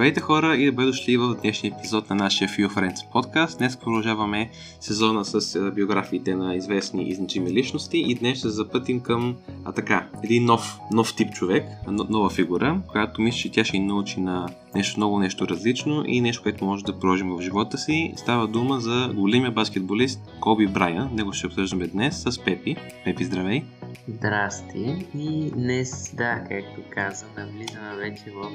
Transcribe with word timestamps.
Здравейте 0.00 0.20
хора 0.20 0.56
и 0.56 0.66
добре 0.66 0.84
дошли 0.84 1.16
в 1.16 1.36
днешния 1.42 1.72
епизод 1.78 2.10
на 2.10 2.16
нашия 2.16 2.48
Few 2.48 2.68
Friends 2.68 3.10
подкаст. 3.12 3.58
Днес 3.58 3.76
продължаваме 3.76 4.50
сезона 4.80 5.24
с 5.24 5.70
биографиите 5.74 6.34
на 6.34 6.54
известни 6.54 7.08
и 7.08 7.14
значими 7.14 7.50
личности 7.50 7.98
и 7.98 8.14
днес 8.14 8.38
ще 8.38 8.48
запътим 8.48 9.00
към 9.00 9.36
а 9.64 9.72
така, 9.72 10.08
един 10.24 10.44
нов, 10.44 10.78
нов 10.92 11.16
тип 11.16 11.30
човек, 11.32 11.64
нова 11.88 12.30
фигура, 12.30 12.80
която 12.88 13.22
мисля, 13.22 13.38
че 13.38 13.52
тя 13.52 13.64
ще 13.64 13.78
ни 13.78 13.86
научи 13.86 14.20
на 14.20 14.48
нещо 14.74 15.00
много 15.00 15.18
нещо 15.18 15.48
различно 15.48 16.04
и 16.06 16.20
нещо, 16.20 16.42
което 16.42 16.64
може 16.64 16.84
да 16.84 16.98
продължим 16.98 17.36
в 17.36 17.40
живота 17.40 17.78
си. 17.78 18.12
Става 18.16 18.46
дума 18.46 18.80
за 18.80 19.12
големия 19.14 19.50
баскетболист 19.50 20.20
Коби 20.40 20.66
Брайан. 20.66 21.10
Него 21.14 21.32
ще 21.32 21.46
обсъждаме 21.46 21.86
днес 21.86 22.22
с 22.26 22.44
Пепи. 22.44 22.76
Пепи, 23.04 23.24
здравей! 23.24 23.62
Здрасти! 24.08 25.08
И 25.14 25.50
днес, 25.50 26.14
да, 26.14 26.44
както 26.48 26.90
каза, 26.90 27.26
навлизаме 27.36 27.96
вече 27.96 28.30
в 28.30 28.50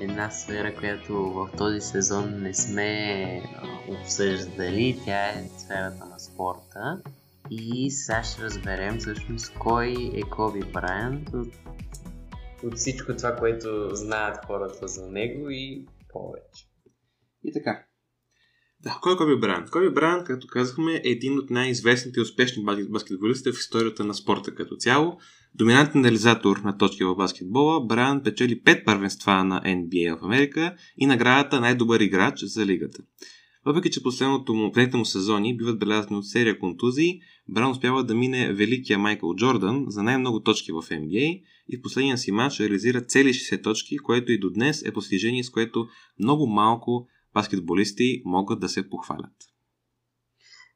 една 0.00 0.30
сфера, 0.30 0.76
която 0.76 1.14
в 1.14 1.50
този 1.58 1.80
сезон 1.80 2.42
не 2.42 2.54
сме 2.54 3.42
обсъждали. 3.88 5.00
Тя 5.04 5.28
е 5.28 5.48
сферата 5.58 6.04
на 6.04 6.18
спорта. 6.18 7.02
И 7.50 7.90
сега 7.90 8.22
ще 8.22 8.42
разберем 8.42 8.98
всъщност 8.98 9.54
кой 9.58 10.10
е 10.14 10.20
Коби 10.20 10.60
Брайант 10.72 11.28
от, 11.34 11.54
от 12.64 12.76
всичко 12.76 13.16
това, 13.16 13.36
което 13.36 13.88
знаят 13.92 14.44
хората 14.46 14.88
за 14.88 15.06
него 15.06 15.50
и 15.50 15.86
повече. 16.08 16.66
И 17.44 17.52
така. 17.52 17.84
Да, 18.82 18.98
кой 19.02 19.14
е 19.14 19.16
Коби 19.16 19.36
Брайант? 19.36 19.70
Коби 19.70 19.90
Брайант, 19.90 20.24
както 20.26 20.46
казахме, 20.46 20.94
е 20.94 21.00
един 21.04 21.38
от 21.38 21.50
най-известните 21.50 22.20
и 22.20 22.22
успешни 22.22 22.64
баскетболисти 22.88 23.52
в 23.52 23.58
историята 23.58 24.04
на 24.04 24.14
спорта 24.14 24.54
като 24.54 24.76
цяло. 24.76 25.18
Доминантен 25.54 26.04
реализатор 26.04 26.56
на 26.56 26.78
точки 26.78 27.04
в 27.04 27.14
баскетбола, 27.14 27.86
Брайан 27.86 28.22
печели 28.22 28.62
5 28.62 28.84
първенства 28.84 29.44
на 29.44 29.60
NBA 29.60 30.18
в 30.18 30.24
Америка 30.24 30.74
и 30.98 31.06
наградата 31.06 31.60
най-добър 31.60 32.00
играч 32.00 32.44
за 32.44 32.66
лигата. 32.66 33.02
Въпреки, 33.66 33.90
че 33.90 34.02
последното 34.02 34.54
му, 34.54 34.72
предните 34.72 34.96
му 34.96 35.04
сезони 35.04 35.56
биват 35.56 35.78
белязани 35.78 36.16
от 36.16 36.28
серия 36.28 36.58
контузии, 36.58 37.20
Бран 37.48 37.70
успява 37.70 38.04
да 38.04 38.14
мине 38.14 38.52
великия 38.52 38.98
Майкъл 38.98 39.34
Джордан 39.36 39.84
за 39.88 40.02
най-много 40.02 40.40
точки 40.40 40.72
в 40.72 40.82
NBA 40.82 41.42
и 41.68 41.76
в 41.76 41.82
последния 41.82 42.18
си 42.18 42.32
матч 42.32 42.60
реализира 42.60 43.00
цели 43.00 43.28
60 43.28 43.62
точки, 43.62 43.98
което 43.98 44.32
и 44.32 44.38
до 44.38 44.50
днес 44.50 44.82
е 44.82 44.92
постижение, 44.92 45.44
с 45.44 45.50
което 45.50 45.88
много 46.18 46.46
малко 46.46 47.08
баскетболисти 47.34 48.22
могат 48.24 48.60
да 48.60 48.68
се 48.68 48.90
похвалят. 48.90 49.34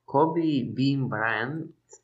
Коби 0.07 0.73
Бин 0.75 1.09
Брайан 1.09 1.63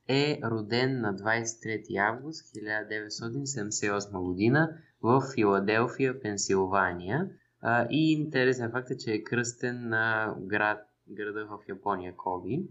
е 0.09 0.41
роден 0.45 1.01
на 1.01 1.15
23 1.15 1.97
август 1.98 2.45
1978 2.45 4.23
година 4.23 4.77
в 5.03 5.23
Филаделфия, 5.34 6.20
Пенсилвания. 6.20 7.31
И 7.91 8.12
интересен 8.12 8.70
факт 8.70 8.91
е, 8.91 8.97
че 8.97 9.12
е 9.12 9.23
кръстен 9.23 9.89
на 9.89 10.34
град, 10.41 10.79
града 11.09 11.47
в 11.47 11.59
Япония 11.69 12.17
Коби. 12.17 12.62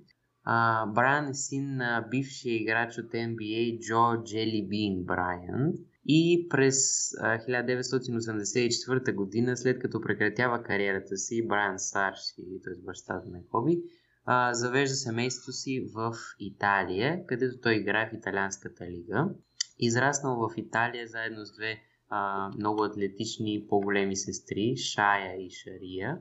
Брайан 0.88 1.27
е 1.30 1.33
син 1.33 1.75
на 1.75 2.08
бившия 2.11 2.61
играч 2.61 2.97
от 2.97 3.11
NBA 3.11 3.80
Джо 3.80 4.23
Джели 4.23 4.67
Бин 4.69 5.03
Брайан. 5.03 5.73
И 6.11 6.47
през 6.49 7.09
1984 7.11 9.15
година, 9.15 9.57
след 9.57 9.79
като 9.79 10.02
прекратява 10.02 10.63
кариерата 10.63 11.17
си, 11.17 11.47
Брайан 11.47 11.79
старши, 11.79 12.61
т.е. 12.63 12.73
бащата 12.85 13.29
на 13.29 13.39
Коби, 13.52 13.81
завежда 14.52 14.95
семейството 14.95 15.52
си 15.52 15.89
в 15.93 16.13
Италия, 16.39 17.25
където 17.27 17.61
той 17.61 17.75
играе 17.75 18.09
в 18.09 18.13
италианската 18.13 18.85
лига. 18.85 19.30
Израснал 19.80 20.35
в 20.35 20.49
Италия 20.57 21.07
заедно 21.07 21.45
с 21.45 21.55
две 21.55 21.80
а, 22.09 22.49
много 22.57 22.83
атлетични 22.83 23.65
по-големи 23.69 24.15
сестри, 24.15 24.77
Шая 24.77 25.45
и 25.45 25.49
Шария. 25.49 26.17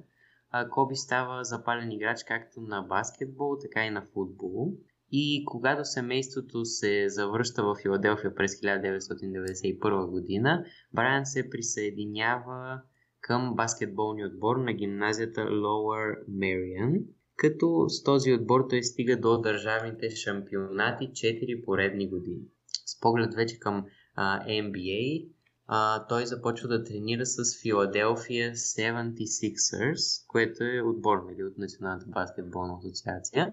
А, 0.50 0.68
Коби 0.68 0.96
става 0.96 1.44
запален 1.44 1.92
играч 1.92 2.24
както 2.24 2.60
на 2.60 2.82
баскетбол, 2.82 3.56
така 3.62 3.86
и 3.86 3.90
на 3.90 4.02
футбол. 4.02 4.72
И 5.12 5.44
когато 5.46 5.84
семейството 5.84 6.64
се 6.64 7.08
завръща 7.08 7.62
в 7.62 7.76
Филаделфия 7.82 8.34
през 8.34 8.54
1991 8.54 10.10
година, 10.10 10.64
Брайан 10.92 11.26
се 11.26 11.50
присъединява 11.50 12.80
към 13.20 13.54
баскетболния 13.56 14.26
отбор 14.26 14.56
на 14.56 14.72
гимназията 14.72 15.40
Lower 15.40 16.26
Marion, 16.30 17.04
като 17.36 17.88
с 17.88 18.02
този 18.02 18.32
отбор 18.32 18.66
той 18.70 18.82
стига 18.82 19.20
до 19.20 19.40
държавните 19.40 20.10
шампионати 20.10 21.04
4 21.04 21.64
поредни 21.64 22.08
години. 22.10 22.42
С 22.86 23.00
поглед 23.00 23.34
вече 23.34 23.58
към 23.58 23.84
а, 24.14 24.46
NBA, 24.46 25.28
а, 25.66 26.06
той 26.06 26.26
започва 26.26 26.68
да 26.68 26.84
тренира 26.84 27.26
с 27.26 27.62
Филаделфия 27.62 28.54
76ers, 28.54 30.26
което 30.28 30.64
е 30.64 30.82
отбор 30.82 31.16
нали, 31.30 31.44
от 31.44 31.58
Националната 31.58 32.06
баскетболна 32.06 32.78
асоциация. 32.78 33.52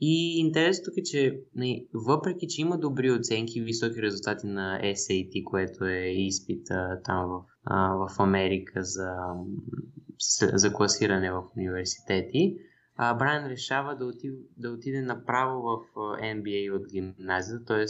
И 0.00 0.38
интересното 0.38 0.90
тук 0.90 0.98
е, 0.98 1.02
че 1.02 1.40
не, 1.54 1.86
въпреки, 1.94 2.48
че 2.48 2.60
има 2.60 2.78
добри 2.78 3.10
оценки 3.10 3.60
високи 3.60 4.02
резултати 4.02 4.46
на 4.46 4.80
SAT, 4.82 5.44
което 5.44 5.84
е 5.84 6.12
изпит 6.16 6.70
а, 6.70 7.00
там 7.04 7.28
в, 7.28 7.44
а, 7.64 7.94
в 7.94 8.20
Америка 8.20 8.82
за, 8.82 9.10
за 10.54 10.72
класиране 10.72 11.32
в 11.32 11.42
университети, 11.56 12.56
а, 12.96 13.14
Брайан 13.14 13.46
решава 13.46 13.96
да 13.96 14.06
отиде, 14.06 14.36
да 14.56 14.70
отиде 14.70 15.02
направо 15.02 15.62
в 15.62 15.78
NBA 16.22 16.76
от 16.76 16.82
гимназията, 16.92 17.64
т.е. 17.64 17.86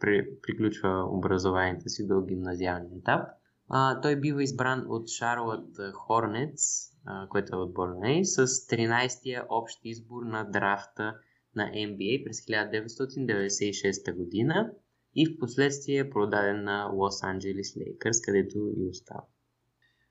При, 0.00 0.28
приключва 0.42 1.04
образованието 1.10 1.88
си 1.88 2.06
до 2.06 2.20
гимназиалния 2.20 2.98
етап. 2.98 3.28
А, 3.72 4.00
той 4.00 4.16
бива 4.20 4.42
избран 4.42 4.86
от 4.88 5.08
Шарлот 5.08 5.76
Хорнец, 5.92 6.88
което 7.28 7.56
е 7.56 7.58
отбор 7.58 7.88
на 7.88 8.24
с 8.24 8.46
13-я 8.46 9.46
общ 9.48 9.80
избор 9.84 10.22
на 10.22 10.44
драфта 10.44 11.14
на 11.56 11.64
NBA 11.64 12.24
през 12.24 12.40
1996 12.40 14.16
година 14.16 14.72
и 15.14 15.26
в 15.26 15.38
последствие 15.38 15.98
е 15.98 16.10
продаден 16.10 16.64
на 16.64 16.90
Лос 16.94 17.22
Анджелес 17.22 17.76
Лейкърс, 17.76 18.20
където 18.20 18.58
и 18.76 18.88
остава. 18.88 19.24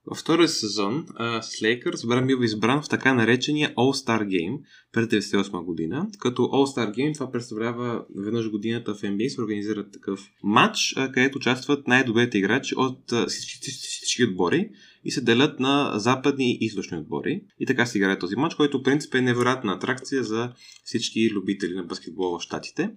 Във 0.06 0.18
втория 0.18 0.48
сезон 0.48 1.06
с 1.42 1.62
Лейкърс 1.64 2.06
Бран 2.06 2.28
бива 2.28 2.46
избран 2.46 2.82
в 2.82 2.90
така 2.90 3.14
наречения 3.14 3.74
All-Star 3.76 4.28
Game 4.28 4.60
през 4.92 5.06
1998 5.08 5.64
година. 5.66 6.08
Като 6.20 6.42
All-Star 6.42 6.92
Game 6.92 7.14
това 7.14 7.32
представлява 7.32 8.06
веднъж 8.16 8.50
годината 8.50 8.96
в 8.96 9.02
NBA 9.02 9.28
се 9.28 9.42
организира 9.42 9.90
такъв 9.90 10.20
матч, 10.44 10.96
където 11.14 11.38
участват 11.38 11.88
най-добрите 11.88 12.38
играчи 12.38 12.76
от 12.78 13.14
всички 13.28 14.24
отбори 14.24 14.70
и 15.06 15.12
се 15.12 15.22
делят 15.22 15.60
на 15.60 15.94
западни 15.96 16.52
и 16.52 16.66
източни 16.66 16.98
отбори. 16.98 17.42
И 17.60 17.66
така 17.66 17.86
се 17.86 17.98
играе 17.98 18.20
този 18.20 18.36
матч, 18.36 18.56
който 18.56 18.80
в 18.80 18.84
принцип 18.84 19.16
е 19.16 19.22
невероятна 19.22 19.74
атракция 19.74 20.24
за 20.24 20.52
всички 20.84 21.30
любители 21.32 21.74
на 21.74 21.84
баскетбола 21.84 22.40
в 22.40 22.42
Штатите. 22.42 22.92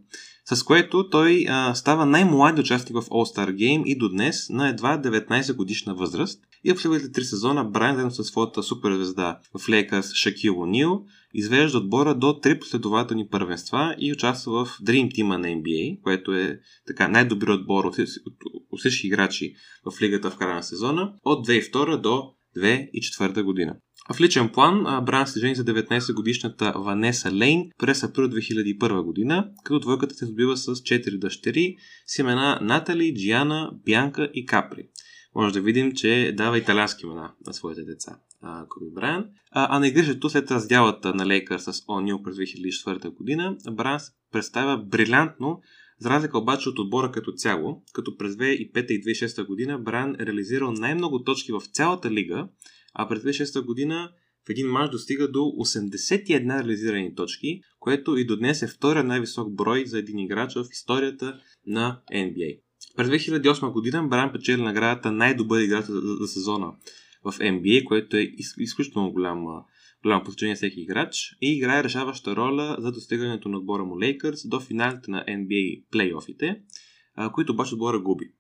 С 0.45 0.63
което 0.63 1.11
той 1.11 1.47
а, 1.49 1.75
става 1.75 2.07
най-млад 2.07 2.59
участник 2.59 3.03
в 3.03 3.09
All-Star 3.09 3.55
Game 3.55 3.85
и 3.85 3.99
до 3.99 4.09
днес 4.09 4.49
на 4.51 4.69
едва 4.69 5.03
19 5.03 5.55
годишна 5.57 5.95
възраст. 5.95 6.41
И 6.65 6.73
в 6.73 6.81
следващите 6.81 7.13
три 7.13 7.25
сезона 7.25 7.65
Брайан 7.65 7.95
заедно 7.95 8.11
със 8.11 8.27
своята 8.27 8.63
суперзвезда 8.63 9.39
в 9.59 9.69
Лейкърс 9.69 10.13
Шакил 10.15 10.55
О'Нил 10.55 11.03
извежда 11.35 11.79
отбора 11.79 12.15
до 12.15 12.41
три 12.41 12.59
последователни 12.59 13.29
първенства 13.29 13.97
и 13.99 14.13
участва 14.13 14.65
в 14.65 14.79
Dream 14.79 15.15
Team 15.15 15.37
на 15.37 15.49
NBA, 15.49 16.01
което 16.03 16.35
е 16.35 16.61
така 16.87 17.09
най-добрият 17.09 17.61
отбор 17.61 17.85
от, 17.85 17.99
от, 18.71 18.81
всички 18.81 19.07
играчи 19.07 19.55
в 19.85 20.03
лигата 20.03 20.31
в 20.31 20.37
края 20.37 20.55
на 20.55 20.63
сезона 20.63 21.13
от 21.25 21.49
2002 21.49 21.97
до 21.97 22.23
2004 22.59 23.43
година. 23.43 23.77
В 24.15 24.21
личен 24.21 24.49
план 24.49 25.05
Бран 25.05 25.27
се 25.27 25.41
жени 25.41 25.55
за 25.55 25.65
19-годишната 25.65 26.73
Ванеса 26.77 27.33
Лейн 27.33 27.71
през 27.79 28.03
април 28.03 28.29
2001 28.29 29.03
година, 29.03 29.49
като 29.65 29.79
двойката 29.79 30.15
се 30.15 30.27
добива 30.27 30.57
с 30.57 30.67
4 30.67 31.19
дъщери 31.19 31.77
с 32.07 32.19
имена 32.19 32.59
Натали, 32.63 33.15
Джиана, 33.15 33.71
Бянка 33.85 34.31
и 34.35 34.47
Капри 34.47 34.89
може 35.35 35.55
да 35.55 35.61
видим, 35.61 35.93
че 35.93 36.35
дава 36.37 36.59
италиански 36.59 37.07
имена 37.07 37.33
на 37.47 37.55
своите 37.55 37.83
деца. 37.83 38.17
Коби 38.69 38.91
Брайан. 38.91 39.27
А, 39.51 39.77
а 39.77 39.79
на 39.79 39.89
игрището 39.89 40.31
след 40.31 40.51
раздялата 40.51 41.15
на 41.15 41.27
Лейкър 41.27 41.59
с 41.59 41.73
О'Нил 41.73 42.23
през 42.23 42.37
2004 42.37 43.15
година, 43.15 43.57
Брайан 43.73 44.01
представя 44.33 44.79
брилянтно, 44.79 45.61
за 45.99 46.11
разлика 46.11 46.39
обаче 46.39 46.69
от 46.69 46.79
отбора 46.79 47.13
като 47.13 47.33
цяло, 47.33 47.83
като 47.93 48.17
през 48.17 48.35
2005 48.35 48.87
и 48.87 49.03
2006 49.03 49.47
година 49.47 49.79
Брайан 49.79 50.15
е 50.15 50.27
реализирал 50.27 50.73
най-много 50.73 51.25
точки 51.25 51.53
в 51.53 51.63
цялата 51.73 52.11
лига, 52.11 52.49
а 52.95 53.09
през 53.09 53.23
2006 53.23 53.65
година 53.65 54.11
в 54.47 54.51
един 54.51 54.67
мач 54.67 54.91
достига 54.91 55.31
до 55.31 55.39
81 55.39 56.59
реализирани 56.59 57.15
точки, 57.15 57.61
което 57.81 58.17
и 58.17 58.27
до 58.27 58.37
днес 58.37 58.63
е 58.63 58.67
втория 58.67 59.05
най-висок 59.05 59.55
брой 59.55 59.87
за 59.87 59.99
един 59.99 60.19
играч 60.19 60.55
в 60.55 60.65
историята 60.73 61.41
на 61.67 62.01
NBA. 62.13 62.61
През 62.97 63.09
2008 63.09 63.73
година 63.73 64.09
Бран 64.09 64.33
печели 64.33 64.63
наградата 64.63 65.13
най-добър 65.13 65.61
играч 65.61 65.85
за 66.21 66.27
сезона 66.27 66.73
в 67.25 67.33
NBA, 67.33 67.85
което 67.85 68.17
е 68.17 68.21
из, 68.21 68.55
изключително 68.59 69.13
голямо, 69.13 69.65
голямо 70.03 70.25
постижение 70.25 70.57
всеки 70.57 70.81
играч 70.81 71.37
и 71.41 71.53
играе 71.53 71.85
решаваща 71.85 72.37
роля 72.37 72.77
за 72.79 72.93
достигането 72.93 73.49
на 73.49 73.59
отбора 73.59 73.85
му 73.85 74.01
Лейкърс 74.01 74.49
до 74.49 74.61
финалите 74.61 75.11
на 75.11 75.25
NBA 75.25 75.85
плейофите, 75.91 76.61
които 77.33 77.53
обаче 77.53 77.75
отбора 77.75 78.01
губи. 78.01 78.33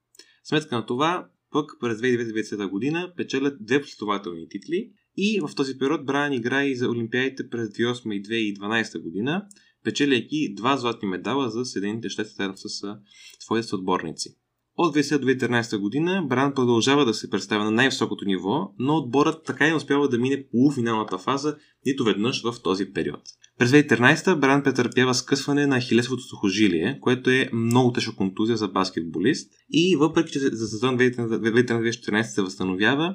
Сметка 0.45 0.77
на 0.77 0.87
това, 0.87 1.29
пък 1.53 1.71
през 1.81 1.99
2009 1.99 2.69
година 2.69 3.13
печелят 3.17 3.65
две 3.65 3.81
последователни 3.83 4.49
титли 4.49 4.91
И 5.17 5.41
в 5.41 5.55
този 5.55 5.79
период 5.79 6.07
Брайан 6.07 6.33
играе 6.33 6.67
и 6.67 6.77
за 6.77 6.91
Олимпиадите 6.91 7.49
през 7.51 7.69
2008 7.69 8.15
и 8.15 8.57
2012 8.57 9.03
година, 9.03 9.47
печеляйки 9.85 10.55
два 10.55 10.77
златни 10.77 11.09
медала 11.09 11.51
за 11.51 11.65
Съединените 11.65 12.09
щати 12.09 12.31
с 12.55 12.99
своите 13.39 13.69
съотборници. 13.69 14.37
От 14.77 14.97
2013 14.97 15.79
година 15.79 16.23
Бран 16.29 16.55
продължава 16.55 17.05
да 17.05 17.15
се 17.15 17.31
представя 17.31 17.65
на 17.65 17.71
най-високото 17.71 18.25
ниво, 18.25 18.73
но 18.79 18.97
отборът 18.97 19.45
така 19.45 19.67
и 19.67 19.71
не 19.71 19.77
успява 19.77 20.09
да 20.09 20.19
мине 20.19 20.45
полуфиналната 20.53 21.19
фаза 21.19 21.57
нито 21.87 22.05
веднъж 22.05 22.43
в 22.43 22.55
този 22.63 22.93
период. 22.93 23.21
През 23.59 23.71
2013 23.71 24.39
Бран 24.39 24.63
претърпява 24.63 25.15
скъсване 25.15 25.67
на 25.67 25.81
хилесовото 25.81 26.23
сухожилие, 26.23 26.99
което 27.01 27.31
е 27.31 27.51
много 27.53 27.93
тежка 27.93 28.17
контузия 28.17 28.57
за 28.57 28.69
баскетболист 28.69 29.53
и 29.71 29.97
въпреки, 29.97 30.33
че 30.33 30.39
за 30.39 30.67
сезон 30.67 30.99
2013-2014 30.99 32.23
се 32.23 32.43
възстановява, 32.43 33.15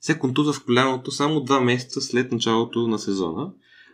се 0.00 0.18
контуза 0.18 0.52
в 0.52 0.64
коляното 0.64 1.10
само 1.10 1.40
два 1.40 1.60
месеца 1.60 2.00
след 2.00 2.32
началото 2.32 2.88
на 2.88 2.98
сезона. 2.98 3.52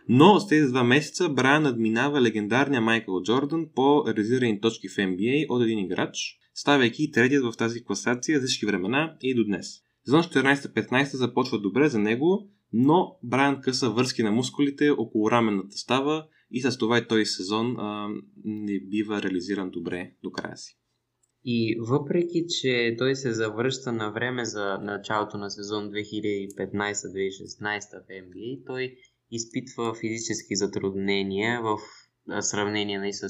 Но 0.09 0.39
с 0.39 0.47
тези 0.47 0.67
два 0.67 0.83
месеца 0.83 1.29
Брайан 1.29 1.63
надминава 1.63 2.21
легендарния 2.21 2.81
Майкъл 2.81 3.23
Джордан 3.23 3.65
по 3.75 4.03
резирани 4.07 4.61
точки 4.61 4.87
в 4.87 4.95
NBA 4.95 5.45
от 5.49 5.63
един 5.63 5.79
играч, 5.79 6.39
ставайки 6.53 7.11
третият 7.11 7.43
в 7.43 7.57
тази 7.57 7.83
класация 7.83 8.39
за 8.39 8.47
всички 8.47 8.65
времена 8.65 9.17
и 9.21 9.35
до 9.35 9.43
днес. 9.45 9.67
Сезон 10.05 10.23
14-15 10.23 11.03
започва 11.03 11.59
добре 11.59 11.89
за 11.89 11.99
него, 11.99 12.49
но 12.73 13.17
Брайан 13.23 13.61
къса 13.61 13.89
върски 13.89 14.23
на 14.23 14.31
мускулите 14.31 14.89
около 14.89 15.31
раменната 15.31 15.77
става 15.77 16.27
и 16.51 16.61
с 16.61 16.77
това 16.77 16.97
и 16.97 17.07
този 17.07 17.25
сезон 17.25 17.75
а, 17.79 18.09
не 18.45 18.79
бива 18.79 19.21
реализиран 19.21 19.69
добре 19.69 20.11
до 20.23 20.31
края 20.31 20.57
си. 20.57 20.77
И 21.45 21.77
въпреки, 21.79 22.45
че 22.61 22.95
той 22.97 23.15
се 23.15 23.33
завръща 23.33 23.91
на 23.91 24.11
време 24.11 24.45
за 24.45 24.77
началото 24.81 25.37
на 25.37 25.51
сезон 25.51 25.89
2015-2016 25.89 25.93
в 28.03 28.07
NBA, 28.07 28.65
той 28.65 28.95
изпитва 29.31 29.95
физически 30.01 30.55
затруднения 30.55 31.61
в 31.61 31.77
сравнение 32.41 32.99
нали, 32.99 33.13
с 33.13 33.27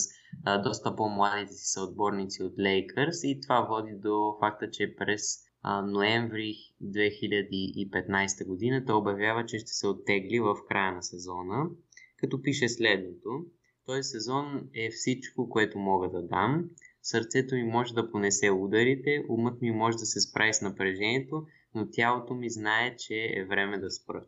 доста 0.64 0.96
по-младите 0.96 1.54
си 1.54 1.72
съотборници 1.72 2.44
от 2.44 2.60
Лейкърс 2.60 3.24
и 3.24 3.40
това 3.42 3.62
води 3.62 3.94
до 3.96 4.38
факта, 4.40 4.72
че 4.72 4.96
през 4.96 5.40
а, 5.62 5.82
ноември 5.82 6.56
2015 6.84 8.48
година 8.48 8.86
той 8.86 8.96
обявява, 8.96 9.46
че 9.46 9.60
ще 9.60 9.72
се 9.72 9.88
оттегли 9.88 10.40
в 10.40 10.56
края 10.68 10.92
на 10.92 11.04
сезона, 11.04 11.70
като 12.18 12.42
пише 12.42 12.70
следното. 12.70 13.46
Този 13.86 14.04
сезон 14.04 14.70
е 14.74 14.90
всичко, 14.90 15.50
което 15.50 15.80
мога 15.80 16.10
да 16.10 16.28
дам. 16.28 16.70
Сърцето 17.02 17.56
ми 17.56 17.64
може 17.64 17.94
да 17.94 18.12
понесе 18.12 18.52
ударите, 18.52 19.24
умът 19.30 19.62
ми 19.62 19.72
може 19.72 19.98
да 19.98 20.06
се 20.06 20.22
справи 20.22 20.54
с 20.54 20.62
напрежението, 20.62 21.46
но 21.76 21.90
тялото 21.92 22.34
ми 22.34 22.50
знае, 22.50 22.96
че 22.96 23.16
е 23.36 23.46
време 23.46 23.78
да 23.78 23.92
спра. 23.92 24.26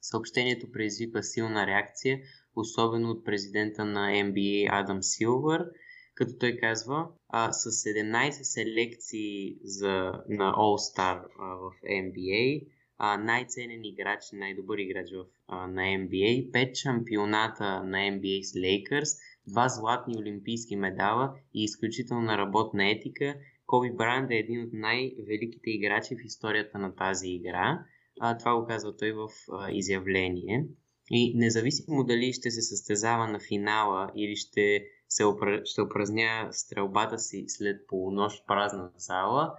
Съобщението 0.00 0.72
предизвиква 0.72 1.22
силна 1.22 1.66
реакция, 1.66 2.20
особено 2.56 3.10
от 3.10 3.24
президента 3.24 3.84
на 3.84 4.10
NBA 4.10 4.68
Адам 4.70 5.02
Силвър, 5.02 5.66
като 6.14 6.38
той 6.38 6.56
казва, 6.56 7.08
а, 7.28 7.52
с 7.52 7.70
17 7.70 8.30
селекции 8.30 9.56
за, 9.64 10.12
на 10.28 10.52
All-Star 10.52 11.22
а, 11.38 11.54
в 11.56 11.70
NBA, 11.90 12.66
а, 12.98 13.16
най-ценен 13.18 13.84
играч, 13.84 14.20
най-добър 14.32 14.78
играч 14.78 15.10
в, 15.12 15.24
а, 15.48 15.66
на 15.66 15.82
NBA, 15.82 16.50
5 16.50 16.74
шампионата 16.74 17.82
на 17.82 17.98
NBA 17.98 18.42
с 18.42 18.56
Лейкърс, 18.56 19.10
два 19.46 19.68
златни 19.68 20.18
олимпийски 20.18 20.76
медала 20.76 21.34
и 21.54 21.64
изключителна 21.64 22.38
работна 22.38 22.90
етика, 22.90 23.34
Коби 23.66 23.90
Бранд 23.90 24.30
е 24.30 24.34
един 24.34 24.62
от 24.62 24.72
най-великите 24.72 25.70
играчи 25.70 26.16
в 26.16 26.24
историята 26.24 26.78
на 26.78 26.94
тази 26.94 27.28
игра. 27.28 27.84
А, 28.20 28.38
това 28.38 28.60
го 28.60 28.66
казва 28.66 28.96
той 28.96 29.12
в 29.12 29.28
а, 29.52 29.70
изявление. 29.70 30.66
И 31.10 31.34
независимо 31.34 32.04
дали 32.04 32.32
ще 32.32 32.50
се 32.50 32.62
състезава 32.62 33.26
на 33.26 33.40
финала 33.40 34.10
или 34.16 34.36
ще, 34.36 34.84
се 35.08 35.24
опра... 35.24 35.62
ще 35.64 35.82
упразня 35.82 36.48
стрелбата 36.52 37.18
си 37.18 37.44
след 37.48 37.86
полунощ 37.86 38.46
празна 38.46 38.90
зала, 38.96 39.54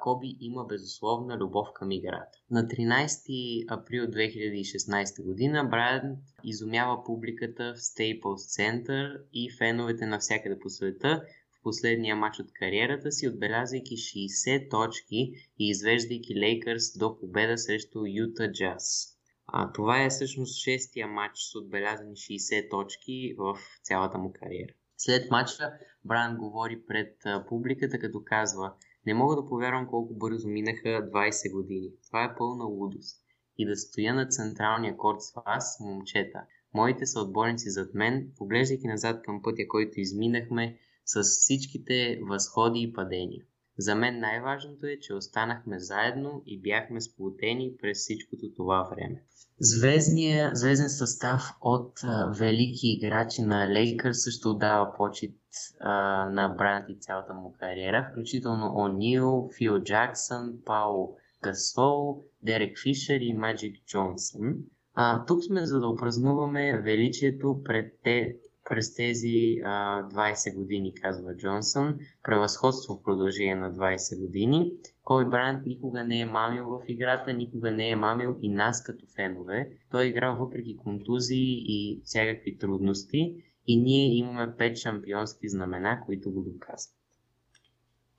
Коби 0.00 0.36
има 0.40 0.64
безусловна 0.64 1.36
любов 1.36 1.68
към 1.74 1.90
играта. 1.90 2.38
На 2.50 2.62
13 2.62 3.64
април 3.68 4.04
2016 4.04 5.24
година 5.24 5.64
Брайан 5.64 6.16
изумява 6.44 7.04
публиката 7.04 7.74
в 7.76 7.78
Staples 7.78 8.20
Center 8.60 9.22
и 9.32 9.50
феновете 9.58 10.06
навсякъде 10.06 10.58
по 10.58 10.68
света 10.68 11.22
в 11.52 11.62
последния 11.62 12.16
матч 12.16 12.40
от 12.40 12.52
кариерата 12.52 13.12
си, 13.12 13.28
отбелязвайки 13.28 13.96
60 13.96 14.70
точки 14.70 15.32
и 15.58 15.68
извеждайки 15.68 16.40
Лейкърс 16.40 16.98
до 16.98 17.18
победа 17.18 17.58
срещу 17.58 18.04
Юта 18.06 18.52
Джаз. 18.52 19.15
А, 19.48 19.72
това 19.72 20.02
е 20.02 20.08
всъщност 20.08 20.62
шестия 20.62 21.08
матч 21.08 21.38
с 21.38 21.54
отбелязани 21.54 22.12
60 22.14 22.70
точки 22.70 23.34
в 23.38 23.58
цялата 23.82 24.18
му 24.18 24.32
кариера. 24.32 24.72
След 24.96 25.30
матча 25.30 25.72
Бран 26.04 26.36
говори 26.36 26.86
пред 26.86 27.16
публиката, 27.48 27.98
като 27.98 28.22
казва 28.24 28.74
Не 29.06 29.14
мога 29.14 29.36
да 29.36 29.46
повярвам 29.46 29.86
колко 29.86 30.14
бързо 30.14 30.48
минаха 30.48 30.88
20 30.88 31.52
години. 31.52 31.90
Това 32.06 32.24
е 32.24 32.34
пълна 32.38 32.64
лудост. 32.64 33.22
И 33.58 33.66
да 33.66 33.76
стоя 33.76 34.14
на 34.14 34.28
централния 34.28 34.96
корт 34.96 35.22
с 35.22 35.32
вас, 35.32 35.80
момчета. 35.80 36.42
Моите 36.74 37.06
са 37.06 37.20
отборници 37.20 37.70
зад 37.70 37.94
мен, 37.94 38.32
поглеждайки 38.36 38.86
назад 38.86 39.22
към 39.22 39.42
пътя, 39.42 39.68
който 39.68 40.00
изминахме, 40.00 40.78
с 41.04 41.22
всичките 41.22 42.20
възходи 42.22 42.80
и 42.80 42.92
падения. 42.92 43.44
За 43.78 43.94
мен 43.94 44.20
най-важното 44.20 44.86
е, 44.86 44.98
че 45.00 45.14
останахме 45.14 45.78
заедно 45.78 46.42
и 46.46 46.60
бяхме 46.60 47.00
сплутени 47.00 47.72
през 47.80 47.98
всичкото 47.98 48.52
това 48.56 48.82
време. 48.82 49.22
Звездния, 49.60 50.50
звезден 50.54 50.88
състав 50.88 51.42
от 51.60 51.92
а, 52.04 52.32
велики 52.38 52.88
играчи 52.88 53.42
на 53.42 53.72
Лейкър 53.72 54.12
също 54.12 54.54
дава 54.54 54.94
почет 54.96 55.34
а, 55.80 55.92
на 56.30 56.48
Бранд 56.48 56.84
и 56.88 56.98
цялата 57.00 57.34
му 57.34 57.54
кариера, 57.60 58.08
включително 58.10 58.66
О'Нил, 58.66 59.56
Фил 59.56 59.78
Джаксън, 59.78 60.52
Паул 60.64 61.16
Гасол, 61.42 62.24
Дерек 62.42 62.78
Фишер 62.82 63.20
и 63.20 63.32
Маджик 63.32 63.86
Джонсън. 63.86 64.54
А, 64.94 65.24
тук 65.24 65.44
сме 65.44 65.66
за 65.66 65.80
да 65.80 65.88
опразнуваме 65.88 66.82
величието 66.82 67.60
пред 67.64 67.92
те, 68.04 68.36
през 68.68 68.94
тези 68.94 69.56
а, 69.64 70.02
20 70.08 70.54
години, 70.54 70.94
казва 70.94 71.36
Джонсън. 71.36 71.98
Превъзходство 72.22 72.94
в 72.94 73.02
продължение 73.02 73.54
на 73.54 73.72
20 73.72 74.20
години. 74.20 74.72
Кой 75.04 75.28
Брайант 75.28 75.66
никога 75.66 76.04
не 76.04 76.20
е 76.20 76.26
мамил 76.26 76.64
в 76.64 76.80
играта, 76.88 77.32
никога 77.32 77.70
не 77.70 77.90
е 77.90 77.96
мамил 77.96 78.36
и 78.42 78.48
нас 78.48 78.82
като 78.82 79.06
фенове. 79.16 79.70
Той 79.90 80.04
е 80.04 80.08
играл 80.08 80.36
въпреки 80.36 80.76
контузии 80.76 81.64
и 81.66 82.00
всякакви 82.04 82.58
трудности 82.58 83.34
и 83.66 83.76
ние 83.76 84.16
имаме 84.16 84.52
5 84.58 84.76
шампионски 84.76 85.48
знамена, 85.48 86.00
които 86.06 86.30
го 86.30 86.42
доказват. 86.42 86.96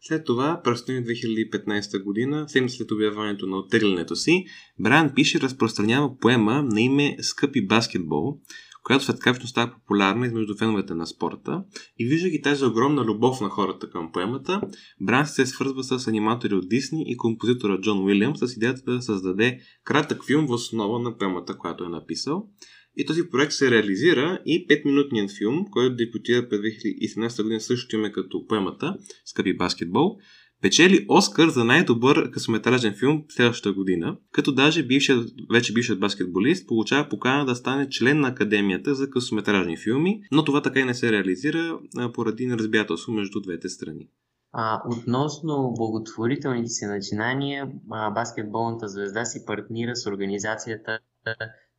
След 0.02 0.26
това, 0.26 0.62
през 0.64 0.82
2015 0.82 2.04
година, 2.04 2.50
седем 2.50 2.70
след 2.70 2.92
обявяването 2.92 3.48
на 3.48 3.58
оттеглянето 3.58 4.16
си, 4.16 4.46
Брайан 4.80 5.14
пише 5.16 5.40
разпространява 5.40 6.18
поема 6.18 6.64
на 6.64 6.82
име 6.82 7.18
Скъпи 7.22 7.68
баскетбол, 7.68 8.40
която 8.88 9.04
светкавично 9.04 9.48
става 9.48 9.72
популярна 9.72 10.26
измежду 10.26 10.58
феновете 10.58 10.94
на 10.94 11.08
спорта. 11.08 11.64
И 12.00 12.06
виждайки 12.06 12.42
тази 12.42 12.66
огромна 12.66 13.06
любов 13.06 13.42
на 13.42 13.50
хората 13.50 13.90
към 13.90 14.12
поемата, 14.12 14.62
Бран 15.02 15.26
се 15.26 15.46
свързва 15.46 15.84
с 15.84 16.08
аниматори 16.08 16.56
от 16.56 16.70
Дисни 16.70 17.04
и 17.08 17.18
композитора 17.18 17.82
Джон 17.82 18.06
Уилям 18.06 18.36
с 18.36 18.56
идеята 18.56 18.92
да 18.92 19.02
създаде 19.02 19.60
кратък 19.84 20.26
филм 20.26 20.48
в 20.48 20.52
основа 20.52 21.00
на 21.00 21.18
поемата, 21.18 21.58
която 21.58 21.84
е 21.84 21.90
написал. 21.90 22.50
И 22.98 23.06
този 23.06 23.30
проект 23.30 23.54
се 23.54 23.72
реализира 23.72 24.40
и 24.46 24.68
5-минутният 24.68 25.38
филм, 25.38 25.66
който 25.72 25.96
дебютира 25.96 26.50
през 26.50 26.60
2017 26.60 27.44
година 27.44 27.62
също 27.62 27.96
име 27.96 28.12
като 28.12 28.48
поемата 28.48 28.98
Скъпи 29.26 29.58
баскетбол, 29.58 30.18
Печели 30.62 31.06
Оскар 31.10 31.48
за 31.48 31.64
най-добър 31.64 32.32
късометражен 32.32 32.94
филм 32.94 33.24
следващата 33.30 33.74
година, 33.74 34.18
като 34.32 34.52
даже 34.52 34.88
бившият, 34.88 35.30
вече 35.52 35.74
бившият 35.74 36.00
баскетболист 36.00 36.68
получава 36.68 37.10
покана 37.10 37.46
да 37.46 37.56
стане 37.56 37.90
член 37.90 38.20
на 38.20 38.28
Академията 38.28 38.96
за 38.96 39.10
късометражни 39.10 39.78
филми, 39.78 40.22
но 40.32 40.44
това 40.44 40.62
така 40.62 40.80
и 40.80 40.84
не 40.84 40.94
се 40.94 41.12
реализира 41.12 41.80
поради 42.14 42.46
неразбирателство 42.46 43.12
между 43.12 43.42
двете 43.42 43.70
страни. 43.70 44.10
А, 44.52 44.82
относно 44.98 45.74
благотворителните 45.78 46.68
си 46.68 46.86
начинания, 46.86 47.72
баскетболната 48.16 48.88
звезда 48.88 49.26
си 49.26 49.46
партнира 49.46 49.96
с 49.96 50.06
организацията 50.06 51.00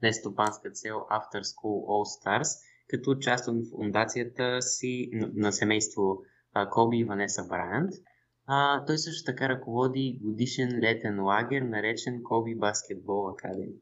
Нестопанска 0.03 0.71
цел 0.71 0.95
After 0.95 1.43
School 1.43 1.79
All 1.89 2.25
Stars, 2.25 2.49
като 2.89 3.15
част 3.15 3.49
от 3.49 3.57
фундацията 3.77 4.63
си 4.63 5.11
на 5.35 5.53
семейство 5.53 6.23
Коби 6.71 6.99
и 6.99 7.05
Ванеса 7.05 7.43
Брайант– 7.49 7.91
а, 8.51 8.85
той 8.85 8.99
също 8.99 9.25
така 9.25 9.49
ръководи 9.49 10.19
годишен 10.23 10.79
летен 10.83 11.25
лагер, 11.25 11.63
наречен 11.63 12.23
Коби 12.23 12.55
Баскетбол 12.55 13.29
Академи. 13.29 13.75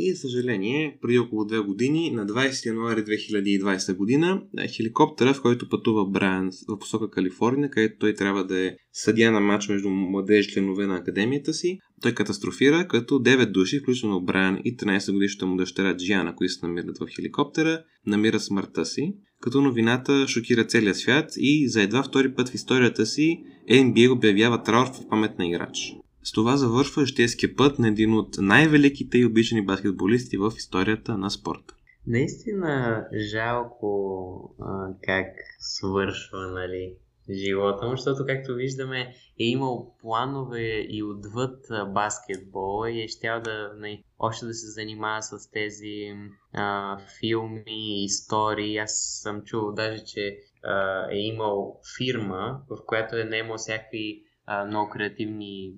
И, 0.00 0.12
за 0.14 0.20
съжаление, 0.20 0.98
преди 1.02 1.18
около 1.18 1.44
две 1.44 1.58
години, 1.58 2.10
на 2.10 2.26
20 2.26 2.66
януари 2.66 3.04
2020 3.04 3.96
година, 3.96 4.42
е, 4.58 4.68
хеликоптера, 4.68 5.34
в 5.34 5.42
който 5.42 5.68
пътува 5.68 6.06
Брайан 6.10 6.50
в 6.68 6.78
посока 6.78 7.10
Калифорния, 7.10 7.70
където 7.70 7.98
той 7.98 8.14
трябва 8.14 8.44
да 8.44 8.66
е 8.66 8.76
съдия 8.92 9.32
на 9.32 9.40
матч 9.40 9.68
между 9.68 9.90
младежи 9.90 10.48
членове 10.48 10.86
на 10.86 10.96
академията 10.96 11.52
си, 11.52 11.78
той 12.02 12.14
катастрофира, 12.14 12.88
като 12.88 13.14
9 13.14 13.50
души, 13.50 13.80
включително 13.80 14.24
Брайан 14.24 14.58
и 14.64 14.76
13 14.76 15.12
годишната 15.12 15.46
му 15.46 15.56
дъщеря 15.56 15.96
Джиана, 15.96 16.34
които 16.34 16.54
се 16.54 16.66
намират 16.66 16.98
в 16.98 17.06
хеликоптера, 17.16 17.82
намира 18.06 18.40
смъртта 18.40 18.86
си, 18.86 19.12
като 19.40 19.60
новината 19.60 20.28
шокира 20.28 20.64
целия 20.64 20.94
свят 20.94 21.30
и 21.36 21.68
за 21.68 21.82
едва 21.82 22.02
втори 22.02 22.34
път 22.34 22.48
в 22.48 22.54
историята 22.54 23.06
си 23.06 23.42
NBA 23.70 24.12
обявява 24.12 24.62
траур 24.62 24.86
в 24.86 25.08
памет 25.08 25.38
на 25.38 25.46
играч. 25.46 25.94
С 26.28 26.32
това 26.32 26.56
завършва 26.56 27.06
житейския 27.06 27.56
път 27.56 27.78
на 27.78 27.88
един 27.88 28.14
от 28.14 28.28
най-великите 28.38 29.18
и 29.18 29.26
обичани 29.26 29.64
баскетболисти 29.64 30.36
в 30.36 30.52
историята 30.56 31.18
на 31.18 31.30
спорта. 31.30 31.74
Наистина 32.06 33.04
жалко 33.32 34.56
а, 34.60 34.88
как 35.02 35.26
свършва 35.58 36.46
нали, 36.46 36.94
живота 37.30 37.86
му, 37.86 37.96
защото 37.96 38.26
както 38.26 38.54
виждаме 38.54 39.00
е 39.40 39.44
имал 39.44 39.94
планове 40.00 40.86
и 40.88 41.02
отвъд 41.02 41.66
баскетбола 41.94 42.90
и 42.90 43.02
е 43.02 43.08
щял 43.08 43.40
да, 43.40 43.72
не, 43.74 43.80
нали, 43.80 44.04
още 44.18 44.46
да 44.46 44.54
се 44.54 44.66
занимава 44.66 45.22
с 45.22 45.50
тези 45.50 46.14
а, 46.52 46.98
филми, 47.20 48.04
истории. 48.04 48.78
Аз 48.78 49.20
съм 49.22 49.42
чул 49.42 49.72
даже, 49.72 50.04
че 50.04 50.38
а, 50.64 51.06
е 51.10 51.18
имал 51.18 51.80
фирма, 51.98 52.60
в 52.70 52.76
която 52.86 53.16
е 53.16 53.24
наемал 53.24 53.56
всякакви 53.56 54.22
а, 54.46 54.64
много 54.64 54.90
креативни 54.90 55.74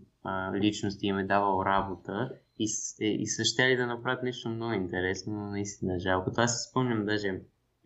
личности 0.55 1.07
им 1.07 1.19
е 1.19 1.27
давал 1.27 1.63
работа 1.67 2.31
и, 2.59 2.69
е, 3.01 3.07
и 3.07 3.27
са 3.27 3.45
ще 3.45 3.69
ли 3.69 3.77
да 3.77 3.87
направят 3.87 4.23
нещо 4.23 4.49
много 4.49 4.73
интересно, 4.73 5.33
но 5.33 5.51
наистина 5.51 5.99
жалко. 5.99 6.31
Това 6.31 6.49
се 6.49 6.71
спомням 6.71 7.07
даже, 7.07 7.33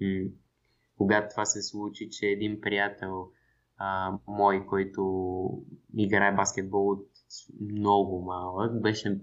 м- 0.00 0.28
когато 0.96 1.30
това 1.30 1.44
се 1.44 1.62
случи, 1.62 2.10
че 2.10 2.26
един 2.26 2.60
приятел 2.60 3.28
а, 3.76 4.18
мой, 4.26 4.66
който 4.66 5.64
играе 5.96 6.34
баскетбол 6.34 6.90
от 6.90 7.08
много 7.60 8.24
малък, 8.24 8.82
беше, 8.82 9.20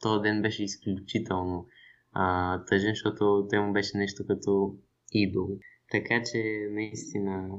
този 0.00 0.22
ден 0.22 0.42
беше 0.42 0.64
изключително 0.64 1.66
а, 2.12 2.64
тъжен, 2.64 2.90
защото 2.90 3.46
той 3.50 3.60
му 3.60 3.72
беше 3.72 3.98
нещо 3.98 4.26
като 4.26 4.76
идол. 5.12 5.58
Така 5.90 6.22
че 6.32 6.68
наистина 6.70 7.58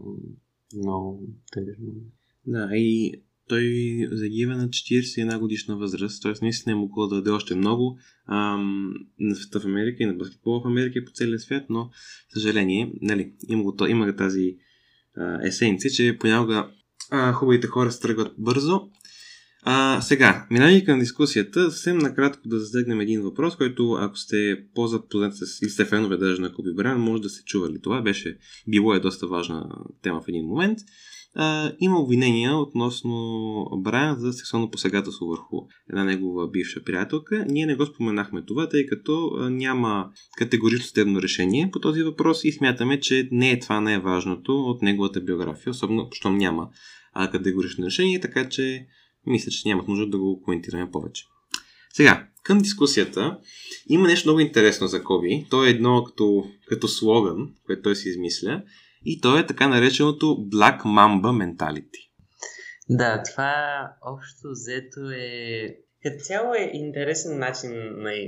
много 0.75 1.22
тъжно. 1.51 1.93
Да, 2.46 2.69
и 2.72 3.22
той 3.48 4.08
загива 4.12 4.56
на 4.56 4.70
41 4.70 5.39
годишна 5.39 5.77
възраст, 5.77 6.24
т.е. 6.24 6.34
наистина 6.42 6.74
е 6.74 6.75
могло 6.75 7.08
да 7.08 7.16
даде 7.16 7.30
още 7.30 7.56
много 7.56 7.98
ам, 8.27 8.94
на 9.20 9.36
света 9.36 9.60
в 9.60 9.66
Америка 9.66 10.04
и 10.04 10.06
на 10.06 10.13
баскетбола 10.13 10.62
в 10.62 10.68
Америка 10.68 11.00
и 11.00 11.06
по 11.06 11.12
целия 11.12 11.39
свят, 11.39 11.63
но, 11.70 11.89
съжаление, 12.34 12.92
нали, 13.01 13.34
има, 13.48 13.63
го, 13.63 13.75
има 13.88 14.16
тази 14.16 14.56
а, 15.18 15.48
есенция, 15.48 15.92
че 15.92 16.18
понякога 16.20 16.70
а, 17.12 17.34
хубавите 17.34 17.68
хора 17.68 17.92
се 17.92 18.01
тръгват 18.01 18.34
бързо. 18.38 18.82
А, 19.63 20.01
сега, 20.01 20.48
минавайки 20.51 20.86
към 20.86 21.00
дискусията, 21.00 21.72
съвсем 21.72 21.98
накратко 21.98 22.48
да 22.48 22.60
засегнем 22.60 23.01
един 23.01 23.22
въпрос, 23.22 23.56
който 23.56 23.92
ако 23.92 24.18
сте 24.18 24.66
по-запознати 24.75 25.38
с 25.38 25.62
или 25.62 25.70
сте 25.70 25.86
фенове 25.86 26.18
даже 26.18 26.42
на 26.42 26.54
Коби 26.54 26.74
Брайан, 26.74 27.01
може 27.01 27.22
да 27.22 27.30
се 27.30 27.44
чували. 27.44 27.82
Това 27.82 28.01
беше, 28.01 28.38
било 28.68 28.94
е 28.94 29.00
доста 29.00 29.27
важна 29.27 29.70
тема 30.01 30.22
в 30.22 30.27
един 30.27 30.46
момент 30.46 30.80
а, 31.39 31.72
има 31.79 32.00
обвинения 32.00 32.58
относно 32.58 33.65
Брайан 33.77 34.20
за 34.20 34.34
сексуално 34.34 34.72
посегателство 34.72 35.25
върху 35.25 35.58
една 35.89 36.03
негова 36.03 36.48
бивша 36.48 36.84
приятелка. 36.84 37.46
Ние 37.50 37.65
не 37.65 37.75
го 37.75 37.86
споменахме 37.86 38.41
това, 38.46 38.70
тъй 38.70 38.86
като 38.86 39.32
няма 39.50 40.10
категорично 40.38 40.86
съдебно 40.86 41.22
решение 41.22 41.70
по 41.72 41.79
този 41.79 42.03
въпрос 42.03 42.44
и 42.44 42.51
смятаме, 42.51 43.00
че 43.00 43.29
не 43.32 43.51
е 43.51 43.60
това 43.60 43.82
най-важното 43.82 44.62
от 44.62 44.82
неговата 44.82 45.22
биография, 45.22 45.72
особено 45.72 46.08
щом 46.12 46.38
няма 46.38 46.70
категорично 47.32 47.86
решение, 47.86 48.20
така 48.20 48.50
че 48.50 48.86
мисля, 49.25 49.51
че 49.51 49.70
няма 49.70 49.84
нужда 49.88 50.10
да 50.10 50.17
го 50.17 50.41
коментираме 50.41 50.91
повече. 50.91 51.24
Сега, 51.94 52.27
към 52.44 52.60
дискусията 52.60 53.38
има 53.89 54.08
нещо 54.08 54.27
много 54.27 54.39
интересно 54.39 54.88
за 54.88 55.03
Коби. 55.03 55.46
То 55.50 55.65
е 55.65 55.70
едно 55.70 56.03
като, 56.03 56.44
като 56.67 56.88
слоган, 56.88 57.50
което 57.65 57.82
той 57.82 57.96
си 57.96 58.10
измисля 58.10 58.63
и 59.06 59.22
то 59.22 59.38
е 59.38 59.46
така 59.46 59.68
нареченото 59.68 60.25
Black 60.25 60.82
Mamba 60.82 61.56
Mentality. 61.56 62.08
Да, 62.89 63.24
това 63.24 63.89
общо 64.01 64.50
взето 64.50 65.00
е 65.12 65.77
като 66.04 66.24
цяло 66.24 66.54
е 66.54 66.72
интересен 66.74 67.39
начин 67.39 67.72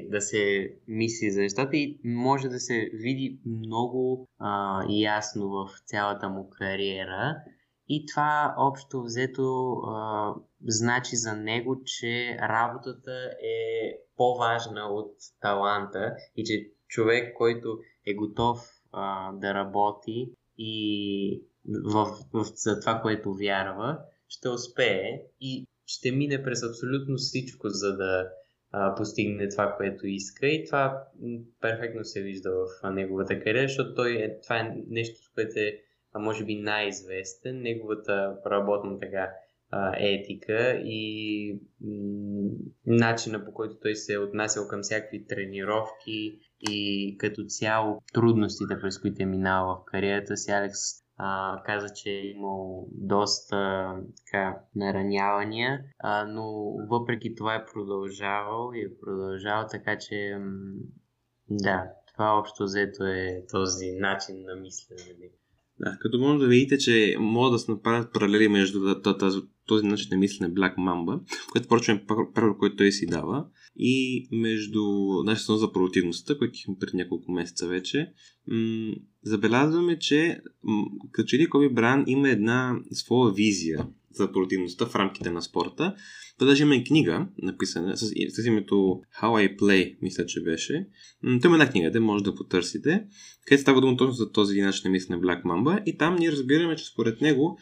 да 0.10 0.22
се 0.22 0.74
мисли 0.88 1.32
за 1.32 1.42
нещата 1.42 1.78
и 1.78 2.00
може 2.04 2.48
да 2.48 2.60
се 2.60 2.90
види 2.94 3.40
много 3.46 4.28
а, 4.40 4.84
ясно 4.90 5.50
в 5.50 5.70
цялата 5.86 6.30
му 6.30 6.50
кариера. 6.50 7.36
И 7.88 8.06
това 8.06 8.56
общо 8.58 9.02
взето 9.02 9.74
а, 9.74 10.34
значи 10.68 11.16
за 11.16 11.34
него, 11.34 11.82
че 11.86 12.38
работата 12.42 13.32
е 13.44 13.92
по-важна 14.18 14.82
от 14.82 15.12
таланта 15.42 16.16
и 16.36 16.44
че 16.44 16.72
човек, 16.88 17.34
който 17.38 17.78
е 18.08 18.14
готов 18.14 18.60
а, 18.92 19.32
да 19.32 19.54
работи, 19.54 20.32
и 20.60 21.44
в, 21.84 22.06
в, 22.34 22.44
за 22.44 22.80
това, 22.80 23.02
което 23.02 23.34
вярва, 23.34 24.00
ще 24.28 24.50
успее 24.50 25.22
и 25.42 25.68
ще 25.86 26.12
мине 26.12 26.44
през 26.44 26.64
абсолютно 26.64 27.16
всичко, 27.16 27.70
за 27.70 27.98
да 27.98 28.30
а, 28.72 28.96
постигне 28.96 29.50
това, 29.50 29.76
което 29.78 30.08
иска. 30.08 30.48
И 30.48 30.66
това 30.66 31.04
перфектно 31.62 32.06
се 32.06 32.22
вижда 32.22 32.52
в 32.52 32.92
неговата 32.92 33.40
кариера, 33.40 33.68
защото 33.68 33.96
той 33.96 34.12
е, 34.12 34.40
това 34.42 34.60
е 34.60 34.76
нещо, 34.88 35.20
което 35.36 35.60
е 35.60 35.80
може 36.16 36.46
би 36.46 36.56
най-известен, 36.56 37.62
неговата 37.62 38.38
работна 38.46 39.00
така 39.00 39.30
етика 39.98 40.82
и 40.84 41.60
начина 42.86 43.46
по 43.46 43.54
който 43.54 43.80
той 43.82 43.96
се 43.96 44.14
е 44.14 44.18
отнасял 44.18 44.68
към 44.68 44.82
всякакви 44.82 45.28
тренировки 45.28 46.40
и 46.62 47.16
като 47.18 47.44
цяло 47.48 48.02
трудностите, 48.14 48.80
през 48.82 49.00
които 49.00 49.24
е 49.24 49.26
минал 49.26 49.66
в 49.66 49.86
кариерата 49.86 50.38
си. 50.38 50.52
Алекс 50.52 50.80
а, 51.18 51.62
каза, 51.66 51.94
че 51.94 52.10
е 52.10 52.28
имал 52.28 52.88
доста 52.92 53.92
така, 54.26 54.60
наранявания, 54.76 55.82
а, 56.00 56.26
но 56.26 56.74
въпреки 56.90 57.36
това 57.36 57.56
е 57.56 57.66
продължавал 57.66 58.72
и 58.76 58.80
е 58.80 59.00
продължавал, 59.02 59.68
така 59.72 59.98
че 59.98 60.38
да, 61.50 61.84
това 62.14 62.40
общо 62.40 62.64
взето 62.64 63.04
е 63.04 63.44
този 63.52 63.92
начин 63.92 64.42
на 64.42 64.56
мислене. 64.56 65.30
Да, 65.80 65.98
като 66.00 66.20
може 66.20 66.40
да 66.40 66.48
видите, 66.48 66.78
че 66.78 67.16
могат 67.20 67.52
да 67.52 67.60
се 67.60 67.72
направят 67.72 68.14
паралели 68.14 68.48
между 68.48 68.96
този 69.66 69.86
начин 69.86 70.08
на 70.12 70.18
мислене 70.18 70.54
Black 70.54 70.76
Mamba, 70.76 71.22
което 71.52 71.66
впрочем 71.66 71.98
е 71.98 72.06
правил, 72.34 72.56
който 72.60 72.76
той 72.76 72.92
си 72.92 73.06
дава, 73.06 73.46
и 73.76 74.28
между 74.32 74.84
нашия 75.24 75.46
сон 75.46 75.58
за 75.58 75.72
продуктивността, 75.72 76.38
който 76.38 76.60
имам 76.68 76.80
преди 76.80 76.98
няколко 76.98 77.32
месеца 77.32 77.68
вече. 77.68 78.12
М- 78.48 78.94
забелязваме, 79.24 80.00
че 80.00 80.42
м- 80.64 80.86
като 81.12 81.28
че 81.28 81.38
ли 81.38 81.50
Коби 81.50 81.70
Бран 81.70 82.04
има 82.08 82.30
една 82.30 82.80
своя 82.92 83.34
визия 83.34 83.88
за 84.24 84.32
продуктивността 84.32 84.86
в 84.86 84.96
рамките 84.96 85.32
на 85.32 85.42
спорта. 85.42 85.96
Той 86.38 86.48
даже 86.48 86.64
има 86.64 86.76
и 86.76 86.84
книга, 86.84 87.28
написана 87.38 87.98
с, 87.98 88.08
с 88.30 88.46
името 88.46 88.76
How 89.22 89.48
I 89.48 89.58
Play, 89.58 89.98
мисля, 90.02 90.26
че 90.26 90.44
беше. 90.44 90.88
Той 91.22 91.50
има 91.50 91.56
една 91.56 91.70
книга, 91.70 91.92
де 91.92 92.00
може 92.00 92.24
да 92.24 92.36
потърсите, 92.36 93.04
където 93.46 93.62
става 93.62 93.82
дума 93.82 93.98
точно 93.98 94.14
за 94.14 94.32
този 94.32 94.62
начин 94.62 94.82
на 94.86 94.92
мислене 94.92 95.22
Black 95.22 95.44
Mamba 95.44 95.84
и 95.86 95.98
там 95.98 96.16
ние 96.16 96.32
разбираме, 96.32 96.76
че 96.76 96.86
според 96.86 97.22
него 97.22 97.60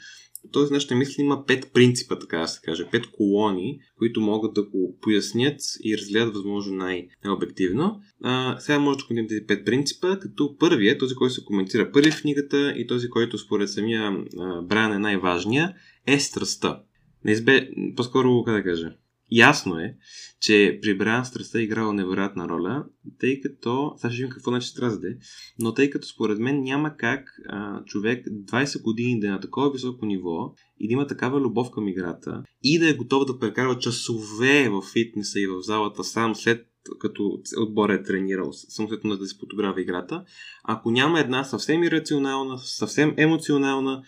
този 0.51 0.73
начин 0.73 0.87
на 0.91 0.95
мисли 0.95 1.21
има 1.21 1.45
пет 1.45 1.71
принципа, 1.73 2.19
така 2.19 2.37
да 2.37 2.47
се 2.47 2.61
каже, 2.61 2.89
пет 2.91 3.07
колони, 3.07 3.79
които 3.97 4.21
могат 4.21 4.53
да 4.53 4.63
го 4.63 4.97
пояснят 5.01 5.59
и 5.83 5.97
разгледат 5.97 6.33
възможно 6.33 6.75
най-обективно. 6.75 7.99
А, 8.23 8.59
сега 8.59 8.79
може 8.79 8.97
да 8.97 9.05
коментираме 9.05 9.27
тези 9.27 9.47
пет 9.47 9.65
принципа, 9.65 10.19
като 10.19 10.57
първият, 10.57 10.99
този, 10.99 11.15
който 11.15 11.33
се 11.33 11.45
коментира 11.45 11.91
първи 11.91 12.11
в 12.11 12.21
книгата 12.21 12.73
и 12.77 12.87
този, 12.87 13.09
който 13.09 13.37
според 13.37 13.69
самия 13.69 14.17
Бран 14.63 14.93
е 14.93 14.99
най-важния, 14.99 15.73
е 16.07 16.19
страстта. 16.19 16.81
Неизбе... 17.25 17.69
По-скоро, 17.95 18.43
как 18.43 18.55
да 18.55 18.63
кажа, 18.63 18.95
Ясно 19.31 19.79
е, 19.79 19.95
че 20.41 20.79
при 20.81 20.97
Брайан 20.97 21.25
страстта 21.25 21.59
е 21.59 21.61
играла 21.61 21.93
невероятна 21.93 22.49
роля, 22.49 22.85
тъй 23.19 23.41
като, 23.41 23.93
сега 23.97 24.11
ще 24.11 24.17
видим 24.17 24.29
какво 24.29 24.51
значи 24.51 24.67
страст 24.67 25.01
де, 25.01 25.17
но 25.59 25.73
тъй 25.73 25.89
като 25.89 26.07
според 26.07 26.39
мен 26.39 26.61
няма 26.61 26.97
как 26.97 27.29
а, 27.49 27.83
човек 27.85 28.25
20 28.25 28.81
години 28.81 29.19
да 29.19 29.27
е 29.27 29.29
на 29.29 29.39
такова 29.39 29.71
високо 29.71 30.05
ниво 30.05 30.53
и 30.79 30.87
да 30.87 30.93
има 30.93 31.07
такава 31.07 31.39
любов 31.39 31.71
към 31.71 31.87
играта 31.87 32.43
и 32.63 32.79
да 32.79 32.89
е 32.89 32.93
готов 32.93 33.25
да 33.25 33.39
прекарва 33.39 33.77
часове 33.77 34.69
в 34.69 34.81
фитнеса 34.93 35.39
и 35.39 35.47
в 35.47 35.61
залата 35.61 36.03
сам 36.03 36.35
след 36.35 36.67
като 36.99 37.39
отбор 37.57 37.89
е 37.89 38.03
тренирал, 38.03 38.53
след 38.53 39.01
да 39.03 39.25
си 39.25 39.37
подобрява 39.37 39.81
играта, 39.81 40.23
ако 40.63 40.91
няма 40.91 41.19
една 41.19 41.43
съвсем 41.43 41.83
ирационална, 41.83 42.57
съвсем 42.57 43.13
емоционална 43.17 44.03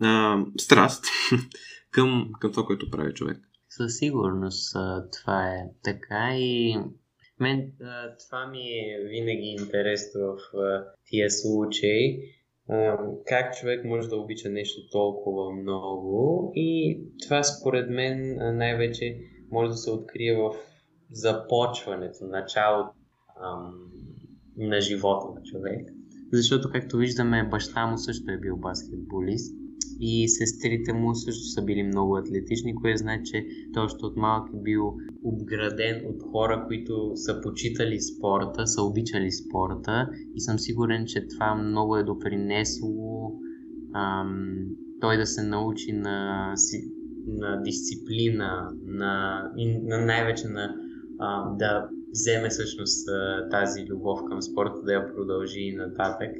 а, 0.00 0.44
страст 0.58 1.04
към, 1.90 2.30
към 2.40 2.50
това, 2.50 2.64
което 2.64 2.90
прави 2.90 3.14
човек. 3.14 3.51
Със 3.76 3.96
сигурност 3.98 4.76
това 5.12 5.48
е 5.48 5.70
така 5.82 6.30
и 6.36 6.76
Мен 7.42 7.72
това 8.26 8.46
ми 8.46 8.58
е 8.58 9.08
винаги 9.08 9.56
интересно 9.60 10.20
в 10.20 10.36
тия 11.06 11.30
случаи. 11.30 12.18
Как 13.26 13.56
човек 13.56 13.84
може 13.84 14.08
да 14.08 14.16
обича 14.16 14.48
нещо 14.48 14.80
толкова 14.92 15.52
много 15.52 16.52
и 16.54 17.00
това 17.22 17.42
според 17.42 17.90
мен 17.90 18.36
най-вече 18.56 19.18
може 19.50 19.70
да 19.70 19.76
се 19.76 19.90
открие 19.90 20.36
в 20.36 20.54
започването, 21.10 22.24
началото 22.24 22.92
на 24.56 24.80
живота 24.80 25.26
на 25.34 25.42
човек. 25.42 25.88
Защото, 26.32 26.70
както 26.72 26.96
виждаме, 26.96 27.48
баща 27.50 27.86
му 27.86 27.98
също 27.98 28.30
е 28.30 28.38
бил 28.38 28.56
баскетболист 28.56 29.61
и 30.04 30.28
сестрите 30.28 30.92
му 30.92 31.14
също 31.14 31.44
са 31.44 31.62
били 31.62 31.82
много 31.82 32.16
атлетични, 32.16 32.74
което 32.74 32.98
значи, 32.98 33.22
че 33.24 33.46
той 33.74 33.84
още 33.84 34.06
от 34.06 34.16
малък 34.16 34.48
е 34.54 34.62
бил 34.62 34.94
обграден 35.24 36.02
от 36.06 36.22
хора, 36.32 36.64
които 36.66 37.12
са 37.14 37.40
почитали 37.42 38.00
спорта, 38.00 38.66
са 38.66 38.82
обичали 38.82 39.32
спорта 39.32 40.08
и 40.34 40.40
съм 40.40 40.58
сигурен, 40.58 41.06
че 41.06 41.26
това 41.26 41.54
много 41.54 41.96
е 41.96 42.02
допринесло 42.02 43.32
ам, 43.94 44.66
той 45.00 45.16
да 45.16 45.26
се 45.26 45.42
научи 45.42 45.92
на, 45.92 46.54
на 47.26 47.62
дисциплина, 47.62 48.70
на, 48.86 49.42
на 49.82 50.06
най-вече 50.06 50.48
на 50.48 50.74
а, 51.18 51.56
да 51.56 51.88
вземе 52.10 52.48
всъщност 52.48 53.08
тази 53.50 53.86
любов 53.86 54.20
към 54.28 54.42
спорта, 54.42 54.82
да 54.84 54.92
я 54.92 55.14
продължи 55.14 55.60
и 55.60 55.76
нататък. 55.76 56.30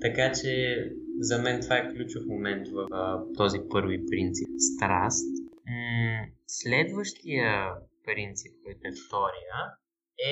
Така 0.00 0.32
че 0.32 0.82
за 1.18 1.38
мен 1.38 1.60
това 1.60 1.76
е 1.76 1.88
ключов 1.94 2.22
момент 2.26 2.68
в 2.68 2.86
а, 2.92 3.22
този 3.36 3.58
първи 3.70 4.06
принцип. 4.06 4.48
Страст. 4.74 5.26
М- 5.66 6.26
следващия 6.46 7.70
принцип, 8.04 8.52
който 8.64 8.80
е 8.84 8.92
втория, 9.06 9.56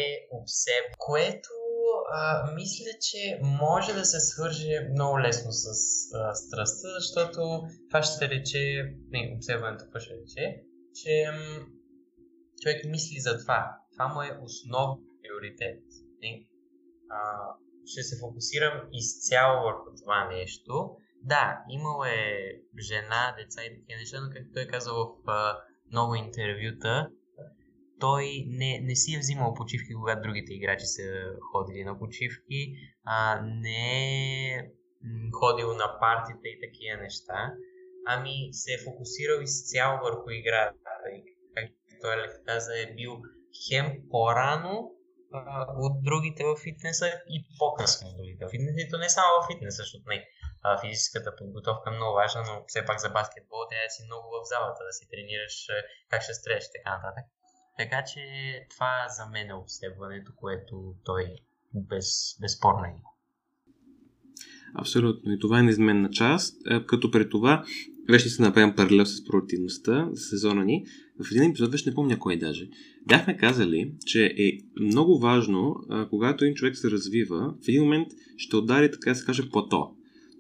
е 0.03 0.05
обсеб, 0.31 0.85
което 0.99 1.49
а, 2.13 2.53
мисля, 2.55 2.91
че 3.01 3.41
може 3.43 3.93
да 3.93 4.05
се 4.05 4.21
свърже 4.21 4.89
много 4.91 5.21
лесно 5.21 5.53
с 5.53 5.69
а, 6.15 6.35
страстта, 6.35 6.89
защото 6.99 7.63
това 7.89 8.03
ще 8.03 8.29
рече, 8.29 8.95
не, 9.11 9.33
обсебването 9.37 9.85
това 9.87 10.01
ще 10.01 10.15
рече, 10.15 10.63
че 10.95 11.27
м- 11.33 11.67
човек 12.63 12.85
мисли 12.85 13.21
за 13.21 13.39
това. 13.39 13.77
Това 13.93 14.09
му 14.09 14.23
е 14.23 14.39
основен 14.43 15.05
приоритет. 15.23 15.83
Не? 16.23 16.47
А, 17.11 17.19
ще 17.87 18.03
се 18.03 18.21
фокусирам 18.21 18.89
изцяло 18.93 19.65
върху 19.65 19.89
това 20.03 20.29
нещо. 20.29 20.97
Да, 21.23 21.65
имало 21.71 22.05
е 22.05 22.53
жена, 22.79 23.35
деца 23.39 23.65
и 23.65 23.69
такива 23.69 23.99
неща, 23.99 24.21
но 24.21 24.31
както 24.35 24.53
той 24.55 24.67
каза 24.67 24.93
в 24.93 25.07
а, 25.27 25.59
много 25.93 26.15
интервюта, 26.15 27.11
той 28.01 28.45
не, 28.49 28.81
не 28.83 28.97
си 28.97 29.15
е 29.15 29.19
взимал 29.19 29.55
почивки, 29.55 29.95
когато 29.95 30.23
другите 30.23 30.55
играчи 30.55 30.87
са 30.87 31.03
ходили 31.53 31.85
на 31.85 31.99
почивки, 31.99 32.75
а, 33.05 33.41
не 33.43 34.55
е 34.55 34.71
ходил 35.33 35.69
на 35.75 35.99
партита 36.01 36.49
и 36.49 36.61
такива 36.61 37.03
неща, 37.03 37.53
ами 38.07 38.49
се 38.53 38.73
е 38.73 38.85
фокусирал 38.85 39.43
изцяло 39.43 39.99
върху 40.03 40.31
играта. 40.31 40.91
И, 41.13 41.25
както 41.55 41.75
той 42.03 42.17
каза, 42.47 42.73
е 42.79 42.95
бил 42.95 43.23
хем 43.69 44.03
по-рано 44.11 44.96
а, 45.33 45.67
от 45.87 45.95
другите 46.09 46.43
в 46.45 46.57
фитнеса 46.65 47.07
и 47.35 47.37
по-късно 47.59 48.09
от 48.09 48.17
другите 48.17 48.45
в 48.47 48.51
фитнеса. 48.55 48.81
И 48.81 48.91
то 48.91 48.99
не 48.99 49.09
само 49.09 49.31
в 49.39 49.47
фитнеса, 49.51 49.83
защото 49.83 50.05
не, 50.09 50.19
а, 50.63 50.81
физическата 50.83 51.37
подготовка 51.39 51.91
е 51.91 51.97
много 51.97 52.15
важна, 52.15 52.41
но 52.49 52.55
все 52.67 52.81
пак 52.89 52.99
за 53.05 53.09
баскетбол 53.17 53.63
трябва 53.71 53.87
да 53.87 53.95
си 53.97 54.03
много 54.09 54.27
в 54.35 54.49
залата, 54.53 54.81
да 54.89 54.93
си 54.99 55.05
тренираш 55.13 55.57
как 56.11 56.23
ще 56.23 56.35
стреляш 56.35 56.65
и 56.65 56.75
така 56.77 56.91
нататък. 56.97 57.25
Така 57.81 58.05
че 58.11 58.23
това 58.73 58.93
за 59.17 59.27
мен 59.27 59.51
е 59.51 59.61
обследването, 59.63 60.33
което 60.37 60.95
той 61.05 61.25
без, 61.75 62.09
безспорно 62.41 62.85
е. 62.85 62.95
Абсолютно. 64.75 65.33
И 65.33 65.39
това 65.39 65.59
е 65.59 65.63
неизменна 65.63 66.11
част. 66.11 66.57
Е, 66.71 66.87
като 66.87 67.11
при 67.11 67.31
това, 67.31 67.65
вече 68.11 68.29
се 68.29 68.43
направим 68.43 68.77
паралел 68.77 69.07
с 69.07 69.25
продуктивността 69.25 70.09
за 70.13 70.23
сезона 70.23 70.65
ни. 70.65 70.85
В 71.25 71.31
един 71.31 71.51
епизод, 71.51 71.73
вече 71.73 71.89
не 71.89 71.95
помня 71.95 72.19
кой 72.19 72.39
даже, 72.39 72.69
бяхме 73.07 73.37
казали, 73.37 73.91
че 74.07 74.35
е 74.39 74.59
много 74.81 75.19
важно, 75.19 75.77
когато 76.11 76.45
един 76.45 76.55
човек 76.55 76.77
се 76.77 76.91
развива, 76.91 77.55
в 77.65 77.69
един 77.69 77.83
момент 77.83 78.09
ще 78.37 78.57
удари, 78.57 78.91
така 78.91 79.11
да 79.11 79.17
се 79.17 79.25
каже, 79.25 79.51
плато. 79.51 79.91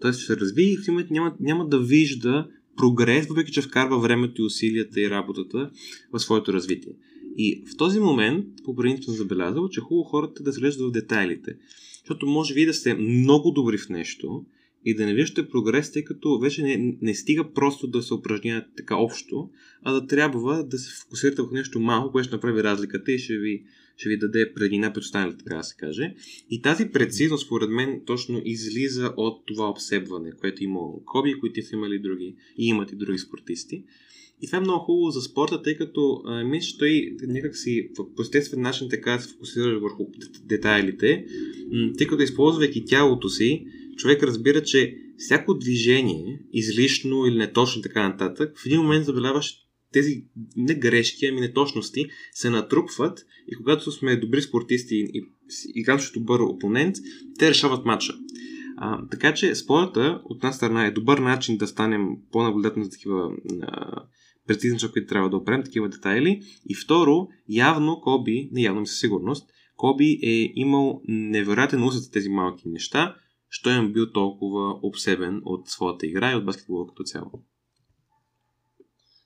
Тоест 0.00 0.18
ще 0.18 0.26
се 0.26 0.40
развие 0.40 0.72
и 0.72 0.76
в 0.76 0.80
един 0.80 0.94
момент 0.94 1.10
няма, 1.10 1.34
няма 1.40 1.68
да 1.68 1.80
вижда 1.80 2.48
прогрес, 2.76 3.26
въпреки 3.26 3.52
че 3.52 3.62
вкарва 3.62 3.98
времето 3.98 4.42
и 4.42 4.44
усилията 4.44 5.00
и 5.00 5.10
работата 5.10 5.70
в 6.12 6.18
своето 6.18 6.52
развитие. 6.52 6.92
И 7.36 7.62
в 7.72 7.76
този 7.76 8.00
момент, 8.00 8.46
по 8.64 8.76
принцип 8.76 9.04
съм 9.04 9.14
забелязал, 9.14 9.68
че 9.68 9.80
е 9.80 9.82
хубаво 9.82 10.04
хората 10.04 10.42
да 10.42 10.52
се 10.52 10.60
в 10.80 10.90
детайлите. 10.90 11.56
Защото 11.98 12.26
може 12.26 12.54
ви 12.54 12.66
да 12.66 12.74
сте 12.74 12.94
много 12.94 13.50
добри 13.50 13.78
в 13.78 13.88
нещо 13.88 14.44
и 14.86 14.94
да 14.94 15.06
не 15.06 15.14
виждате 15.14 15.48
прогрес, 15.48 15.92
тъй 15.92 16.04
като 16.04 16.38
вече 16.38 16.62
не, 16.62 16.96
не 17.02 17.14
стига 17.14 17.52
просто 17.52 17.86
да 17.86 18.02
се 18.02 18.14
упражнявате 18.14 18.68
така 18.76 18.96
общо, 18.96 19.50
а 19.82 19.92
да 19.92 20.06
трябва 20.06 20.64
да 20.64 20.78
се 20.78 21.00
фокусирате 21.02 21.42
в 21.42 21.52
нещо 21.52 21.80
малко, 21.80 22.12
което 22.12 22.26
ще 22.26 22.36
направи 22.36 22.62
разликата 22.62 23.12
и 23.12 23.18
ще 23.18 23.38
ви, 23.38 23.64
ще 23.96 24.08
ви 24.08 24.18
даде 24.18 24.52
предина 24.54 24.92
пред 24.92 25.02
останалите, 25.04 25.44
така 25.44 25.56
да 25.56 25.62
се 25.62 25.76
каже. 25.76 26.14
И 26.50 26.62
тази 26.62 26.88
прецизност, 26.88 27.46
според 27.46 27.70
мен, 27.70 28.00
точно 28.06 28.42
излиза 28.44 29.12
от 29.16 29.46
това 29.46 29.70
обсебване, 29.70 30.32
което 30.40 30.64
има 30.64 30.80
Коби, 31.04 31.40
които 31.40 31.62
са 31.62 31.74
имали 31.76 31.98
други 31.98 32.36
и 32.58 32.66
имат 32.66 32.92
и 32.92 32.96
други 32.96 33.18
спортисти. 33.18 33.84
И 34.42 34.46
това 34.46 34.58
е 34.58 34.60
много 34.60 34.84
хубаво 34.84 35.10
за 35.10 35.20
спорта, 35.20 35.62
тъй 35.62 35.76
като 35.76 36.22
мисля, 36.44 36.66
че 36.66 36.78
той 36.78 37.16
някак 37.22 37.56
си 37.56 37.90
по 38.16 38.22
естествен 38.22 38.60
начин 38.60 38.88
така 38.88 39.18
се 39.18 39.28
фокусира 39.28 39.80
върху 39.80 40.06
детайлите, 40.44 41.26
тъй 41.98 42.06
като 42.06 42.22
използвайки 42.22 42.84
тялото 42.84 43.28
си, 43.28 43.66
човек 43.96 44.22
разбира, 44.22 44.62
че 44.62 44.96
всяко 45.18 45.54
движение, 45.54 46.40
излишно 46.52 47.26
или 47.26 47.38
неточно 47.38 47.82
така 47.82 48.08
нататък, 48.08 48.58
в 48.58 48.66
един 48.66 48.80
момент 48.80 49.04
забеляваш 49.04 49.54
тези 49.92 50.24
не 50.56 50.74
грешки, 50.74 51.26
ами 51.26 51.40
неточности 51.40 52.06
се 52.32 52.50
натрупват 52.50 53.26
и 53.48 53.56
когато 53.56 53.92
сме 53.92 54.16
добри 54.16 54.42
спортисти 54.42 54.94
и 54.94 55.24
играем 55.74 56.00
срещу 56.00 56.20
добър 56.20 56.40
опонент, 56.40 56.96
те 57.38 57.50
решават 57.50 57.84
матча. 57.84 58.14
А, 58.76 59.08
така 59.08 59.34
че 59.34 59.54
спорта 59.54 60.20
от 60.24 60.36
една 60.36 60.52
страна 60.52 60.86
е 60.86 60.90
добър 60.90 61.18
начин 61.18 61.56
да 61.56 61.66
станем 61.66 62.08
по-наблюдателни 62.32 62.84
за 62.84 62.90
такива 62.90 63.30
а, 63.62 64.02
прецизни, 64.46 64.92
които 64.92 65.08
трябва 65.08 65.30
да 65.30 65.36
опрем, 65.36 65.62
такива 65.62 65.88
детайли. 65.88 66.42
И 66.68 66.74
второ, 66.74 67.28
явно 67.48 68.00
Коби, 68.00 68.48
не 68.52 68.62
явно 68.62 68.86
със 68.86 69.00
сигурност, 69.00 69.48
Коби 69.76 70.18
е 70.22 70.52
имал 70.54 71.00
невероятен 71.08 71.84
усет 71.84 72.02
за 72.02 72.10
тези 72.10 72.28
малки 72.28 72.68
неща, 72.68 73.16
що 73.56 73.70
е 73.70 73.88
бил 73.88 74.12
толкова 74.12 74.78
обсебен 74.82 75.42
от 75.44 75.68
своята 75.68 76.06
игра 76.06 76.32
и 76.32 76.34
от 76.34 76.44
баскетбола 76.44 76.86
като 76.86 77.02
цяло. 77.02 77.30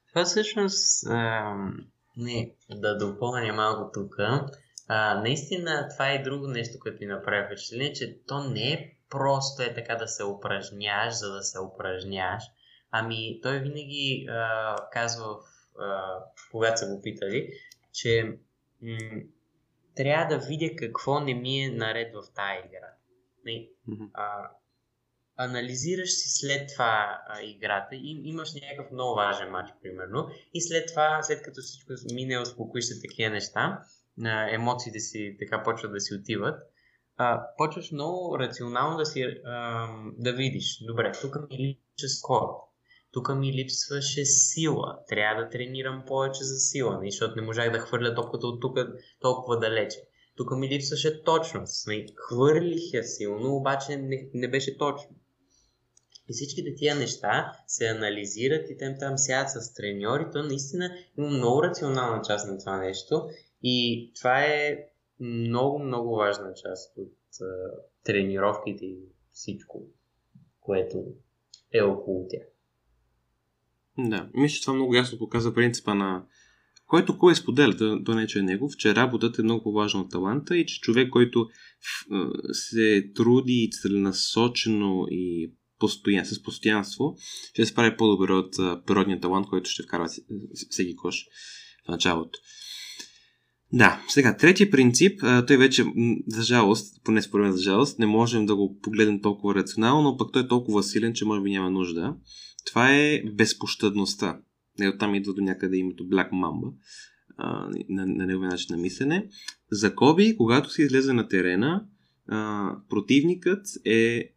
Това 0.08 0.24
всъщност, 0.24 1.06
а, 1.06 1.54
не, 2.16 2.54
да 2.70 2.98
допълня 2.98 3.52
малко 3.52 3.90
тук, 3.94 4.16
наистина 5.22 5.88
това 5.94 6.10
е 6.10 6.22
друго 6.22 6.46
нещо, 6.46 6.78
което 6.80 6.98
ми 7.00 7.06
направи 7.06 7.46
впечатление, 7.46 7.92
че 7.92 8.18
то 8.26 8.44
не 8.44 8.72
е 8.72 8.92
просто 9.10 9.62
е 9.62 9.74
така 9.74 9.94
да 9.94 10.08
се 10.08 10.24
упражняш, 10.24 11.14
за 11.14 11.32
да 11.32 11.42
се 11.42 11.58
упражняш. 11.60 12.44
Ами 12.90 13.40
той 13.42 13.58
винаги 13.58 14.26
а, 14.30 14.76
казва, 14.92 15.36
а, 15.78 16.14
когато 16.50 16.80
са 16.80 16.86
го 16.86 17.02
питали, 17.02 17.52
че 17.92 18.38
м- 18.82 19.20
трябва 19.96 20.36
да 20.36 20.46
видя 20.46 20.76
какво 20.76 21.20
не 21.20 21.34
ми 21.34 21.60
е 21.60 21.70
наред 21.70 22.14
в 22.14 22.34
тази 22.34 22.66
игра. 22.66 22.99
Не, 23.44 23.68
а, 24.14 24.50
анализираш 25.36 26.10
си 26.10 26.28
след 26.28 26.68
това 26.72 27.20
а, 27.26 27.42
играта. 27.42 27.94
И 27.94 28.22
имаш 28.24 28.54
някакъв 28.54 28.92
много 28.92 29.14
важен 29.14 29.50
матч, 29.50 29.70
примерно, 29.82 30.28
и 30.54 30.60
след 30.60 30.88
това, 30.88 31.22
след 31.22 31.42
като 31.42 31.60
всичко 31.60 31.92
мине, 32.12 32.38
успокоиш 32.38 32.84
се 32.84 33.00
такива 33.08 33.30
неща, 33.30 33.82
а, 34.24 34.54
емоциите 34.54 35.00
си 35.00 35.36
така 35.38 35.62
почват 35.62 35.92
да 35.92 36.00
си 36.00 36.14
отиват, 36.14 36.60
а, 37.16 37.46
почваш 37.56 37.92
много 37.92 38.38
рационално 38.38 38.96
да 38.96 39.06
си 39.06 39.22
а, 39.44 39.88
да 40.18 40.32
видиш, 40.32 40.84
добре, 40.86 41.12
тук 41.20 41.36
ми 41.50 41.58
липсва 41.58 42.08
скоро, 42.08 42.56
тук 43.12 43.34
ми 43.36 43.52
липсваше 43.52 44.24
сила, 44.24 44.98
трябва 45.08 45.42
да 45.44 45.50
тренирам 45.50 46.04
повече 46.06 46.44
за 46.44 46.56
сила, 46.56 46.96
нали, 46.96 47.10
защото 47.10 47.36
не 47.36 47.42
можах 47.46 47.72
да 47.72 47.78
хвърля 47.78 48.14
топката 48.14 48.46
от 48.46 48.60
тук 48.60 48.78
толкова 49.20 49.58
далече. 49.58 49.98
Тук 50.40 50.56
ми 50.56 50.68
липсваше 50.68 51.22
точност. 51.22 51.86
Нали, 51.86 52.06
хвърлих 52.16 52.92
я 52.92 53.04
силно, 53.04 53.56
обаче 53.56 53.96
не, 53.96 54.28
не 54.34 54.48
беше 54.48 54.78
точно. 54.78 55.16
И 56.28 56.32
всичките 56.32 56.74
тия 56.74 56.94
неща 56.94 57.52
се 57.66 57.86
анализират 57.86 58.70
и 58.70 58.76
тем 58.76 58.94
там 58.98 59.18
сядат 59.18 59.50
с 59.50 59.74
треньори. 59.74 60.26
То 60.32 60.42
наистина 60.42 60.90
има 61.18 61.28
много 61.28 61.62
рационална 61.62 62.22
част 62.22 62.48
на 62.48 62.58
това 62.58 62.76
нещо. 62.76 63.28
И 63.62 64.10
това 64.18 64.44
е 64.44 64.78
много, 65.20 65.78
много 65.78 66.16
важна 66.16 66.54
част 66.54 66.96
от 66.96 67.16
а, 67.40 67.46
тренировките 68.04 68.84
и 68.84 68.98
всичко, 69.30 69.82
което 70.60 71.04
е 71.72 71.82
около 71.82 72.26
тях. 72.28 72.46
Да, 73.98 74.30
мисля, 74.34 74.54
че 74.54 74.62
това 74.62 74.74
много 74.74 74.94
ясно 74.94 75.18
показва 75.18 75.54
принципа 75.54 75.94
на 75.94 76.26
който 76.90 77.18
кой 77.18 77.36
споделя, 77.36 77.76
то, 77.76 78.04
то 78.04 78.14
не 78.14 78.22
е, 78.22 78.26
че 78.26 78.38
е 78.38 78.42
негов, 78.42 78.76
че 78.76 78.94
работата 78.94 79.42
е 79.42 79.44
много 79.44 79.62
по-важна 79.62 80.00
от 80.00 80.10
таланта 80.10 80.56
и 80.56 80.66
че 80.66 80.80
човек, 80.80 81.10
който 81.10 81.48
се 82.52 83.10
труди 83.14 83.70
целенасочено 83.72 85.06
и 85.10 85.52
постоян, 85.78 86.26
с 86.26 86.42
постоянство, 86.42 87.16
ще 87.52 87.66
се 87.66 87.72
справи 87.72 87.96
по-добре 87.96 88.32
от 88.32 88.56
природния 88.86 89.20
талант, 89.20 89.46
който 89.46 89.70
ще 89.70 89.82
вкарва 89.82 90.08
всеки 90.70 90.96
кош 90.96 91.24
в 91.86 91.88
началото. 91.88 92.38
Да, 93.72 94.04
сега, 94.08 94.36
третия 94.36 94.70
принцип, 94.70 95.20
той 95.46 95.56
вече, 95.56 95.84
за 96.26 96.42
жалост, 96.42 97.04
поне 97.04 97.22
според 97.22 97.44
мен 97.44 97.52
за 97.52 97.62
жалост, 97.62 97.98
не 97.98 98.06
можем 98.06 98.46
да 98.46 98.56
го 98.56 98.78
погледнем 98.82 99.20
толкова 99.20 99.54
рационално, 99.54 100.10
но 100.10 100.16
пък 100.16 100.32
той 100.32 100.42
е 100.42 100.48
толкова 100.48 100.82
силен, 100.82 101.14
че 101.14 101.24
може 101.24 101.42
би 101.42 101.50
няма 101.50 101.70
нужда. 101.70 102.14
Това 102.66 102.96
е 102.96 103.22
безпощадността. 103.36 104.40
Не, 104.78 104.88
оттам 104.88 105.14
идва 105.14 105.34
до 105.34 105.40
някъде 105.40 105.76
името 105.76 106.04
Black 106.04 106.30
Mamba 106.30 106.72
на, 107.88 108.06
на 108.06 108.26
неговия 108.26 108.50
начин 108.50 108.76
на 108.76 108.82
мислене. 108.82 109.28
За 109.72 109.94
Коби, 109.94 110.36
когато 110.36 110.70
се 110.70 110.82
излезе 110.82 111.12
на 111.12 111.28
терена, 111.28 111.84
а, 112.26 112.76
противникът 112.88 113.66
е 113.84 114.30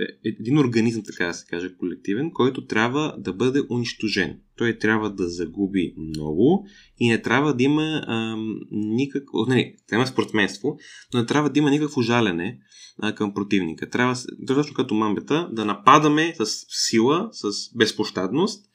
е 0.00 0.28
един 0.40 0.58
организъм, 0.58 1.02
така 1.06 1.26
да 1.26 1.34
се 1.34 1.46
каже, 1.46 1.76
колективен, 1.76 2.30
който 2.30 2.66
трябва 2.66 3.14
да 3.18 3.32
бъде 3.32 3.62
унищожен. 3.70 4.40
Той 4.56 4.78
трябва 4.78 5.10
да 5.10 5.28
загуби 5.28 5.94
много 5.96 6.66
и 6.98 7.08
не 7.08 7.22
трябва 7.22 7.54
да 7.54 7.62
има 7.62 8.02
никакво... 8.70 9.46
Не, 9.48 9.76
няма 9.92 10.06
спортсменство, 10.06 10.78
но 11.14 11.20
не 11.20 11.26
трябва 11.26 11.50
да 11.50 11.58
има 11.58 11.70
никакво 11.70 12.02
жалене 12.02 12.58
а, 12.98 13.14
към 13.14 13.34
противника. 13.34 13.90
Трябва, 13.90 14.16
точно 14.46 14.74
като 14.74 14.94
мамбета, 14.94 15.48
да 15.52 15.64
нападаме 15.64 16.34
с 16.38 16.46
сила, 16.68 17.28
с 17.32 17.74
безпощадност 17.76 18.66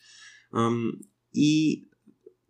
и 1.34 1.84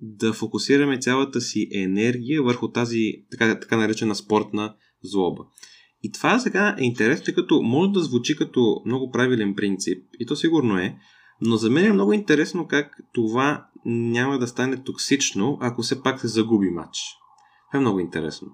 да 0.01 0.33
фокусираме 0.33 0.99
цялата 0.99 1.41
си 1.41 1.69
енергия 1.73 2.43
върху 2.43 2.71
тази 2.71 3.25
така, 3.31 3.59
така 3.59 3.77
наречена 3.77 4.15
спортна 4.15 4.75
злоба. 5.03 5.43
И 6.03 6.11
това 6.11 6.39
сега 6.39 6.75
е 6.79 6.83
интересно, 6.83 7.25
тъй 7.25 7.35
като 7.35 7.61
може 7.61 7.91
да 7.91 7.99
звучи 7.99 8.35
като 8.35 8.81
много 8.85 9.11
правилен 9.11 9.55
принцип, 9.55 10.03
и 10.19 10.25
то 10.25 10.35
сигурно 10.35 10.77
е, 10.77 10.95
но 11.41 11.55
за 11.55 11.69
мен 11.69 11.85
е 11.85 11.93
много 11.93 12.13
интересно 12.13 12.67
как 12.67 12.97
това 13.13 13.67
няма 13.85 14.39
да 14.39 14.47
стане 14.47 14.83
токсично, 14.83 15.57
ако 15.61 15.81
все 15.81 16.03
пак 16.03 16.19
се 16.19 16.27
загуби 16.27 16.69
матч. 16.69 16.97
Това 17.71 17.77
е 17.77 17.81
много 17.81 17.99
интересно. 17.99 18.47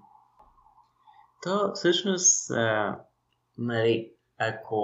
То 1.44 1.72
всъщност, 1.74 2.52
а, 2.52 3.00
нали, 3.58 4.12
ако 4.38 4.78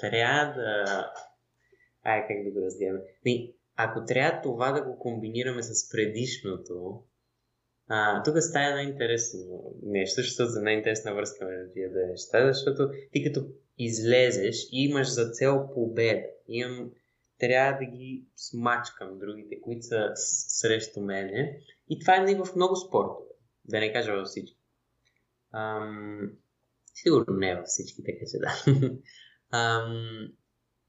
трябва 0.00 0.44
да... 0.44 1.06
Ай, 2.04 2.20
как 2.28 2.36
да 2.44 2.50
го 2.50 2.66
разделяме? 2.66 2.98
Ако 3.84 4.04
трябва 4.04 4.40
това 4.42 4.72
да 4.72 4.82
го 4.82 4.98
комбинираме 4.98 5.62
с 5.62 5.90
предишното, 5.90 7.02
а, 7.88 8.22
тук 8.22 8.34
става 8.38 8.66
едно 8.66 8.92
интересно 8.92 9.74
нещо, 9.82 10.20
защото 10.20 10.50
за 10.50 10.62
най-интересна 10.62 11.14
връзка 11.14 11.44
между 11.44 11.72
тия 11.72 11.90
две 11.90 12.06
неща, 12.06 12.52
защото 12.52 12.90
ти 13.12 13.24
като 13.24 13.46
излезеш 13.78 14.68
и 14.72 14.84
имаш 14.84 15.08
за 15.08 15.30
цел 15.30 15.68
победа, 15.74 16.26
имам, 16.48 16.90
трябва 17.38 17.78
да 17.78 17.84
ги 17.84 18.24
смачкам 18.36 19.18
другите, 19.18 19.60
които 19.60 19.86
са 19.86 20.10
срещу 20.14 21.00
мене. 21.00 21.60
И 21.90 21.98
това 21.98 22.16
е 22.16 22.34
в 22.34 22.56
много 22.56 22.76
спортове, 22.76 23.30
да 23.64 23.80
не 23.80 23.92
кажа 23.92 24.12
във 24.12 24.26
всички. 24.26 24.58
Ам, 25.52 26.32
сигурно 26.94 27.36
не 27.36 27.56
във 27.56 27.64
всички, 27.66 28.02
така 28.04 28.24
че 28.30 28.38
да. 28.38 28.72
Ам, 29.58 30.28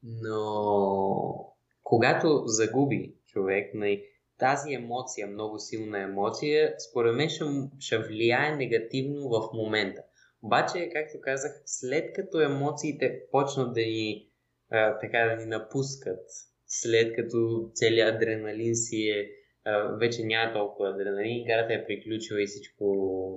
но 0.02 1.51
когато 1.92 2.42
загуби 2.46 3.14
човек, 3.26 3.70
нали, 3.74 4.04
тази 4.38 4.72
емоция, 4.72 5.26
много 5.26 5.58
силна 5.58 5.98
емоция, 5.98 6.74
според 6.90 7.14
мен 7.14 7.28
ще, 7.28 7.44
ще 7.78 7.98
влияе 7.98 8.56
негативно 8.56 9.28
в 9.28 9.50
момента. 9.54 10.02
Обаче, 10.42 10.90
както 10.92 11.20
казах, 11.20 11.62
след 11.66 12.12
като 12.14 12.40
емоциите 12.40 13.20
почнат 13.30 13.74
да 13.74 13.80
ни, 13.80 14.28
а, 14.70 14.98
така 14.98 15.18
да 15.18 15.36
ни 15.36 15.46
напускат, 15.46 16.24
след 16.66 17.14
като 17.16 17.70
целият 17.74 18.16
адреналин 18.16 18.74
си 18.74 18.96
е, 18.96 19.28
а, 19.64 19.96
вече 20.00 20.24
няма 20.24 20.52
толкова 20.52 20.88
адреналин, 20.88 21.36
играта 21.36 21.74
е 21.74 21.86
приключила 21.86 22.42
и 22.42 22.46
всичко 22.46 22.86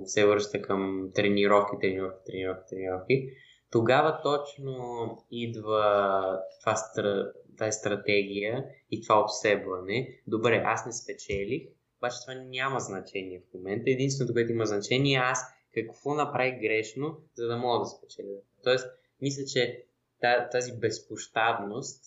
се 0.04 0.26
връща 0.26 0.62
към 0.62 1.10
тренировки, 1.14 1.76
тренировки, 1.80 2.22
тренировки, 2.26 2.64
тренировки, 2.70 3.28
тогава 3.72 4.20
точно 4.22 4.74
идва 5.30 6.22
това 6.60 6.76
стра 6.76 7.32
тази 7.56 7.78
стратегия 7.78 8.64
и 8.90 9.02
това 9.02 9.20
обсебване. 9.20 10.20
Добре, 10.26 10.62
аз 10.64 10.86
не 10.86 10.92
спечелих, 10.92 11.62
обаче 11.98 12.16
това 12.22 12.34
няма 12.34 12.80
значение 12.80 13.40
в 13.40 13.54
момента. 13.54 13.90
Единственото, 13.90 14.32
което 14.32 14.52
има 14.52 14.66
значение 14.66 15.14
е 15.14 15.22
аз 15.22 15.40
какво 15.74 16.14
направих 16.14 16.60
грешно, 16.60 17.20
за 17.34 17.46
да 17.46 17.56
мога 17.56 17.78
да 17.78 17.86
спечеля. 17.86 18.36
Тоест, 18.64 18.86
мисля, 19.20 19.44
че 19.44 19.84
тази 20.50 20.72
безпощадност, 20.72 22.04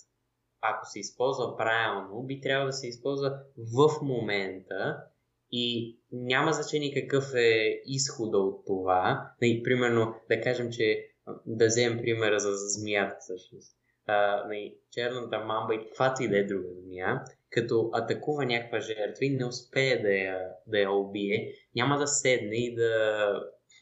ако 0.61 0.85
се 0.85 0.99
използва 0.99 1.57
правилно, 1.57 2.23
би 2.23 2.41
трябвало 2.41 2.67
да 2.67 2.73
се 2.73 2.87
използва 2.87 3.39
в 3.57 4.01
момента 4.01 5.03
и 5.51 5.97
няма 6.11 6.53
значение 6.53 7.01
какъв 7.01 7.35
е 7.35 7.81
изхода 7.85 8.37
от 8.37 8.65
това. 8.65 9.31
И, 9.41 9.63
примерно, 9.63 10.15
да 10.29 10.41
кажем, 10.41 10.71
че 10.71 11.07
да 11.45 11.65
вземем 11.65 12.01
примера 12.01 12.39
за 12.39 12.51
змията 12.51 13.15
всъщност 13.19 13.78
а, 14.09 14.43
нали, 14.47 14.75
черната 14.91 15.39
мамба 15.39 15.75
и 15.75 15.87
каквато 15.87 16.23
и 16.23 16.27
да 16.27 16.37
е 16.37 16.43
друга 16.43 16.67
змия, 16.73 17.21
като 17.49 17.89
атакува 17.93 18.45
някаква 18.45 18.79
жертва 18.79 19.25
и 19.25 19.29
не 19.29 19.45
успее 19.45 20.01
да 20.01 20.13
я, 20.13 20.49
да 20.67 20.79
я 20.79 20.91
убие, 20.91 21.53
няма 21.75 21.97
да 21.97 22.07
седне 22.07 22.55
и 22.55 22.75
да 22.75 23.25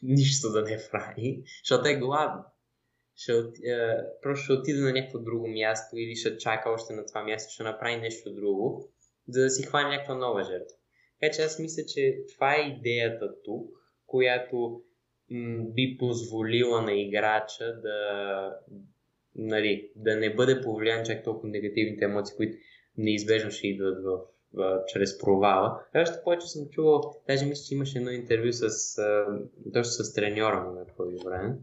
нищо 0.02 0.52
да 0.52 0.62
не 0.62 0.78
прави, 0.90 1.42
защото 1.64 1.88
е 1.88 1.96
гладна. 1.96 2.44
Ще, 3.16 3.32
е, 3.32 3.42
просто 4.22 4.44
ще 4.44 4.52
отиде 4.52 4.80
на 4.80 4.92
някакво 4.92 5.18
друго 5.18 5.48
място 5.48 5.96
или 5.96 6.16
ще 6.16 6.36
чака 6.36 6.70
още 6.70 6.92
на 6.92 7.06
това 7.06 7.22
място, 7.24 7.52
ще 7.52 7.62
направи 7.62 7.96
нещо 7.96 8.34
друго, 8.34 8.88
за 9.28 9.42
да 9.42 9.50
си 9.50 9.62
хване 9.62 9.88
някаква 9.88 10.14
нова 10.14 10.44
жертва. 10.44 10.76
Така 11.20 11.32
че 11.34 11.42
аз 11.42 11.58
мисля, 11.58 11.82
че 11.94 12.18
това 12.34 12.54
е 12.54 12.60
идеята 12.60 13.42
тук, 13.44 13.70
която 14.06 14.82
м- 15.30 15.64
би 15.74 15.96
позволила 15.98 16.82
на 16.82 16.92
играча 16.92 17.80
да, 17.82 18.52
нали, 19.38 19.90
да 19.96 20.16
не 20.16 20.34
бъде 20.34 20.60
повлиян 20.60 21.04
чак 21.04 21.24
толкова 21.24 21.48
негативните 21.48 22.04
емоции, 22.04 22.36
които 22.36 22.56
неизбежно 22.96 23.50
ще 23.50 23.66
идват 23.66 24.04
в, 24.04 24.20
в, 24.54 24.84
чрез 24.86 25.18
провала. 25.18 25.80
Още 25.96 26.22
повече 26.24 26.46
съм 26.46 26.68
чувал, 26.68 27.14
даже 27.26 27.46
мисля, 27.46 27.64
че 27.68 27.74
имаше 27.74 27.98
едно 27.98 28.10
интервю 28.10 28.52
с, 28.52 28.98
а, 28.98 29.26
точно 29.72 29.90
с 29.90 30.14
треньора 30.14 30.60
му 30.60 30.70
на 30.70 30.86
този 30.96 31.16
време, 31.24 31.56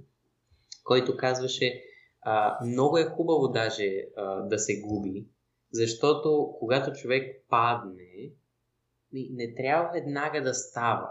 който 0.83 1.17
казваше, 1.17 1.83
а, 2.21 2.65
много 2.65 2.97
е 2.97 3.03
хубаво 3.03 3.47
даже 3.47 4.05
а, 4.17 4.41
да 4.41 4.59
се 4.59 4.81
губи, 4.81 5.27
защото 5.71 6.55
когато 6.59 6.91
човек 6.91 7.45
падне, 7.49 8.31
не 9.13 9.53
трябва 9.53 9.91
веднага 9.93 10.41
да 10.41 10.53
става. 10.53 11.09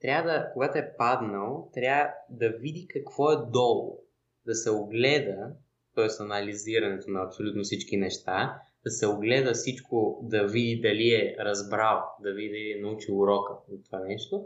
Трябва 0.00 0.30
да, 0.30 0.50
когато 0.52 0.78
е 0.78 0.92
паднал, 0.98 1.70
трябва 1.74 2.10
да 2.30 2.48
види 2.48 2.86
какво 2.88 3.32
е 3.32 3.36
долу, 3.36 3.98
да 4.46 4.54
се 4.54 4.70
огледа 4.70 5.52
т.е. 5.94 6.22
анализирането 6.22 7.10
на 7.10 7.22
абсолютно 7.22 7.62
всички 7.62 7.96
неща, 7.96 8.60
да 8.84 8.90
се 8.90 9.06
огледа 9.06 9.52
всичко, 9.52 10.20
да 10.22 10.46
види 10.46 10.80
дали 10.80 11.14
е 11.14 11.36
разбрал, 11.38 12.02
да 12.22 12.32
види 12.32 12.48
дали 12.48 12.72
е 12.72 12.82
научил 12.82 13.20
урока 13.20 13.52
от 13.68 13.84
това 13.84 13.98
нещо 13.98 14.44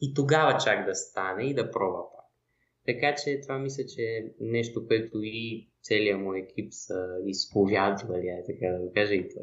и 0.00 0.14
тогава 0.14 0.58
чак 0.64 0.86
да 0.86 0.94
стане 0.94 1.44
и 1.44 1.54
да 1.54 1.70
пробва 1.70 2.02
пак. 2.12 2.22
Така 2.86 3.14
че 3.14 3.40
това 3.40 3.58
мисля, 3.58 3.82
че 3.96 4.02
е 4.02 4.24
нещо, 4.40 4.86
което 4.86 5.18
и 5.22 5.68
целият 5.82 6.20
му 6.20 6.34
екип 6.34 6.68
са 6.70 7.04
изповядвали, 7.26 8.26
така 8.46 8.72
да 8.72 8.78
го 8.78 8.92
кажа 8.94 9.14
и 9.14 9.28
това. 9.28 9.42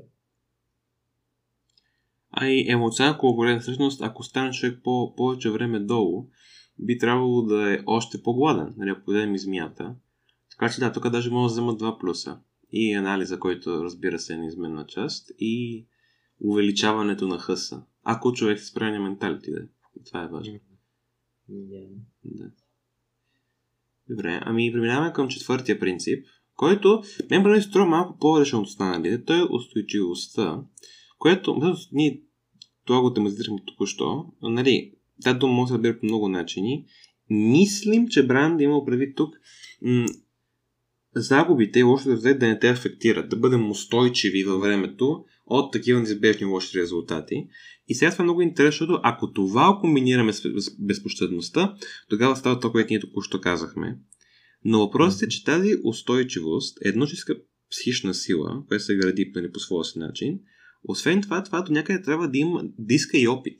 А 2.31 2.47
и 2.47 2.71
емоционално 2.71 3.19
колаборен, 3.19 3.59
всъщност, 3.59 4.01
ако 4.01 4.23
стане 4.23 4.51
човек 4.51 4.79
по 4.83 5.13
повече 5.15 5.49
време 5.49 5.79
долу, 5.79 6.27
би 6.79 6.97
трябвало 6.97 7.41
да 7.41 7.73
е 7.73 7.79
още 7.85 8.23
по-гладен, 8.23 8.73
нали, 8.77 8.89
ако 8.89 9.11
ми 9.11 9.39
змията 9.39 9.95
така 10.59 10.73
че 10.73 10.79
да, 10.79 10.91
тук 10.91 11.09
даже 11.09 11.29
може 11.29 11.43
да 11.43 11.53
взема 11.53 11.75
два 11.75 11.99
плюса. 11.99 12.39
И 12.71 12.93
анализа, 12.93 13.39
който 13.39 13.83
разбира 13.83 14.19
се 14.19 14.33
е 14.33 14.37
неизменна 14.37 14.85
част, 14.87 15.31
и 15.39 15.85
увеличаването 16.39 17.27
на 17.27 17.39
хъса. 17.39 17.83
Ако 18.03 18.33
човек 18.33 18.59
се 18.59 18.65
справя 18.65 18.91
на 18.91 18.99
менталити, 18.99 19.51
да. 19.51 19.61
Това 20.05 20.23
е 20.23 20.27
важно. 20.27 20.59
Yeah. 21.51 21.89
Да. 22.25 22.51
Добре, 24.09 24.39
ами 24.43 24.71
преминаваме 24.71 25.13
към 25.13 25.27
четвъртия 25.27 25.79
принцип, 25.79 26.25
който 26.55 27.03
мен 27.29 27.43
прави 27.43 27.61
струва 27.61 27.85
малко 27.85 28.17
по-решен 28.19 28.59
от 28.59 28.65
останалите. 28.65 29.25
Той 29.25 29.39
е 29.39 29.47
устойчивостта, 29.49 30.61
което 31.17 31.77
ние 31.91 32.21
това 32.85 33.01
го 33.01 33.13
тематизирахме 33.13 33.59
току-що. 33.65 34.25
Нали, 34.41 34.93
тази 35.23 35.39
дума 35.39 35.53
може 35.53 35.63
да 35.63 35.67
се 35.67 35.73
разбира 35.73 35.99
по 35.99 36.05
много 36.05 36.27
начини. 36.27 36.85
Мислим, 37.29 38.07
че 38.07 38.27
Бранд 38.27 38.61
има 38.61 38.85
предвид 38.85 39.15
тук 39.15 39.35
м- 39.81 40.05
загубите 41.15 41.79
и 41.79 41.83
лошите 41.83 42.09
резултати 42.09 42.39
да 42.39 42.47
не 42.47 42.59
те 42.59 42.69
афектират, 42.69 43.29
да 43.29 43.35
бъдем 43.35 43.71
устойчиви 43.71 44.43
във 44.43 44.61
времето 44.61 45.23
от 45.45 45.73
такива 45.73 45.99
неизбежни 45.99 46.45
лоши 46.45 46.81
резултати. 46.81 47.47
И 47.87 47.95
сега 47.95 48.11
това 48.11 48.21
е 48.21 48.23
много 48.23 48.41
интересно, 48.41 48.85
защото 48.85 48.99
ако 49.03 49.33
това 49.33 49.77
комбинираме 49.81 50.33
с 50.33 50.41
безпощадността, 50.79 51.75
тогава 52.09 52.35
става 52.35 52.59
това, 52.59 52.71
което 52.71 52.87
ние 52.89 52.99
току-що 52.99 53.41
казахме. 53.41 53.97
Но 54.65 54.79
въпросът 54.79 55.21
е, 55.21 55.27
че 55.27 55.43
тази 55.43 55.75
устойчивост 55.83 56.77
е 56.85 56.89
едночиска 56.89 57.35
психична 57.71 58.13
сила, 58.13 58.63
която 58.67 58.83
се 58.83 58.95
гради 58.95 59.31
нали, 59.35 59.51
по 59.51 59.59
своя 59.59 59.85
си 59.85 59.99
начин. 59.99 60.39
Освен 60.83 61.21
това, 61.21 61.43
това 61.43 61.61
до 61.61 61.71
някъде 61.71 62.01
трябва 62.01 62.29
да 62.29 62.37
има 62.37 62.63
диска 62.79 63.17
и 63.17 63.27
опит, 63.27 63.59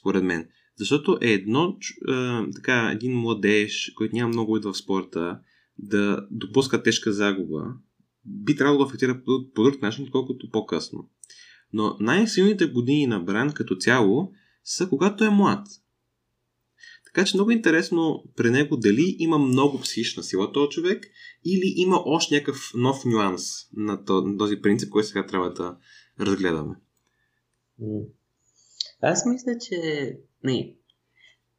според 0.00 0.24
мен. 0.24 0.48
Защото 0.76 1.18
е 1.20 1.32
едно, 1.32 1.76
е, 2.08 2.52
така, 2.56 2.90
един 2.94 3.12
младеж, 3.12 3.92
който 3.96 4.14
няма 4.14 4.28
много 4.28 4.56
опит 4.56 4.64
в 4.64 4.74
спорта, 4.74 5.38
да 5.82 6.26
допуска 6.30 6.82
тежка 6.82 7.12
загуба, 7.12 7.64
би 8.24 8.56
трябвало 8.56 8.78
да 8.78 8.88
афектира 8.88 9.22
по, 9.24 9.52
по 9.54 9.62
друг 9.62 9.82
начин, 9.82 10.08
колкото 10.10 10.50
по-късно. 10.50 11.08
Но 11.72 11.96
най-силните 12.00 12.66
години 12.66 13.06
на 13.06 13.20
Бран 13.20 13.52
като 13.52 13.76
цяло 13.76 14.32
са 14.64 14.88
когато 14.88 15.24
е 15.24 15.30
млад. 15.30 15.66
Така 17.04 17.24
че 17.24 17.36
много 17.36 17.50
интересно 17.50 18.24
при 18.36 18.50
него 18.50 18.76
дали 18.76 19.16
има 19.18 19.38
много 19.38 19.80
психична 19.80 20.22
сила 20.22 20.52
този 20.52 20.68
човек 20.68 21.06
или 21.44 21.74
има 21.76 22.02
още 22.04 22.34
някакъв 22.34 22.70
нов 22.74 23.04
нюанс 23.04 23.42
на 23.72 24.04
този 24.38 24.56
принцип, 24.62 24.90
който 24.90 25.08
сега 25.08 25.26
трябва 25.26 25.52
да 25.52 25.76
разгледаме. 26.20 26.74
Аз 29.02 29.26
мисля, 29.26 29.52
че 29.68 29.76
не, 30.44 30.74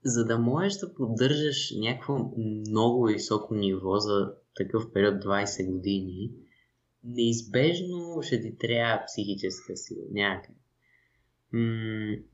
за 0.04 0.26
да 0.26 0.38
можеш 0.38 0.74
да 0.74 0.94
поддържаш 0.94 1.74
някакво 1.78 2.18
много 2.38 3.06
високо 3.06 3.56
ниво 3.56 4.00
за 4.00 4.34
такъв 4.56 4.94
период 4.94 5.16
20 5.24 5.72
години, 5.72 6.32
неизбежно 7.04 8.22
ще 8.22 8.42
ти 8.42 8.58
трябва 8.58 9.04
психическа 9.08 9.78
сила 9.78 10.04
някъде. 10.12 10.58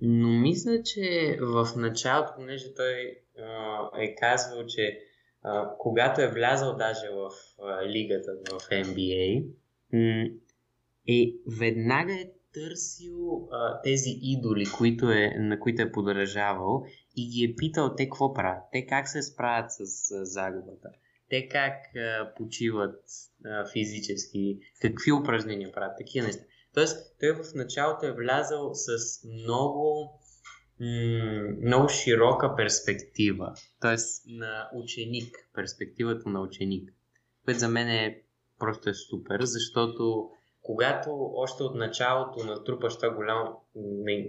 но 0.02 0.28
мисля, 0.28 0.84
че 0.84 1.38
в 1.42 1.68
началото, 1.76 2.32
понеже 2.36 2.74
той 2.74 2.94
е 4.00 4.16
казвал, 4.16 4.66
че 4.66 5.00
когато 5.78 6.22
е 6.22 6.32
влязал 6.32 6.76
даже 6.76 7.10
в 7.10 7.32
лигата 7.88 8.32
в 8.52 8.70
NBA, 8.70 9.46
е 11.08 11.34
веднага 11.60 12.14
е 12.14 12.32
търсил 12.54 13.48
а, 13.52 13.82
тези 13.82 14.20
идоли, 14.22 14.66
които 14.78 15.12
е, 15.12 15.34
на 15.40 15.60
които 15.60 15.82
е 15.82 15.92
подражавал 15.92 16.86
и 17.18 17.30
ги 17.30 17.44
е 17.44 17.56
питал 17.56 17.96
те 17.96 18.06
какво 18.06 18.34
правят, 18.34 18.64
те 18.72 18.86
как 18.86 19.08
се 19.08 19.22
справят 19.22 19.72
с 19.72 19.86
загубата, 20.26 20.90
те 21.30 21.48
как 21.48 21.74
а, 21.96 22.34
почиват 22.38 23.04
а, 23.46 23.66
физически, 23.72 24.60
какви 24.82 25.12
упражнения 25.12 25.72
правят, 25.72 25.98
такива 25.98 26.28
неща. 26.28 26.44
Тоест, 26.74 27.20
той 27.20 27.32
в 27.32 27.54
началото 27.56 28.06
е 28.06 28.14
влязал 28.14 28.72
с 28.74 28.88
много, 29.26 30.12
много 31.62 31.90
широка 31.90 32.56
перспектива, 32.56 33.54
т.е. 33.82 33.96
на 34.28 34.70
ученик, 34.76 35.36
перспективата 35.54 36.30
на 36.30 36.42
ученик, 36.42 36.94
което 37.46 37.60
за 37.60 37.70
мен 37.70 37.90
е 37.90 38.22
просто 38.60 38.90
е 38.90 38.94
супер, 38.94 39.40
защото 39.42 40.30
когато 40.68 41.32
още 41.36 41.64
от 41.64 41.76
началото 41.76 42.46
натрупаш 42.46 42.96
това 42.96 43.10
голям, 43.10 43.54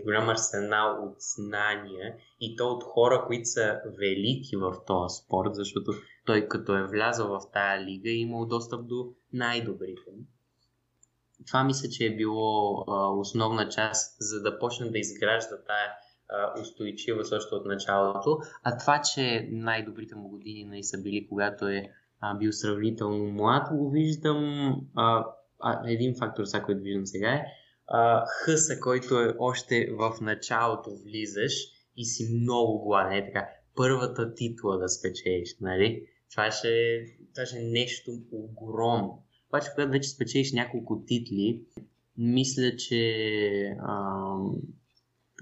голям 0.05 0.29
арсенал 0.29 1.05
от 1.05 1.17
знания 1.19 2.15
и 2.41 2.57
то 2.57 2.69
от 2.69 2.83
хора, 2.83 3.25
които 3.27 3.49
са 3.49 3.81
велики 3.99 4.57
в 4.57 4.77
този 4.87 5.17
спорт, 5.17 5.55
защото 5.55 5.93
той 6.27 6.49
като 6.49 6.77
е 6.77 6.87
влязъл 6.87 7.29
в 7.29 7.41
тая 7.53 7.85
лига 7.85 8.11
е 8.11 8.15
имал 8.15 8.47
достъп 8.47 8.87
до 8.87 9.13
най-добрите. 9.33 10.11
Това 11.47 11.65
мисля, 11.65 11.89
че 11.89 12.07
е 12.07 12.17
било 12.17 12.85
а, 12.89 13.09
основна 13.09 13.69
част, 13.69 14.17
за 14.21 14.43
да 14.43 14.59
почне 14.59 14.91
да 14.91 14.99
изгражда 14.99 15.63
тая 15.67 15.93
а, 16.29 16.61
устойчивост 16.61 17.33
още 17.33 17.55
от 17.55 17.67
началото. 17.67 18.39
А 18.63 18.79
това, 18.79 19.01
че 19.01 19.49
най-добрите 19.51 20.15
му 20.15 20.29
години 20.29 20.65
не 20.65 20.83
са 20.83 21.03
били, 21.03 21.27
когато 21.29 21.69
е 21.69 21.91
а, 22.21 22.35
бил 22.35 22.53
сравнително 22.53 23.33
млад, 23.33 23.69
го 23.73 23.91
виждам 23.91 24.71
а, 24.97 25.25
а, 25.61 25.91
един 25.91 26.15
фактор, 26.19 26.45
сега, 26.45 26.65
който 26.65 26.83
виждам 26.83 27.07
сега 27.07 27.29
е 27.29 27.45
а, 27.89 28.25
хъса, 28.27 28.81
който 28.81 29.21
е 29.21 29.35
още 29.39 29.89
в 29.91 30.17
началото 30.21 30.91
влизаш 31.05 31.53
и 31.97 32.05
си 32.05 32.39
много 32.43 32.85
гладен. 32.85 33.13
Е 33.13 33.27
така, 33.27 33.49
първата 33.77 34.35
титла 34.35 34.79
да 34.79 34.89
спечелиш, 34.89 35.57
нали? 35.61 36.07
Това 36.31 36.51
ще, 36.51 37.05
това 37.35 37.47
ще 37.47 37.59
е 37.59 37.63
нещо 37.63 38.11
огромно. 38.33 39.23
Обаче, 39.49 39.71
когато 39.75 39.91
вече 39.91 40.09
спечелиш 40.09 40.53
няколко 40.53 41.03
титли, 41.07 41.63
мисля, 42.19 42.77
че 42.77 43.77
а, 43.81 44.25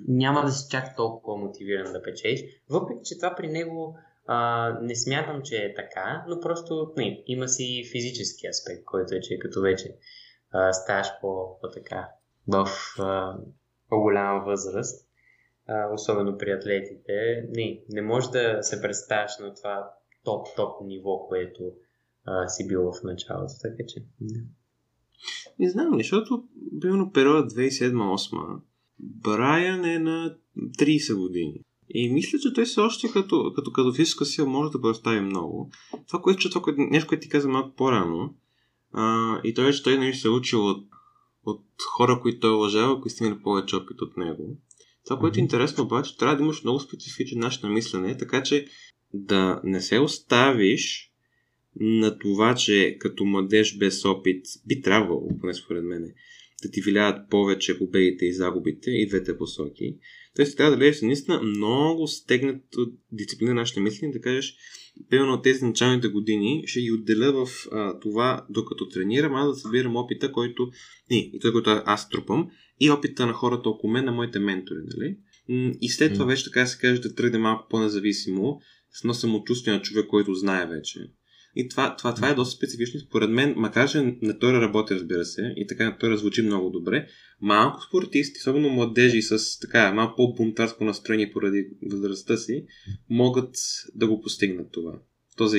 няма 0.08 0.42
да 0.44 0.50
си 0.50 0.66
чак 0.70 0.96
толкова 0.96 1.36
мотивиран 1.36 1.92
да 1.92 2.02
печелиш. 2.02 2.40
Въпреки, 2.70 3.00
че 3.04 3.18
това 3.18 3.34
при 3.34 3.48
него 3.48 3.98
а, 4.26 4.70
не 4.82 4.96
смятам, 4.96 5.42
че 5.42 5.56
е 5.56 5.74
така, 5.74 6.24
но 6.28 6.40
просто 6.40 6.92
не, 6.96 7.22
има 7.26 7.48
си 7.48 7.82
физически 7.92 8.46
аспект, 8.46 8.84
който 8.84 9.14
е, 9.14 9.20
че 9.20 9.38
като 9.38 9.60
вече 9.60 9.96
а, 10.50 10.72
ставаш 10.72 11.06
по, 11.20 11.58
по-така 11.60 12.08
в 12.48 12.68
а, 12.98 13.38
по-голяма 13.88 14.44
възраст, 14.44 15.08
а, 15.68 15.92
особено 15.94 16.38
при 16.38 16.50
атлетите, 16.50 17.44
не, 17.48 17.80
не 17.88 18.02
можеш 18.02 18.30
да 18.30 18.58
се 18.62 18.82
представяш 18.82 19.38
на 19.40 19.54
това 19.54 19.90
топ-топ 20.24 20.86
ниво, 20.86 21.26
което 21.28 21.72
а, 22.24 22.48
си 22.48 22.68
бил 22.68 22.92
в 22.92 23.02
началото, 23.04 23.52
така 23.62 23.82
че... 23.88 24.04
Не, 24.20 24.42
не 25.58 25.70
знам, 25.70 25.94
защото 25.98 26.44
примерно 26.80 27.12
периода 27.12 27.48
2007-2008 27.48 28.60
Брайан 28.98 29.84
е 29.84 29.98
на 29.98 30.36
30 30.58 31.20
години. 31.20 31.60
И 31.88 32.08
мисля, 32.08 32.38
че 32.38 32.52
той 32.52 32.64
все 32.64 32.80
още 32.80 33.08
като, 33.12 33.52
като, 33.56 33.72
като 33.72 33.92
физическа 33.92 34.24
сила 34.24 34.46
може 34.46 34.72
да 34.72 34.80
представи 34.80 35.20
много. 35.20 35.70
Това, 36.08 36.22
което, 36.22 36.40
че 36.40 36.48
това, 36.48 36.62
което, 36.62 36.80
нещо, 36.80 37.08
което 37.08 37.22
ти 37.22 37.28
каза 37.28 37.48
малко 37.48 37.76
по-рано, 37.76 38.34
а, 38.92 39.40
и 39.44 39.54
той, 39.54 39.72
че 39.72 39.82
той 39.82 39.98
нали, 39.98 40.14
се 40.14 40.28
е 40.28 40.30
учил 40.30 40.66
от, 40.66 40.86
от 41.44 41.62
хора, 41.96 42.20
които 42.22 42.40
той 42.40 42.54
уважава, 42.54 43.00
които 43.00 43.16
са 43.16 43.24
имали 43.24 43.42
повече 43.42 43.76
опит 43.76 44.00
от 44.00 44.16
него. 44.16 44.56
Това, 45.06 45.18
което 45.18 45.38
е 45.38 45.42
интересно 45.42 45.84
обаче, 45.84 46.16
трябва 46.16 46.36
да 46.36 46.42
имаш 46.42 46.62
много 46.62 46.80
специфичен 46.80 47.38
начин 47.38 47.60
на 47.62 47.68
мислене, 47.68 48.16
така 48.16 48.42
че 48.42 48.66
да 49.14 49.60
не 49.64 49.80
се 49.80 49.98
оставиш 49.98 51.12
на 51.80 52.18
това, 52.18 52.54
че 52.54 52.96
като 53.00 53.24
младеж 53.24 53.78
без 53.78 54.04
опит 54.04 54.46
би 54.66 54.82
трябвало, 54.82 55.28
поне 55.40 55.54
според 55.54 55.84
мен, 55.84 56.12
да 56.62 56.70
ти 56.70 56.80
виляват 56.80 57.30
повече 57.30 57.78
победите 57.78 58.26
и 58.26 58.32
загубите 58.32 58.90
и 58.90 59.08
двете 59.08 59.38
посоки. 59.38 59.96
Тоест, 60.36 60.56
трябва 60.56 60.70
да 60.70 60.76
гледаш 60.76 61.02
наистина 61.02 61.42
много 61.42 62.06
стегнат 62.06 62.76
от 62.76 62.94
дисциплина 63.12 63.54
на 63.54 63.60
нашите 63.60 63.80
мисли, 63.80 64.10
да 64.12 64.20
кажеш, 64.20 64.56
примерно 65.10 65.32
от 65.32 65.42
тези 65.42 65.64
началните 65.64 66.08
години 66.08 66.62
ще 66.66 66.80
ги 66.80 66.92
отделя 66.92 67.46
в 67.46 67.66
а, 67.72 68.00
това, 68.00 68.46
докато 68.50 68.88
тренирам, 68.88 69.34
аз 69.34 69.48
да 69.48 69.54
събирам 69.54 69.96
опита, 69.96 70.32
който 70.32 70.68
и, 71.10 71.30
и 71.34 71.38
той, 71.40 71.52
който 71.52 71.70
аз 71.84 72.08
трупам, 72.08 72.50
и 72.80 72.90
опита 72.90 73.26
на 73.26 73.32
хората 73.32 73.68
около 73.68 73.92
мен, 73.92 74.04
на 74.04 74.12
моите 74.12 74.38
ментори, 74.38 74.78
нали? 74.96 75.16
И 75.80 75.88
след 75.88 76.12
това 76.12 76.24
вече 76.24 76.44
така 76.44 76.66
се 76.66 76.78
каже 76.78 77.00
да 77.00 77.14
тръгне 77.14 77.38
малко 77.38 77.66
по-независимо, 77.70 78.60
с 78.92 79.04
едно 79.04 79.14
самочувствие 79.14 79.74
на 79.74 79.82
човек, 79.82 80.06
който 80.06 80.34
знае 80.34 80.66
вече. 80.66 81.00
И 81.58 81.68
това, 81.68 81.96
това, 81.96 82.14
това 82.14 82.28
е 82.28 82.34
доста 82.34 82.56
специфично. 82.56 83.00
Според 83.00 83.30
мен, 83.30 83.54
макар 83.56 83.90
че 83.90 84.18
на 84.22 84.38
той 84.38 84.52
работи, 84.52 84.94
разбира 84.94 85.24
се, 85.24 85.54
и 85.56 85.66
така 85.66 85.96
той 86.00 86.18
звучи 86.18 86.42
много 86.42 86.70
добре, 86.70 87.06
малко 87.40 87.82
спортисти, 87.82 88.38
особено 88.40 88.68
младежи 88.68 89.22
с 89.22 89.58
така 89.58 89.92
малко 89.92 90.16
по-бунтарско 90.16 90.84
настроение 90.84 91.32
поради 91.32 91.68
възрастта 91.90 92.36
си, 92.36 92.66
могат 93.10 93.54
да 93.94 94.08
го 94.08 94.20
постигнат 94.20 94.72
това. 94.72 94.92
Този 95.36 95.58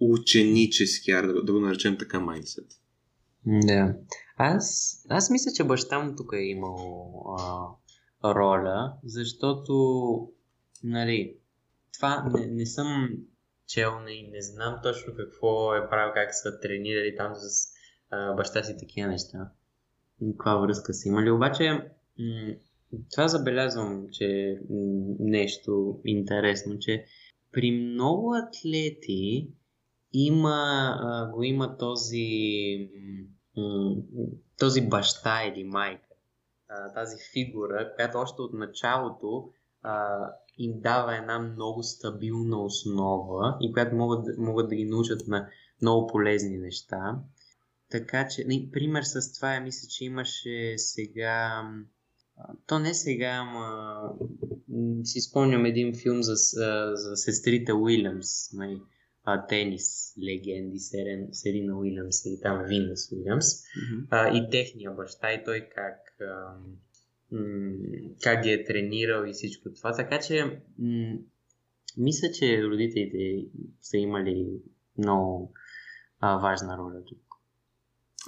ученически, 0.00 1.12
да, 1.12 1.42
да 1.42 1.52
го 1.52 1.60
наречем 1.60 1.96
така, 1.98 2.20
майндсет. 2.20 2.66
Да. 3.46 3.94
Аз, 4.36 4.96
аз 5.08 5.30
мисля, 5.30 5.50
че 5.56 5.64
баща 5.64 5.98
му 5.98 6.16
тук 6.16 6.32
е 6.32 6.42
имал 6.42 7.24
а, 7.38 8.34
роля, 8.34 8.92
защото 9.04 9.72
нали, 10.84 11.34
това 11.92 12.30
не, 12.34 12.46
не 12.46 12.66
съм 12.66 13.08
чел 13.70 13.92
и 14.08 14.28
не 14.30 14.42
знам 14.42 14.80
точно 14.82 15.14
какво 15.16 15.74
е 15.74 15.88
правил, 15.88 16.12
как 16.14 16.34
са 16.34 16.60
тренирали 16.60 17.16
там 17.16 17.34
с 17.34 17.68
а, 18.10 18.32
баща 18.32 18.62
си 18.62 18.76
такива 18.78 19.08
неща. 19.08 19.50
Каква 20.30 20.56
връзка 20.56 20.94
са 20.94 21.08
имали. 21.08 21.30
Обаче, 21.30 21.70
м- 22.18 22.54
това 23.12 23.28
забелязвам, 23.28 24.06
че 24.12 24.24
е 24.24 24.58
нещо 25.18 26.00
интересно, 26.04 26.78
че 26.78 27.04
при 27.52 27.70
много 27.70 28.34
атлети 28.34 29.48
има, 30.12 30.96
а, 31.00 31.30
го 31.30 31.42
има 31.42 31.76
този, 31.76 32.90
м- 33.56 33.96
този 34.58 34.88
баща 34.88 35.44
или 35.44 35.64
майка, 35.64 36.14
а, 36.68 36.92
тази 36.92 37.16
фигура, 37.32 37.92
която 37.96 38.18
още 38.18 38.42
от 38.42 38.52
началото 38.52 39.50
а, 39.82 40.18
им 40.64 40.80
дава 40.80 41.16
една 41.16 41.38
много 41.38 41.82
стабилна 41.82 42.62
основа 42.64 43.58
и 43.60 43.72
която 43.72 43.96
могат, 43.96 44.38
могат 44.38 44.68
да 44.68 44.74
ги 44.74 44.84
научат 44.84 45.28
на 45.28 45.48
много 45.82 46.06
полезни 46.06 46.58
неща. 46.58 47.18
Така 47.90 48.28
че, 48.28 48.46
пример 48.72 49.02
с 49.02 49.32
това 49.32 49.54
е, 49.54 49.60
мисля, 49.60 49.88
че 49.88 50.04
имаше 50.04 50.74
сега, 50.76 51.62
то 52.66 52.78
не 52.78 52.94
сега, 52.94 53.30
ама 53.30 54.00
си 55.04 55.20
спомням 55.20 55.64
един 55.64 55.94
филм 56.02 56.22
за, 56.22 56.34
за 56.94 57.16
сестрите 57.16 57.72
Уилямс, 57.72 58.52
нали, 58.52 58.80
тенис 59.48 60.14
легенди, 60.24 60.78
Серен, 60.78 61.28
Серина 61.32 61.78
Уилямс 61.78 62.24
и 62.26 62.40
там 62.42 62.64
Винес 62.68 63.12
Уилямс, 63.12 63.46
mm-hmm. 63.46 64.06
а, 64.10 64.36
и 64.36 64.50
техния 64.50 64.90
баща 64.90 65.32
и 65.32 65.44
той 65.44 65.68
как, 65.74 65.98
а, 66.20 66.56
м- 67.32 67.74
как 68.22 68.42
ги 68.42 68.50
е 68.50 68.64
тренирал 68.64 69.26
и 69.26 69.32
всичко 69.32 69.72
това. 69.72 69.96
Така 69.96 70.20
че 70.20 70.60
м- 70.78 71.18
мисля, 71.96 72.30
че 72.30 72.64
родителите 72.64 73.46
са 73.80 73.96
имали 73.96 74.46
много 74.98 75.52
а, 76.20 76.36
важна 76.36 76.78
роля 76.78 77.04
тук. 77.04 77.18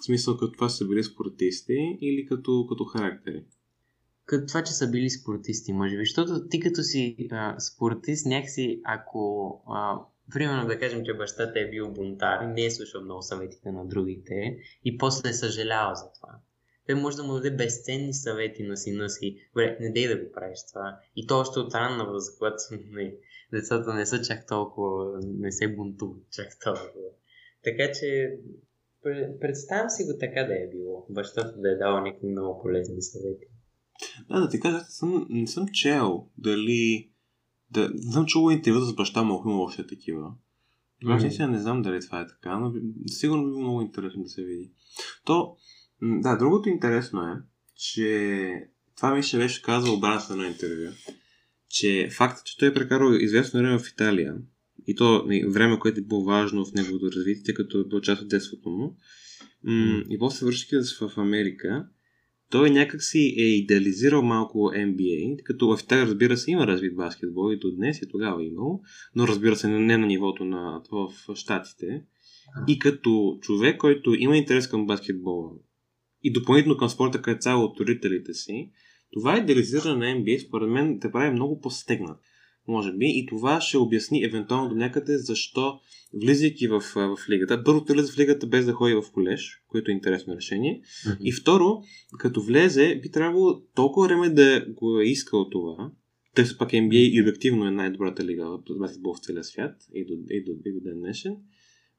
В 0.01 0.05
смисъл 0.05 0.37
като 0.37 0.53
това 0.53 0.69
са 0.69 0.89
били 0.89 1.05
спортисти 1.05 1.99
или 2.01 2.27
като, 2.27 2.67
като 2.69 2.85
характери? 2.85 3.45
Като 4.25 4.47
това, 4.47 4.63
че 4.63 4.73
са 4.73 4.91
били 4.91 5.11
спортисти, 5.11 5.73
може 5.73 5.97
би. 5.97 6.03
Защото 6.03 6.49
ти 6.49 6.61
като 6.61 6.83
си 6.83 7.29
а, 7.31 7.61
спортист, 7.61 8.27
някакси, 8.27 8.81
ако 8.85 9.53
а, 9.69 9.99
примерно 10.33 10.67
да 10.67 10.79
кажем, 10.79 11.05
че 11.05 11.15
бащата 11.15 11.61
е 11.61 11.71
бил 11.71 11.93
бунтар 11.93 12.41
не 12.41 12.65
е 12.65 12.71
слушал 12.71 13.03
много 13.03 13.23
съветите 13.23 13.73
на 13.73 13.87
другите 13.87 14.59
и 14.85 14.99
после 14.99 15.29
е 15.29 15.33
съжалявал 15.33 15.95
за 15.95 16.13
това. 16.13 16.39
Той 16.93 17.01
може 17.01 17.17
да 17.17 17.25
му 17.25 17.33
даде 17.33 17.51
безценни 17.51 18.15
съвети 18.15 18.63
на 18.63 18.77
сина 18.77 19.11
си. 19.11 19.37
Бре, 19.55 19.77
не 19.81 19.93
дей 19.93 20.09
да 20.09 20.25
го 20.25 20.33
правиш 20.33 20.59
това. 20.73 20.99
И 21.17 21.27
то 21.27 21.39
още 21.39 21.59
от 21.59 21.75
ранна 21.75 22.05
възраст, 22.07 22.39
когато 22.39 22.57
не, 22.91 23.15
децата 23.53 23.95
не 23.95 24.07
са 24.07 24.23
чак 24.23 24.47
толкова, 24.47 25.21
не 25.25 25.53
се 25.53 25.69
бунтуват 25.69 26.23
чак 26.31 26.49
толкова. 26.65 27.09
Така 27.65 27.93
че 27.93 28.37
представям 29.41 29.91
си 29.91 30.05
го 30.05 30.19
така 30.21 30.45
да 30.45 30.55
е 30.55 30.69
било. 30.73 31.07
Бащата 31.11 31.55
да 31.57 31.73
е 31.73 31.77
дала 31.77 32.01
някакви 32.01 32.29
много 32.29 32.63
полезни 32.63 33.03
съвети. 33.03 33.47
Да, 34.29 34.41
да 34.41 34.49
ти 34.49 34.61
кажа, 34.61 34.81
съм, 34.81 35.27
не 35.31 35.47
съм 35.47 35.69
чел 35.73 36.27
дали... 36.39 37.11
Да, 37.71 37.91
не 37.95 38.13
съм 38.13 38.27
чул 38.27 38.53
интервюта 38.53 38.87
с 38.87 38.95
баща 38.95 39.23
му, 39.23 39.35
ако 39.35 39.49
има 39.49 39.63
още 39.63 39.87
такива. 39.87 40.33
Обаче 41.05 41.27
mm-hmm. 41.27 41.51
не 41.51 41.59
знам 41.59 41.83
дали 41.83 42.01
това 42.01 42.21
е 42.21 42.27
така, 42.27 42.59
но 42.59 42.73
сигурно 43.07 43.45
би 43.45 43.51
било 43.51 43.61
много 43.61 43.83
интересно 43.83 44.23
да 44.23 44.29
се 44.29 44.45
види. 44.45 44.73
То, 45.25 45.57
да, 46.03 46.37
другото 46.37 46.69
интересно 46.69 47.21
е, 47.23 47.37
че 47.77 48.69
това 48.97 49.15
ми 49.15 49.23
ще 49.23 49.39
беше 49.39 49.63
казал 49.63 49.95
обратно 49.95 50.37
на 50.37 50.47
интервю, 50.47 50.93
че 51.69 52.09
фактът, 52.13 52.47
че 52.47 52.59
той 52.59 52.69
е 52.69 52.75
прекарал 52.75 53.13
известно 53.13 53.61
време 53.61 53.79
в 53.79 53.89
Италия, 53.93 54.35
и 54.87 54.95
то 54.95 55.27
време, 55.49 55.79
което 55.79 56.01
е 56.01 56.05
било 56.05 56.25
важно 56.25 56.65
в 56.65 56.73
неговото 56.75 57.13
развитие, 57.17 57.55
като 57.55 57.81
е 57.81 57.85
било 57.85 58.01
част 58.01 58.23
от 58.23 58.29
детството 58.29 58.71
му, 58.71 58.97
и 60.11 60.17
после 60.19 60.47
връщайки 60.47 60.95
в 61.01 61.19
Америка, 61.19 61.87
той 62.51 62.71
някак 62.71 63.03
си 63.03 63.35
е 63.39 63.43
идеализирал 63.43 64.23
малко 64.23 64.59
NBA, 64.59 65.43
като 65.43 65.77
в 65.77 65.83
Италия 65.83 66.07
разбира 66.07 66.37
се 66.37 66.51
има 66.51 66.67
развит 66.67 66.97
баскетбол 66.97 67.53
и 67.53 67.59
до 67.59 67.71
днес 67.77 68.03
и 68.03 68.09
тогава 68.09 68.43
е 68.43 68.47
имало, 68.47 68.81
но 69.15 69.29
разбира 69.29 69.57
се 69.57 69.69
не 69.69 69.99
на 69.99 70.07
нивото 70.07 70.45
на 70.45 70.83
в 70.93 71.35
Штатите. 71.35 72.03
И 72.69 72.79
като 72.79 73.39
човек, 73.41 73.77
който 73.77 74.15
има 74.15 74.37
интерес 74.37 74.69
към 74.69 74.87
баскетбола 74.87 75.51
и 76.23 76.33
допълнително 76.33 76.79
към 76.79 76.89
спорта 76.89 77.23
като 77.23 77.41
цяло 77.41 77.65
от 77.65 77.81
родителите 77.81 78.35
си, 78.35 78.71
това 79.13 79.39
идеализиране 79.39 80.15
на 80.15 80.21
NBA 80.21 80.47
според 80.47 80.69
мен 80.69 80.99
те 81.01 81.13
прави 81.13 81.31
много 81.31 81.61
по-стегнат. 81.61 82.21
Може 82.69 82.93
би, 82.93 83.07
и 83.09 83.27
това 83.27 83.61
ще 83.61 83.79
обясни 83.79 84.25
евентуално 84.25 84.69
до 84.69 84.75
някъде 84.75 85.19
защо, 85.19 85.79
влизайки 86.23 86.69
в, 86.69 86.81
в 86.95 87.17
лигата, 87.31 87.65
първо 87.65 87.85
влезе 87.89 88.13
в 88.13 88.19
лигата 88.19 88.47
без 88.47 88.67
да 88.67 88.73
ходи 88.73 88.95
в 88.95 89.05
колеж, 89.13 89.63
което 89.69 89.91
е 89.91 89.95
интересно 89.95 90.37
решение, 90.37 90.81
mm-hmm. 90.83 91.17
и 91.21 91.33
второ, 91.33 91.83
като 92.19 92.43
влезе, 92.43 93.01
би 93.03 93.11
трябвало 93.11 93.61
толкова 93.75 94.07
време 94.07 94.29
да 94.29 94.67
го 94.69 95.01
е 95.01 95.05
искал 95.05 95.49
това, 95.49 95.91
тъй 96.35 96.45
пак 96.59 96.71
NBA 96.71 97.11
и 97.11 97.23
обективно 97.23 97.67
е 97.67 97.71
най-добрата 97.71 98.25
лига 98.25 98.45
в 98.45 98.79
баскетбол 98.79 99.15
в 99.15 99.21
целия 99.21 99.45
свят 99.45 99.77
и 99.95 100.05
до, 100.05 100.13
и 100.31 100.45
до, 100.45 100.53
и 100.65 100.73
до 100.73 100.81
ден 100.81 100.99
днешен, 100.99 101.37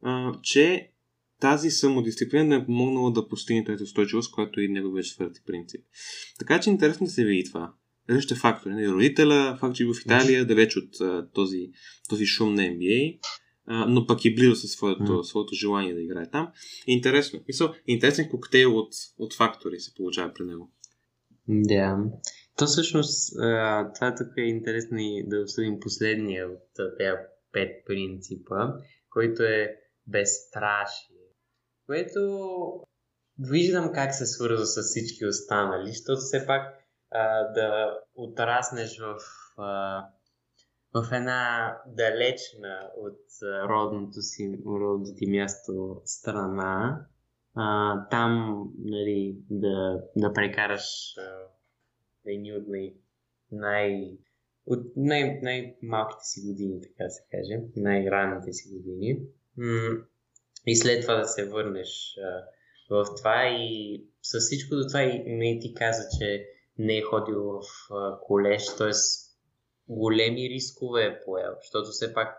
а, 0.01 0.31
че 0.41 0.92
тази 1.39 1.71
самодисциплина 1.71 2.49
да 2.49 2.55
е 2.55 2.65
помогнала 2.65 3.11
да 3.11 3.27
постигне 3.27 3.65
тази 3.65 3.83
устойчивост, 3.83 4.31
която 4.31 4.61
и 4.61 4.67
неговия 4.67 5.03
четвърти 5.03 5.41
принцип. 5.45 5.81
Така 6.39 6.59
че 6.59 6.69
интересно 6.69 7.07
се 7.07 7.25
види 7.25 7.43
това 7.43 7.73
различните 8.09 8.35
фактори. 8.35 8.73
Нали, 8.73 8.89
родителя, 8.89 9.57
факт, 9.59 9.75
че 9.75 9.85
в 9.85 9.93
Италия, 10.05 10.45
далеч 10.45 10.77
от 10.77 11.01
а, 11.01 11.27
този, 11.33 11.71
този 12.09 12.25
шум 12.25 12.53
на 12.53 12.61
NBA, 12.61 13.19
а, 13.65 13.85
но 13.85 14.07
пък 14.07 14.25
и 14.25 14.35
близо 14.35 14.55
със 14.55 14.71
своето, 14.71 15.03
mm. 15.03 15.21
своето 15.21 15.55
желание 15.55 15.93
да 15.93 16.01
играе 16.01 16.29
там. 16.29 16.51
Интересно. 16.87 17.39
Мисъл, 17.47 17.73
интересен 17.87 18.29
коктейл 18.29 18.77
от, 18.77 18.93
от 19.17 19.33
фактори 19.33 19.79
се 19.79 19.93
получава 19.93 20.33
при 20.33 20.43
него. 20.43 20.71
Да. 21.47 21.97
То 22.57 22.65
всъщност, 22.65 23.33
това 23.95 24.15
тук 24.17 24.27
е 24.37 24.41
интересно 24.41 24.97
и 24.99 25.23
да 25.27 25.41
обсъдим 25.41 25.79
последния 25.79 26.47
от 26.47 26.97
тези 26.97 27.11
пет 27.51 27.85
принципа, 27.85 28.67
който 29.09 29.43
е 29.43 29.75
безстрашие. 30.07 31.12
Което 31.85 32.19
виждам 33.39 33.91
как 33.93 34.15
се 34.15 34.25
свързва 34.25 34.65
с 34.65 34.81
всички 34.81 35.25
останали, 35.25 35.87
защото 35.87 36.19
все 36.19 36.47
пак 36.47 36.61
а, 37.11 37.43
да 37.43 37.99
отраснеш 38.15 38.99
в, 38.99 39.17
а, 39.57 40.03
в 40.93 41.11
една 41.11 41.71
далечна 41.87 42.89
от 42.97 43.19
родното 43.43 44.21
си, 44.21 44.59
родното 44.65 45.11
ти 45.15 45.27
място 45.27 46.01
страна, 46.05 47.05
а, 47.55 47.95
там 48.09 48.63
нали, 48.77 49.37
да, 49.49 50.03
да 50.15 50.33
прекараш 50.33 51.17
а, 51.17 51.53
едни 52.25 52.53
от 52.53 52.67
най, 52.67 52.93
най, 53.51 54.17
от 54.65 54.85
най- 54.95 55.39
най-малките 55.41 56.23
си 56.23 56.41
години, 56.47 56.81
така 56.81 57.09
се 57.09 57.23
каже, 57.31 57.63
най-ранните 57.75 58.53
си 58.53 58.69
години. 58.73 59.19
И 60.67 60.75
след 60.75 61.01
това 61.01 61.15
да 61.15 61.27
се 61.27 61.49
върнеш 61.49 62.17
а, 62.17 62.43
в 62.89 63.05
това 63.17 63.47
и 63.47 64.03
с 64.21 64.39
всичко 64.39 64.75
до 64.75 64.87
това 64.87 65.03
и 65.03 65.23
не 65.25 65.59
ти 65.59 65.73
каза, 65.73 66.03
че 66.19 66.45
не 66.77 66.97
е 66.97 67.01
ходил 67.01 67.43
в 67.43 67.61
колеж, 68.21 68.65
т.е. 68.77 68.91
големи 69.87 70.49
рискове 70.49 71.05
е 71.05 71.19
поел, 71.25 71.51
защото 71.61 71.89
все 71.89 72.13
пак 72.13 72.29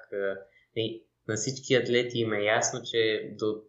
не, 0.76 1.00
на 1.28 1.34
всички 1.36 1.74
атлети 1.74 2.18
им 2.18 2.32
е 2.32 2.44
ясно, 2.44 2.80
че 2.84 3.30
до 3.38 3.62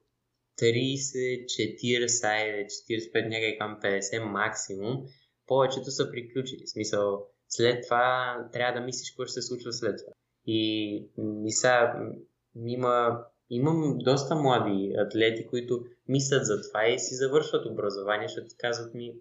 30, 0.62 1.46
40, 1.46 2.66
45, 3.14 3.28
някъде 3.28 3.58
към 3.58 3.80
50 3.84 4.24
максимум, 4.24 5.06
повечето 5.48 5.92
са 5.92 6.12
приключили. 6.12 6.64
В 6.66 6.70
смисъл, 6.70 7.28
след 7.50 7.84
това 7.84 8.38
трябва 8.54 8.80
да 8.80 8.86
мислиш 8.86 9.12
какво 9.12 9.26
ще 9.26 9.42
се 9.42 9.48
случва 9.48 9.74
след 9.74 9.98
това. 9.98 10.14
И 10.46 11.10
мисля, 11.18 11.94
има, 12.66 13.26
имам 13.50 13.98
доста 13.98 14.36
млади 14.36 14.94
атлети, 14.98 15.48
които 15.48 15.86
мислят 16.08 16.46
за 16.46 16.62
това 16.62 16.88
и 16.88 17.00
си 17.00 17.16
завършват 17.16 17.66
образование, 17.66 18.28
защото 18.28 18.56
казват 18.58 18.94
ми, 18.94 19.14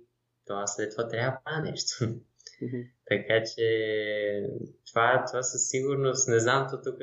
това 0.47 0.67
след 0.67 0.91
това 0.91 1.09
трябва 1.09 1.39
да 1.47 1.71
нещо. 1.71 2.05
Mm-hmm. 2.63 2.91
така 3.07 3.43
че 3.43 3.67
това, 4.91 5.25
това 5.29 5.43
със 5.43 5.69
сигурност, 5.69 6.29
не 6.29 6.39
знам, 6.39 6.67
то 6.71 6.83
тук 6.83 6.99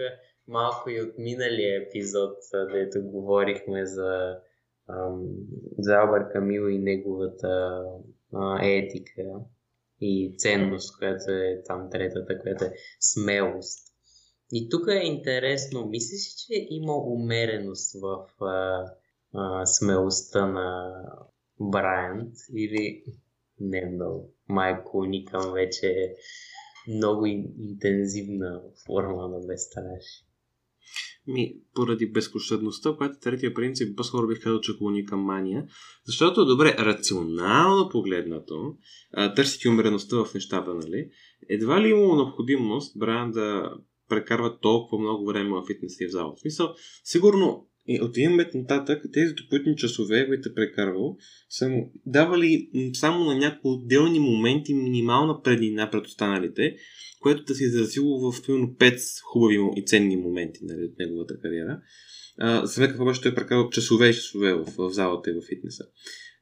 малко 0.48 0.90
и 0.90 1.02
от 1.02 1.18
миналия 1.18 1.82
епизод, 1.82 2.38
дето 2.74 3.02
говорихме 3.02 3.86
за, 3.86 4.38
ам, 4.90 5.24
за 5.80 5.96
Албър 5.96 6.32
Камил 6.32 6.70
и 6.70 6.80
неговата 6.80 7.84
а, 8.34 8.66
етика 8.66 9.24
и 10.02 10.36
ценност, 10.38 10.98
която 10.98 11.32
е 11.32 11.62
там 11.66 11.90
третата, 11.92 12.40
която 12.40 12.66
е 12.66 12.74
смелост. 13.00 13.91
И 14.52 14.70
тук 14.70 14.88
е 14.88 15.06
интересно, 15.06 15.86
мислиш, 15.86 16.36
че 16.36 16.68
има 16.70 16.94
умереност 16.98 17.96
в 18.02 18.44
а, 18.46 18.86
а, 19.34 19.66
смелостта 19.66 20.48
на 20.48 20.94
Брайант 21.60 22.34
или 22.56 23.04
не 23.60 23.92
много. 23.96 24.34
Майко 24.50 25.06
никам 25.06 25.54
вече 25.54 26.16
много 26.88 27.26
интензивна 27.26 28.62
форма 28.86 29.28
на 29.28 29.40
безстрашие. 29.48 30.28
Ми, 31.28 31.56
поради 31.76 32.12
безпощадността, 32.12 32.96
която 32.98 33.16
е 33.16 33.20
третия 33.20 33.54
принцип, 33.54 33.98
по-скоро 33.98 34.28
бих 34.28 34.44
казал, 34.44 34.60
че 34.60 34.78
клони 34.78 35.06
към 35.06 35.20
мания. 35.20 35.66
Защото, 36.06 36.46
добре, 36.46 36.76
рационално 36.80 37.90
погледнато, 37.90 38.76
търсики 39.36 39.68
умереността 39.68 40.18
в 40.18 40.34
нещата, 40.34 40.74
нали? 40.74 41.10
Едва 41.50 41.82
ли 41.82 41.90
имало 41.90 42.16
необходимост 42.16 43.00
Брайан 43.00 43.32
да 43.32 43.74
прекарва 44.12 44.60
толкова 44.60 45.02
много 45.02 45.26
време 45.26 45.50
в 45.50 45.64
фитнес 45.68 46.02
и 46.02 46.08
в 46.08 46.12
зала. 46.12 46.34
В 46.38 46.40
смисъл, 46.40 46.70
сигурно 47.04 47.68
и 47.88 48.02
от 48.02 48.18
един 48.18 48.30
момент 48.30 48.54
нататък 48.54 49.04
тези 49.14 49.34
допълнителни 49.34 49.78
часове, 49.78 50.28
които 50.28 50.50
е 50.50 50.54
прекарвал, 50.54 51.18
са 51.50 51.70
му 51.70 51.94
давали 52.06 52.70
само 52.94 53.24
на 53.24 53.36
някои 53.36 53.72
отделни 53.72 54.20
моменти 54.20 54.74
минимална 54.74 55.42
преднина 55.42 55.90
пред 55.92 56.06
останалите, 56.06 56.76
което 57.22 57.44
да 57.44 57.56
се 57.56 57.64
изразило 57.64 58.32
в 58.32 58.42
примерно 58.46 58.68
5 58.68 59.00
хубави 59.24 59.58
и 59.76 59.86
ценни 59.86 60.18
моменти 60.18 60.60
нали, 60.64 60.86
от 60.86 61.00
неговата 61.00 61.40
кариера. 61.40 61.82
за 62.66 62.74
сметка 62.74 63.04
обаче 63.04 63.22
той 63.22 63.32
е 63.32 63.36
прекарал 63.36 63.70
часове 63.70 64.10
и 64.10 64.14
часове 64.14 64.54
в, 64.54 64.66
в 64.78 64.90
залата 64.92 65.30
и 65.30 65.34
в 65.34 65.46
фитнеса. 65.50 65.84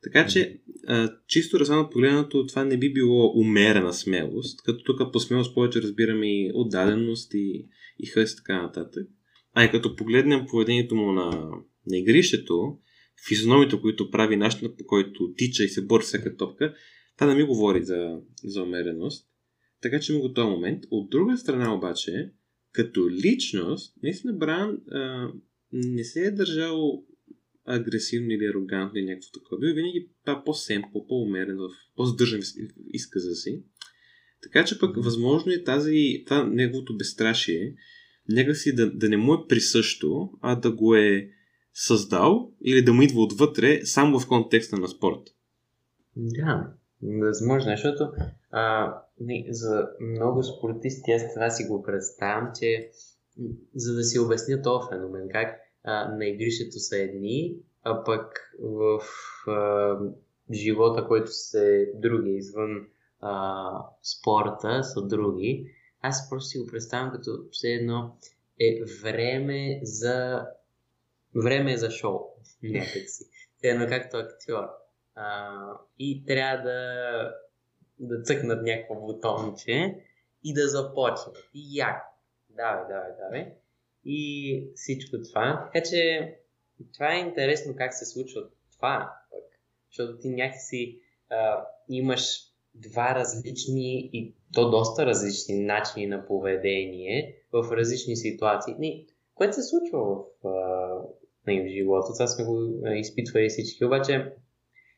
Така 0.04 0.28
че, 0.28 0.62
а, 0.88 1.14
чисто 1.28 1.60
разумно 1.60 1.90
погледнато, 1.90 2.46
това 2.46 2.64
не 2.64 2.78
би 2.78 2.94
било 2.94 3.40
умерена 3.40 3.94
смелост, 3.94 4.64
като 4.64 4.84
тук 4.84 5.14
по 5.14 5.20
смелост 5.20 5.56
повече 5.56 5.82
разбираме 5.82 6.28
и 6.28 6.52
отдаденост 6.54 7.34
и, 7.34 7.68
и 8.00 8.08
хъст 8.08 8.34
и 8.34 8.38
така 8.38 8.62
нататък. 8.62 9.08
А 9.54 9.66
и 9.66 9.72
като 9.72 9.96
погледнем 9.96 10.46
поведението 10.50 10.96
му 10.96 11.12
на, 11.12 11.52
на 11.88 11.98
игрището, 11.98 12.78
физиономите, 13.28 13.82
които 13.82 14.12
прави, 14.12 14.36
начинът 14.36 14.78
по 14.78 14.86
който 14.86 15.34
тича 15.38 15.64
и 15.64 15.70
се 15.70 15.86
бори 15.86 16.04
всяка 16.04 16.38
топка, 16.38 16.74
това 17.18 17.28
не 17.28 17.36
ми 17.36 17.44
говори 17.44 17.84
за, 17.84 18.20
за 18.44 18.64
умереност. 18.64 19.28
Така 19.82 20.00
че 20.00 20.14
има 20.14 20.22
го 20.22 20.34
този 20.34 20.50
момент. 20.50 20.84
От 20.92 21.10
друга 21.10 21.38
страна 21.38 21.76
обаче, 21.76 22.32
като 22.72 23.10
личност, 23.10 23.94
наистина 24.04 24.34
Бран 24.34 24.78
а, 24.92 25.32
не 25.74 26.04
се 26.04 26.26
е 26.26 26.32
държал 26.32 27.04
агресивно 27.70 28.32
или 28.32 28.46
арогантно 28.46 29.00
или 29.00 29.06
някакво 29.06 29.32
такова. 29.32 29.60
Бил 29.60 29.76
винаги 29.76 30.10
по-семпо, 30.46 31.08
по-умерен, 31.08 31.58
по-здържан 31.96 32.42
в 32.42 32.46
изказа 32.94 33.36
си. 33.36 33.64
Така 34.44 34.66
че 34.66 34.80
пък 34.80 35.04
възможно 35.04 35.52
е 35.52 35.64
тази, 35.64 36.24
това 36.26 36.44
неговото 36.44 36.98
безстрашие 36.98 37.76
някакси 38.30 38.76
да, 38.76 38.92
да 38.92 39.10
не 39.10 39.18
му 39.18 39.34
е 39.34 39.48
присъщо, 39.50 40.30
а 40.42 40.56
да 40.56 40.72
го 40.72 40.96
е 40.96 41.30
създал 41.74 42.52
или 42.66 42.82
да 42.82 42.94
му 42.94 43.02
идва 43.02 43.22
отвътре 43.22 43.86
само 43.86 44.20
в 44.20 44.28
контекста 44.28 44.78
на 44.78 44.88
спорт. 44.88 45.22
Да, 46.16 46.74
възможно, 47.04 47.72
защото 47.72 48.04
а, 48.52 48.96
не, 49.20 49.46
за 49.50 49.88
много 50.02 50.44
спортисти 50.44 51.12
аз 51.12 51.34
това 51.34 51.50
си 51.50 51.64
го 51.64 51.84
представям, 51.84 52.52
че 52.60 52.90
за 53.76 53.96
да 53.96 54.04
си 54.04 54.20
обясня 54.20 54.62
този 54.62 54.88
феномен, 54.90 55.30
как 55.32 55.60
на 55.86 56.26
игрището 56.26 56.80
са 56.80 56.98
едни, 56.98 57.56
а 57.84 58.04
пък 58.04 58.52
в 58.60 59.00
а, 59.48 59.98
живота, 60.52 61.08
който 61.08 61.32
са 61.32 61.86
други, 61.94 62.32
извън 62.32 62.88
а, 63.20 63.86
спорта, 64.04 64.84
са 64.84 65.02
други. 65.02 65.72
Аз 66.02 66.30
просто 66.30 66.48
си 66.48 66.60
го 66.60 66.68
представям 66.68 67.12
като 67.12 67.32
все 67.52 67.68
едно 67.68 68.18
е 68.60 68.80
време 69.04 69.80
за 69.84 70.48
време 71.36 71.78
за 71.78 71.92
шоу, 71.92 72.20
някакси. 72.64 73.30
Едно 73.64 73.88
както 73.88 74.18
актьор. 74.18 74.64
А, 75.16 75.54
и 76.00 76.26
трябва 76.26 76.64
да, 76.64 76.82
да 78.00 78.22
цъкнат 78.22 78.64
някакво 78.64 78.96
бутонче 78.96 80.06
и 80.44 80.54
да 80.54 80.68
започнат. 80.68 81.38
И 81.54 81.78
як. 81.78 82.04
Давай, 82.50 82.84
давай, 82.88 83.12
давай. 83.20 83.54
И 84.06 84.64
всичко 84.76 85.18
това. 85.30 85.70
Така 85.74 85.90
че 85.90 86.34
това 86.94 87.16
е 87.16 87.20
интересно 87.20 87.76
как 87.76 87.94
се 87.94 88.06
случва 88.06 88.42
това. 88.76 89.14
Пък. 89.32 89.44
Защото 89.90 90.20
ти 90.20 90.30
някакси 90.30 91.00
а, 91.30 91.66
имаш 91.90 92.50
два 92.76 93.16
различни 93.16 94.10
и 94.14 94.34
то 94.54 94.70
доста 94.70 95.06
различни 95.06 95.60
начини 95.60 96.08
на 96.08 96.26
поведение 96.26 97.36
в 97.54 97.72
различни 97.72 98.18
ситуации. 98.18 98.76
Не, 98.80 99.06
което 99.36 99.56
се 99.56 99.64
случва 99.64 100.00
в, 100.00 100.48
а, 100.48 100.50
в 101.48 101.68
живота. 101.68 102.14
Това 102.14 102.28
сме 102.28 102.46
го 102.46 102.86
изпитвали 102.96 103.50
всички. 103.50 103.86
Обаче 103.86 104.34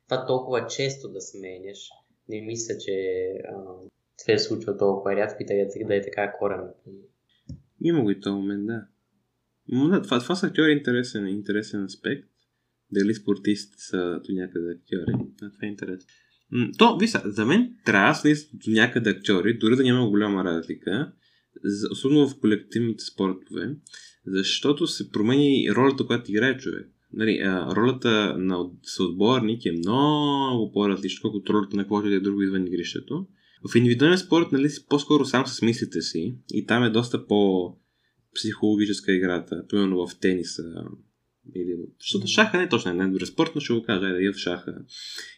това 0.10 0.26
толкова 0.26 0.68
често 0.68 1.10
да 1.10 1.22
сменяш, 1.22 1.89
не 2.30 2.41
мисля, 2.41 2.78
че 2.78 3.28
а, 3.45 3.54
се 4.18 4.38
случва 4.38 4.78
толкова 4.78 5.16
рядко 5.16 5.43
и 5.43 5.45
да 5.45 5.54
е, 5.95 5.97
е 5.97 6.02
така 6.02 6.34
коренно. 6.39 6.74
Има 7.84 8.02
го 8.02 8.12
и 8.12 8.20
този 8.20 8.36
момент, 8.36 8.66
да. 8.66 8.86
Но 9.68 9.88
да, 9.88 10.02
това, 10.02 10.20
това 10.20 10.36
са 10.36 10.48
актьори 10.48 10.72
интересен, 10.72 11.28
интересен 11.28 11.84
аспект. 11.84 12.28
Дали 12.92 13.14
спортисти 13.14 13.76
са 13.78 14.22
до 14.28 14.34
някъде 14.34 14.72
актьори. 14.72 15.26
Да, 15.40 15.52
това 15.52 15.68
е 15.68 15.68
интересно. 15.68 16.08
То, 16.78 16.98
вижте, 16.98 17.22
за 17.26 17.46
мен 17.46 17.76
трябва 17.86 18.12
да 18.24 18.36
са 18.36 18.48
до 18.54 18.72
някъде 18.72 19.10
актьори, 19.10 19.58
дори 19.58 19.76
да 19.76 19.84
няма 19.84 20.10
голяма 20.10 20.44
разлика, 20.44 21.12
особено 21.92 22.28
в 22.28 22.40
колективните 22.40 23.04
спортове, 23.04 23.76
защото 24.26 24.88
се 24.88 25.12
промени 25.12 25.70
ролята, 25.76 26.06
която 26.06 26.32
играе 26.32 26.58
човек. 26.58 26.90
Нали, 27.14 27.40
а, 27.40 27.76
ролята 27.76 28.36
на 28.38 28.66
съотборник 28.84 29.66
е 29.66 29.72
много 29.72 30.72
по-различна, 30.72 31.22
колкото 31.22 31.54
ролята 31.54 31.76
на 31.78 32.02
да 32.02 32.16
е 32.16 32.20
друго 32.20 32.42
извън 32.42 32.68
игрището. 32.68 33.28
В 33.70 33.76
индивидуален 33.76 34.18
спорт, 34.18 34.51
нали, 34.51 34.70
по-скоро 34.89 35.26
сам 35.26 35.47
с 35.47 35.62
мислите 35.62 36.01
си 36.01 36.36
и 36.53 36.66
там 36.66 36.84
е 36.84 36.89
доста 36.89 37.28
по 37.28 37.72
психологическа 38.36 39.14
играта. 39.14 39.64
Примерно 39.70 40.07
в 40.07 40.20
тениса, 40.20 40.64
или, 41.55 41.76
защото 41.99 42.28
шаха 42.28 42.57
не 42.57 42.64
е 42.64 42.70
точно 42.70 42.93
не 42.93 43.03
е 43.03 43.07
добре 43.07 43.26
спорт, 43.26 43.51
но 43.55 43.62
ще 43.62 43.74
го 43.74 43.84
кажа, 43.84 44.05
айде, 44.05 44.32
в 44.32 44.38
шаха. 44.38 44.76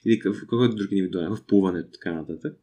Или 0.05 0.21
в 0.25 0.39
какъвто 0.39 0.75
друг 0.75 0.91
индивидуален, 0.91 1.35
в 1.35 1.45
плуването, 1.45 1.89
така 1.91 2.13
нататък. 2.13 2.53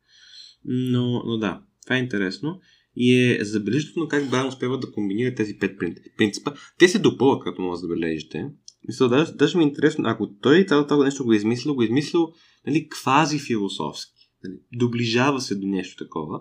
Но, 0.64 1.22
но 1.26 1.38
да, 1.38 1.62
това 1.82 1.96
е 1.96 2.00
интересно. 2.00 2.61
И 2.96 3.14
е 3.14 3.44
забележително 3.44 4.08
как 4.08 4.30
Бран 4.30 4.48
успява 4.48 4.78
да 4.78 4.92
комбинира 4.92 5.34
тези 5.34 5.58
пет 5.58 5.78
принципа. 6.16 6.52
Те 6.78 6.88
се 6.88 6.98
допълват, 6.98 7.44
като 7.44 7.62
може 7.62 7.80
да 7.80 7.88
забележите. 7.88 8.50
Мисля, 8.88 9.08
даже, 9.08 9.32
даже 9.32 9.58
ми 9.58 9.64
е 9.64 9.66
интересно, 9.66 10.04
ако 10.06 10.34
той 10.34 10.66
това 10.66 11.04
нещо 11.04 11.24
го 11.24 11.32
е 11.32 11.36
измислил, 11.36 11.74
го 11.74 11.82
е 11.82 11.84
измислил 11.84 12.32
нали, 12.66 12.88
квази 12.88 13.38
философски. 13.38 14.20
Нали, 14.45 14.59
доближава 14.72 15.41
се 15.41 15.55
до 15.55 15.66
нещо 15.66 16.05
такова, 16.05 16.41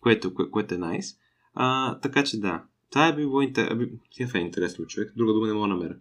което, 0.00 0.34
кое, 0.34 0.50
което 0.50 0.74
е 0.74 0.78
найс. 0.78 1.14
А, 1.54 1.98
така 2.00 2.24
че 2.24 2.40
да, 2.40 2.64
това 2.90 3.06
е 3.06 3.16
било 3.16 3.42
интер... 3.42 3.78
е 4.34 4.38
интересно 4.38 4.86
човек, 4.86 5.12
друга 5.16 5.32
дума 5.32 5.46
не 5.46 5.52
мога 5.52 5.68
да 5.68 5.74
намеря. 5.74 5.96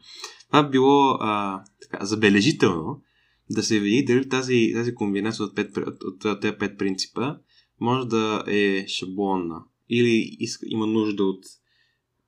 Това 0.48 0.60
е 0.60 0.70
било 0.70 1.18
а, 1.20 1.64
така, 1.82 2.06
забележително 2.06 3.02
да 3.50 3.64
се 3.64 3.80
види 3.80 4.06
дали 4.06 4.30
тази, 4.30 4.72
тази 4.76 4.96
комбинация 4.96 5.46
от, 5.46 5.56
пет, 5.56 5.78
от, 5.78 6.04
от, 6.04 6.26
от 6.26 6.42
тези 6.42 6.58
пет 6.58 6.78
принципа 6.78 7.36
може 7.80 8.08
да 8.08 8.44
е 8.48 8.88
шаблонна 8.88 9.64
или 9.90 10.38
иска, 10.40 10.66
има 10.70 10.88
нужда 10.88 11.24
от 11.24 11.46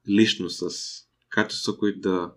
личност 0.10 0.58
с 0.58 0.70
качества, 1.30 1.78
които 1.78 2.00
да, 2.00 2.34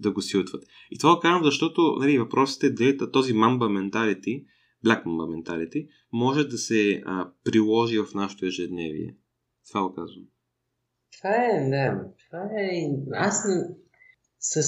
да 0.00 0.10
го 0.10 0.22
силтват. 0.22 0.64
И 0.90 0.98
това 0.98 1.14
го 1.14 1.20
казвам, 1.20 1.44
защото 1.44 1.96
нали, 1.98 2.18
въпросът 2.18 2.62
е 2.62 2.70
дали 2.70 2.98
този 3.12 3.32
мамба 3.32 3.68
менталити, 3.68 4.44
Black 4.84 5.04
Mamba 5.04 5.42
Mentality, 5.42 5.88
може 6.12 6.44
да 6.44 6.58
се 6.58 7.02
а, 7.06 7.30
приложи 7.44 7.98
в 7.98 8.14
нашето 8.14 8.46
ежедневие. 8.46 9.16
Това 9.68 9.82
го 9.82 9.94
казвам. 9.94 10.26
Това 11.18 11.30
е, 11.30 11.70
да, 11.70 12.04
това 12.26 12.50
е... 12.60 12.88
Аз. 13.12 13.46
С... 14.38 14.60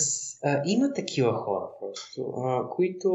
А, 0.45 0.63
има 0.67 0.93
такива 0.93 1.33
хора 1.33 1.69
просто, 1.81 2.23
а, 2.23 2.69
които 2.71 3.11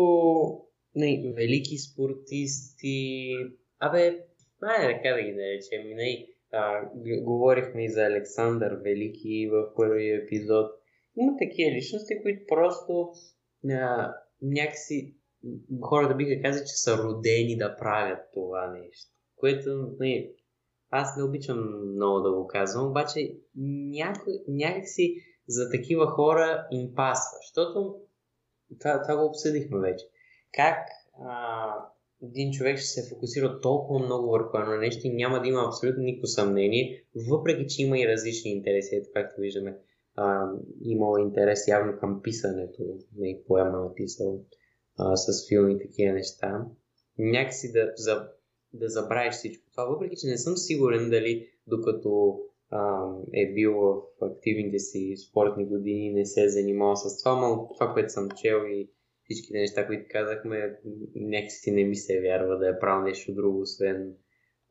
не, 0.96 1.34
велики 1.36 1.78
спортисти, 1.78 3.34
абе, 3.80 4.20
май 4.62 4.94
така 4.96 5.16
да 5.16 5.22
ги 5.22 5.32
наречем, 5.32 5.96
не, 5.96 6.28
а, 6.54 6.90
говорихме 7.22 7.86
и 7.86 7.90
за 7.90 8.02
Александър 8.06 8.72
Велики 8.84 9.50
в 9.52 9.74
първия 9.76 10.24
епизод. 10.24 10.72
Има 11.18 11.38
такива 11.38 11.72
личности, 11.72 12.22
които 12.22 12.42
просто 12.48 13.12
а, 13.70 14.14
някакси 14.42 15.16
хората 15.82 16.16
биха 16.16 16.42
казали, 16.42 16.66
че 16.66 16.76
са 16.76 16.98
родени 16.98 17.58
да 17.58 17.76
правят 17.76 18.20
това 18.34 18.68
нещо. 18.68 19.12
Което 19.36 19.96
не, 20.00 20.30
аз 20.90 21.18
не 21.18 21.24
обичам 21.24 21.92
много 21.92 22.20
да 22.20 22.32
го 22.32 22.48
казвам, 22.48 22.88
обаче 22.88 23.38
някой, 23.56 24.34
някакси 24.48 25.16
за 25.48 25.70
такива 25.72 26.08
хора 26.08 26.68
им 26.72 26.96
пасва, 26.96 27.38
защото 27.42 27.96
това, 28.80 29.02
това 29.02 29.18
го 29.18 29.26
обсъдихме 29.26 29.80
вече. 29.80 30.06
Как 30.54 30.78
а, 31.26 31.70
един 32.24 32.52
човек 32.52 32.78
ще 32.78 32.88
се 32.88 33.10
фокусира 33.10 33.60
толкова 33.60 34.06
много 34.06 34.32
върху 34.32 34.58
едно 34.58 34.76
нещо 34.76 35.08
и 35.08 35.14
няма 35.14 35.42
да 35.42 35.48
има 35.48 35.66
абсолютно 35.68 36.04
никакво 36.04 36.28
съмнение, 36.28 37.04
въпреки 37.30 37.68
че 37.68 37.82
има 37.82 38.00
и 38.00 38.08
различни 38.08 38.52
интереси, 38.52 38.96
ето 38.96 39.10
както 39.14 39.42
виждаме. 39.42 39.78
А, 40.16 40.52
имало 40.82 41.18
интерес 41.18 41.68
явно 41.68 42.00
към 42.00 42.22
писането, 42.22 42.84
не 43.18 43.40
поема 43.48 43.80
написал 43.80 44.40
а, 44.98 45.16
с 45.16 45.48
филми 45.48 45.74
и 45.74 45.80
такива 45.80 46.14
неща. 46.14 46.66
Някакси 47.18 47.72
да, 47.72 47.92
за, 47.96 48.30
да 48.74 48.90
забравиш 48.90 49.36
всичко 49.36 49.72
това, 49.72 49.86
въпреки 49.86 50.16
че 50.16 50.28
не 50.28 50.38
съм 50.38 50.58
сигурен 50.58 51.10
дали 51.10 51.50
докато 51.68 52.40
а, 52.70 53.12
е 53.34 53.54
бил 53.54 53.74
в 53.74 54.02
активните 54.22 54.80
си 54.80 55.16
спортни 55.30 55.66
години 55.66 56.14
не 56.14 56.26
се 56.26 56.44
е 56.44 56.50
занимавал 56.50 56.96
с 56.96 57.24
това, 57.24 57.48
но 57.48 57.70
това, 57.74 57.94
което 57.94 58.14
съм 58.14 58.30
чел 58.42 58.64
и 58.68 58.90
всичките 59.24 59.58
неща, 59.58 59.88
които 59.88 60.06
казахме, 60.10 60.80
някакси 61.16 61.72
не 61.72 61.84
ми 61.84 61.96
се 61.96 62.22
вярва 62.22 62.58
да 62.58 62.70
е 62.70 62.80
правил 62.80 63.04
нещо 63.04 63.34
друго, 63.34 63.62
освен 63.62 64.14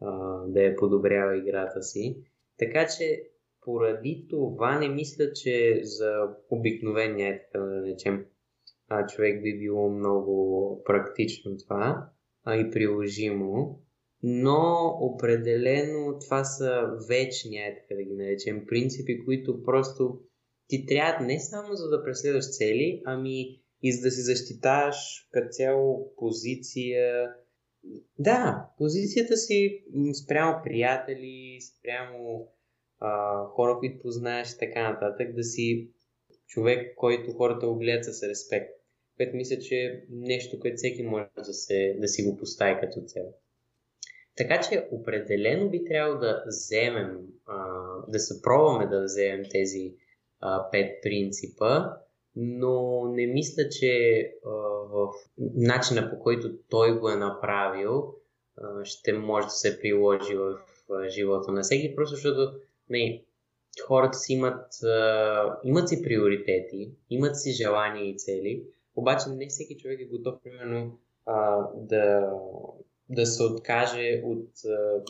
а, 0.00 0.38
да 0.46 0.66
е 0.66 0.76
подобрява 0.76 1.36
играта 1.36 1.82
си. 1.82 2.16
Така 2.58 2.86
че 2.98 3.22
поради 3.64 4.26
това 4.30 4.78
не 4.78 4.88
мисля, 4.88 5.32
че 5.32 5.80
за 5.82 6.28
обикновения, 6.50 7.40
така 7.42 7.64
да 7.64 7.82
речем, 7.82 8.26
човек 9.08 9.42
би 9.42 9.58
било 9.58 9.90
много 9.90 10.82
практично 10.84 11.56
това 11.56 12.10
а 12.44 12.56
и 12.56 12.70
приложимо 12.70 13.80
но 14.22 14.98
определено 15.00 16.18
това 16.18 16.44
са 16.44 16.96
вечни, 17.08 17.58
така 17.80 17.94
да 17.94 18.02
ги 18.02 18.14
наречем, 18.14 18.66
принципи, 18.66 19.24
които 19.24 19.62
просто 19.62 20.20
ти 20.68 20.86
трябва 20.86 21.26
не 21.26 21.40
само 21.40 21.74
за 21.74 21.88
да 21.88 22.04
преследваш 22.04 22.56
цели, 22.56 23.02
ами 23.04 23.60
и 23.82 23.92
за 23.92 24.02
да 24.02 24.10
си 24.10 24.20
защитаваш 24.20 25.28
като 25.32 25.48
цяло 25.50 26.14
позиция. 26.16 27.30
Да, 28.18 28.70
позицията 28.78 29.36
си 29.36 29.84
спрямо 30.24 30.60
приятели, 30.64 31.58
спрямо 31.60 32.48
а, 32.98 33.44
хора, 33.44 33.76
които 33.78 34.02
познаеш 34.02 34.52
и 34.52 34.58
така 34.58 34.92
нататък, 34.92 35.34
да 35.34 35.42
си 35.42 35.90
човек, 36.46 36.94
който 36.96 37.32
хората 37.32 37.66
го 37.66 37.78
гледат 37.78 38.04
с 38.04 38.22
респект. 38.22 38.75
Което 39.16 39.36
мисля, 39.36 39.58
че 39.58 39.74
е 39.76 40.00
нещо, 40.10 40.60
което 40.60 40.76
всеки 40.76 41.02
може 41.02 41.26
да, 41.36 41.44
се, 41.44 41.96
да 41.98 42.08
си 42.08 42.22
го 42.22 42.36
постави 42.36 42.80
като 42.80 43.00
цел. 43.00 43.24
Така 44.36 44.60
че 44.60 44.88
определено 44.90 45.70
би 45.70 45.84
трябвало 45.84 46.20
да 46.20 46.44
вземем, 46.46 47.18
а, 47.46 47.66
да 48.08 48.18
се 48.18 48.42
пробваме 48.42 48.86
да 48.86 49.04
вземем 49.04 49.44
тези 49.50 49.94
а, 50.40 50.70
пет 50.70 51.02
принципа, 51.02 51.84
но 52.36 53.04
не 53.08 53.26
мисля, 53.26 53.68
че 53.68 54.20
а, 54.44 54.50
в 54.88 55.08
начина 55.38 56.10
по 56.10 56.18
който 56.18 56.58
той 56.68 56.98
го 56.98 57.08
е 57.08 57.16
направил 57.16 58.14
а, 58.56 58.84
ще 58.84 59.12
може 59.12 59.46
да 59.46 59.50
се 59.50 59.80
приложи 59.80 60.36
в 60.36 60.58
а, 60.90 61.08
живота 61.08 61.52
на 61.52 61.62
всеки, 61.62 61.94
просто 61.94 62.14
защото 62.14 62.52
не, 62.90 63.24
хората 63.86 64.18
си 64.18 64.32
имат, 64.32 64.82
а, 64.84 65.58
имат 65.64 65.88
си 65.88 66.02
приоритети, 66.02 66.90
имат 67.10 67.40
си 67.40 67.52
желания 67.52 68.10
и 68.10 68.16
цели, 68.16 68.64
обаче 68.96 69.30
не 69.30 69.46
всеки 69.46 69.76
човек 69.76 70.00
е 70.00 70.16
готов, 70.16 70.42
примерно, 70.42 70.98
а, 71.26 71.66
да, 71.74 72.32
да 73.08 73.26
се 73.26 73.42
откаже 73.42 74.22
от 74.24 74.50
а, 74.64 75.02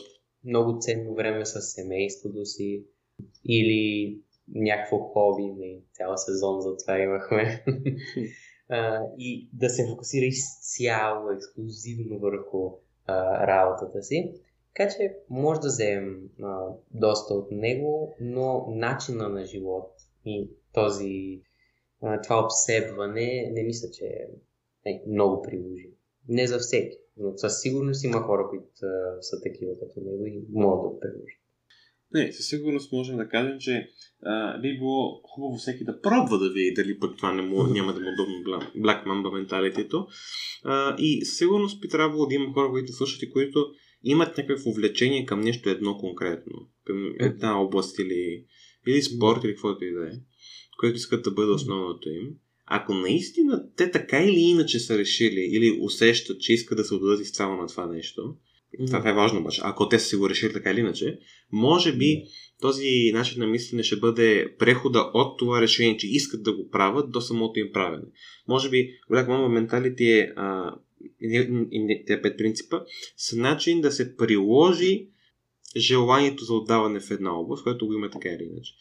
много 0.43 0.79
ценно 0.79 1.15
време 1.15 1.45
с 1.45 1.61
семейството 1.61 2.45
си 2.45 2.83
или 3.45 4.17
някакво 4.55 4.97
хоби, 4.97 5.43
не, 5.43 5.79
цял 5.93 6.17
сезон 6.17 6.61
за 6.61 6.77
това 6.77 6.99
имахме. 6.99 7.63
а, 8.69 9.01
и 9.17 9.49
да 9.53 9.69
се 9.69 9.87
фокусира 9.87 10.25
изцяло, 10.25 11.31
ексклюзивно 11.31 12.19
върху 12.19 12.71
а, 13.05 13.47
работата 13.47 14.03
си. 14.03 14.33
Така 14.75 14.89
че 14.89 15.15
може 15.29 15.59
да 15.59 15.67
вземем 15.67 16.29
а, 16.43 16.67
доста 16.91 17.33
от 17.33 17.51
него, 17.51 18.15
но 18.21 18.65
начина 18.69 19.29
на 19.29 19.45
живот 19.45 19.91
и 20.25 20.49
този, 20.73 21.41
това 22.23 22.45
обсебване 22.45 23.51
не 23.53 23.63
мисля, 23.63 23.87
че 23.93 24.05
е, 24.85 25.03
много 25.07 25.41
приложимо. 25.41 25.93
Не 26.27 26.47
за 26.47 26.59
всеки, 26.59 26.97
но 27.17 27.37
със 27.37 27.61
сигурност 27.61 28.03
има 28.03 28.21
хора, 28.21 28.47
които 28.49 28.67
са 29.21 29.41
такива 29.43 29.71
като 29.79 29.99
него 29.99 30.25
и 30.25 30.45
могат 30.49 30.83
да 30.83 30.89
го 30.89 30.99
приложат. 30.99 31.37
Не, 32.13 32.33
със 32.33 32.47
сигурност 32.47 32.91
можем 32.91 33.17
да 33.17 33.29
кажем, 33.29 33.57
че 33.59 33.89
а, 34.23 34.59
би 34.61 34.77
било 34.77 35.21
хубаво 35.23 35.57
всеки 35.57 35.83
да 35.83 36.01
пробва 36.01 36.37
да 36.37 36.49
види 36.49 36.73
дали 36.73 36.99
пък 36.99 37.17
това 37.17 37.33
не 37.33 37.41
му, 37.41 37.63
няма 37.63 37.93
да 37.93 37.99
му 37.99 38.07
удобно 38.13 38.61
Black 38.75 39.05
Mamba 39.05 39.33
менталитето. 39.33 40.07
А, 40.63 40.95
и 40.99 41.25
със 41.25 41.37
сигурност 41.37 41.81
би 41.81 41.87
трябвало 41.89 42.25
да 42.25 42.35
има 42.35 42.53
хора, 42.53 42.69
които 42.71 42.93
слушат 42.93 43.23
и 43.23 43.31
които 43.31 43.65
имат 44.03 44.37
някакво 44.37 44.71
влечение 44.71 45.25
към 45.25 45.41
нещо 45.41 45.69
едно 45.69 45.97
конкретно. 45.97 46.69
Към 46.83 47.13
една 47.19 47.61
област 47.61 47.99
или, 47.99 48.45
или 48.87 49.01
спорт 49.01 49.43
или 49.43 49.53
каквото 49.53 49.85
и 49.85 49.93
да 49.93 50.07
е, 50.07 50.11
което 50.77 50.95
искат 50.97 51.23
да 51.23 51.31
бъде 51.31 51.51
основното 51.51 52.09
им. 52.09 52.29
Ако 52.65 52.93
наистина 52.93 53.63
те 53.75 53.91
така 53.91 54.23
или 54.23 54.39
иначе 54.39 54.79
са 54.79 54.97
решили 54.97 55.49
или 55.51 55.77
усещат, 55.81 56.41
че 56.41 56.53
искат 56.53 56.77
да 56.77 56.83
се 56.83 56.95
отдадат 56.95 57.21
изцяло 57.21 57.55
на 57.55 57.67
това 57.67 57.85
нещо, 57.85 58.35
това 58.85 59.09
е 59.09 59.13
важно 59.13 59.39
обаче. 59.39 59.61
Ако 59.63 59.89
те 59.89 59.99
са 59.99 60.05
си 60.05 60.15
го 60.15 60.29
решили 60.29 60.53
така 60.53 60.71
или 60.71 60.79
иначе, 60.79 61.19
може 61.51 61.97
би 61.97 62.23
този 62.61 63.11
начин 63.13 63.39
на 63.39 63.47
мислене 63.47 63.83
ще 63.83 63.95
бъде 63.95 64.55
прехода 64.59 65.11
от 65.13 65.39
това 65.39 65.61
решение, 65.61 65.97
че 65.97 66.07
искат 66.07 66.43
да 66.43 66.55
го 66.55 66.69
правят, 66.69 67.11
до 67.11 67.21
самото 67.21 67.59
им 67.59 67.71
правене. 67.73 68.03
Може 68.47 68.69
би 68.69 68.89
Black 69.11 69.27
Mamba 69.27 69.67
Mentality 69.67 70.21
е 70.21 70.33
а, 70.35 70.75
тези 72.07 72.21
пет 72.21 72.37
принципа 72.37 72.79
са 73.17 73.37
начин 73.37 73.81
да 73.81 73.91
се 73.91 74.17
приложи 74.17 75.07
желанието 75.77 76.43
за 76.43 76.53
отдаване 76.53 76.99
в 76.99 77.11
една 77.11 77.39
област, 77.39 77.63
което 77.63 77.87
го 77.87 77.93
има 77.93 78.09
така 78.09 78.29
или 78.29 78.43
иначе. 78.43 78.73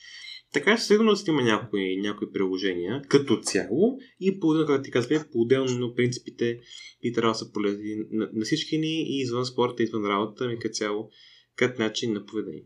Така 0.56 0.76
сигурно 0.76 1.12
има 1.28 1.42
някои, 1.42 1.96
някои 1.96 2.32
приложения 2.32 3.02
като 3.08 3.40
цяло 3.40 3.98
и 4.20 4.40
по 4.40 4.64
както 4.66 4.82
ти 4.82 4.90
казвам, 4.90 5.24
по-отделно 5.32 5.94
принципите 5.94 6.60
би 7.02 7.12
трябвало 7.12 7.32
да 7.32 7.38
са 7.38 7.52
полезни 7.52 7.96
на, 8.10 8.30
на 8.32 8.44
всички 8.44 8.78
ни 8.78 9.02
и 9.02 9.20
извън 9.20 9.44
спорта, 9.44 9.82
извън 9.82 10.06
работата 10.06 10.48
ми 10.48 10.58
като 10.58 10.72
цяло, 10.72 11.10
като 11.56 11.82
начин 11.82 12.12
на 12.12 12.26
поведение. 12.26 12.64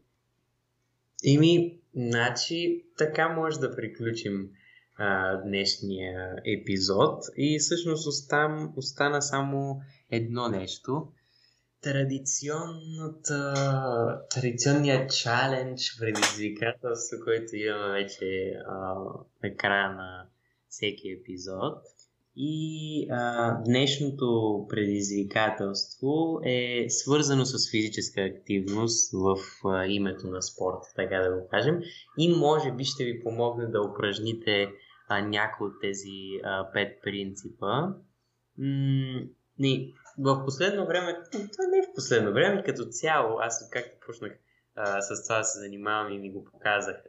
Ими, 1.24 1.78
значи, 1.94 2.84
така 2.98 3.28
може 3.28 3.58
да 3.58 3.76
приключим 3.76 4.48
а, 4.96 5.36
днешния 5.36 6.36
епизод 6.46 7.22
и 7.36 7.58
всъщност 7.58 8.06
остан, 8.06 8.72
остана 8.76 9.22
само 9.22 9.80
едно 10.10 10.48
нещо– 10.48 11.08
традиционната, 11.82 13.54
традиционният 14.30 15.10
чалендж, 15.10 15.98
предизвикателство, 15.98 17.16
което 17.24 17.56
имаме 17.56 17.92
вече 17.92 18.52
а, 18.66 18.94
на 19.42 19.56
края 19.56 19.90
на 19.90 20.26
всеки 20.68 21.10
епизод. 21.10 21.78
И 22.36 23.06
а, 23.10 23.54
днешното 23.64 24.66
предизвикателство 24.68 26.40
е 26.44 26.86
свързано 26.88 27.44
с 27.44 27.70
физическа 27.70 28.20
активност 28.20 29.12
в 29.12 29.36
а, 29.68 29.86
името 29.86 30.26
на 30.26 30.42
спорта, 30.42 30.86
така 30.96 31.16
да 31.16 31.36
го 31.36 31.48
кажем. 31.50 31.80
И 32.18 32.34
може 32.34 32.72
би 32.72 32.84
ще 32.84 33.04
ви 33.04 33.22
помогне 33.22 33.66
да 33.66 33.82
упражните 33.82 34.68
а, 35.08 35.20
някои 35.20 35.66
от 35.66 35.80
тези 35.80 36.40
а, 36.44 36.72
пет 36.72 37.02
принципа. 37.02 37.82
М- 38.58 39.22
не, 39.58 39.92
в 40.20 40.44
последно 40.44 40.86
време, 40.86 41.18
това 41.32 41.66
не 41.70 41.78
е 41.78 41.82
в 41.82 41.94
последно 41.94 42.32
време, 42.32 42.62
като 42.64 42.84
цяло, 42.84 43.38
аз 43.40 43.70
както 43.70 44.06
почнах 44.06 44.32
а, 44.74 45.00
с 45.00 45.24
това 45.24 45.38
да 45.38 45.44
се 45.44 45.58
занимавам 45.58 46.12
и 46.12 46.18
ми 46.18 46.32
го 46.32 46.44
показаха, 46.44 47.08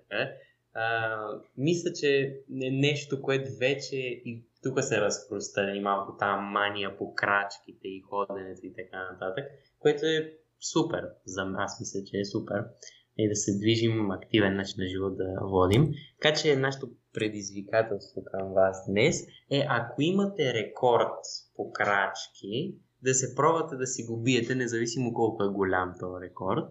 а, 0.73 1.17
мисля, 1.57 1.93
че 1.93 2.17
е 2.63 2.71
нещо, 2.71 3.21
което 3.21 3.49
вече 3.59 3.95
и 3.97 4.45
тук 4.63 4.83
се 4.83 5.01
разпространи 5.01 5.79
малко 5.79 6.17
тази 6.17 6.41
мания 6.41 6.97
по 6.97 7.15
крачките 7.15 7.87
и 7.87 8.01
ходенето 8.01 8.65
и 8.65 8.73
така 8.73 9.11
нататък, 9.11 9.45
което 9.79 10.05
е 10.05 10.33
супер. 10.73 11.09
За 11.25 11.41
аз 11.57 11.79
мисля, 11.79 11.99
че 12.05 12.17
е 12.17 12.25
супер. 12.25 12.63
И 13.17 13.29
да 13.29 13.35
се 13.35 13.57
движим, 13.57 14.11
активен 14.11 14.55
начин 14.55 14.75
на 14.77 14.87
живот 14.87 15.17
да 15.17 15.47
водим. 15.47 15.91
Така 16.21 16.35
че 16.35 16.55
нашето 16.55 16.89
предизвикателство 17.13 18.23
към 18.23 18.53
вас 18.53 18.85
днес 18.89 19.21
е, 19.51 19.65
ако 19.69 20.01
имате 20.01 20.53
рекорд 20.53 21.19
по 21.55 21.71
крачки, 21.71 22.75
да 23.03 23.13
се 23.13 23.35
пробвате 23.35 23.75
да 23.75 23.87
си 23.87 24.03
го 24.03 24.17
биете, 24.17 24.55
независимо 24.55 25.13
колко 25.13 25.43
е 25.43 25.47
голям 25.47 25.93
този 25.99 26.25
рекорд. 26.25 26.65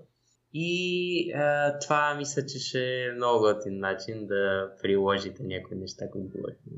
И 0.55 1.33
а, 1.33 1.79
това 1.79 2.15
мисля, 2.19 2.47
че 2.47 2.59
ще 2.59 2.79
е 2.79 3.13
много 3.17 3.41
готин 3.41 3.79
начин 3.79 4.27
да 4.27 4.73
приложите 4.83 5.43
някои 5.43 5.77
неща, 5.77 6.11
които 6.13 6.29
говорихме. 6.37 6.73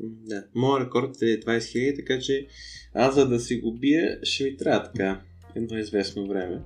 Да, 0.00 0.44
моят 0.54 0.86
рекорд 0.86 1.22
е 1.22 1.40
20 1.40 1.58
000, 1.58 1.96
така 1.96 2.18
че 2.18 2.46
аз 2.94 3.14
за 3.14 3.28
да 3.28 3.40
си 3.40 3.60
го 3.60 3.78
бия, 3.78 4.18
ще 4.22 4.44
ми 4.44 4.56
трябва 4.56 4.82
така 4.82 5.20
едно 5.54 5.78
известно 5.78 6.28
време. 6.28 6.62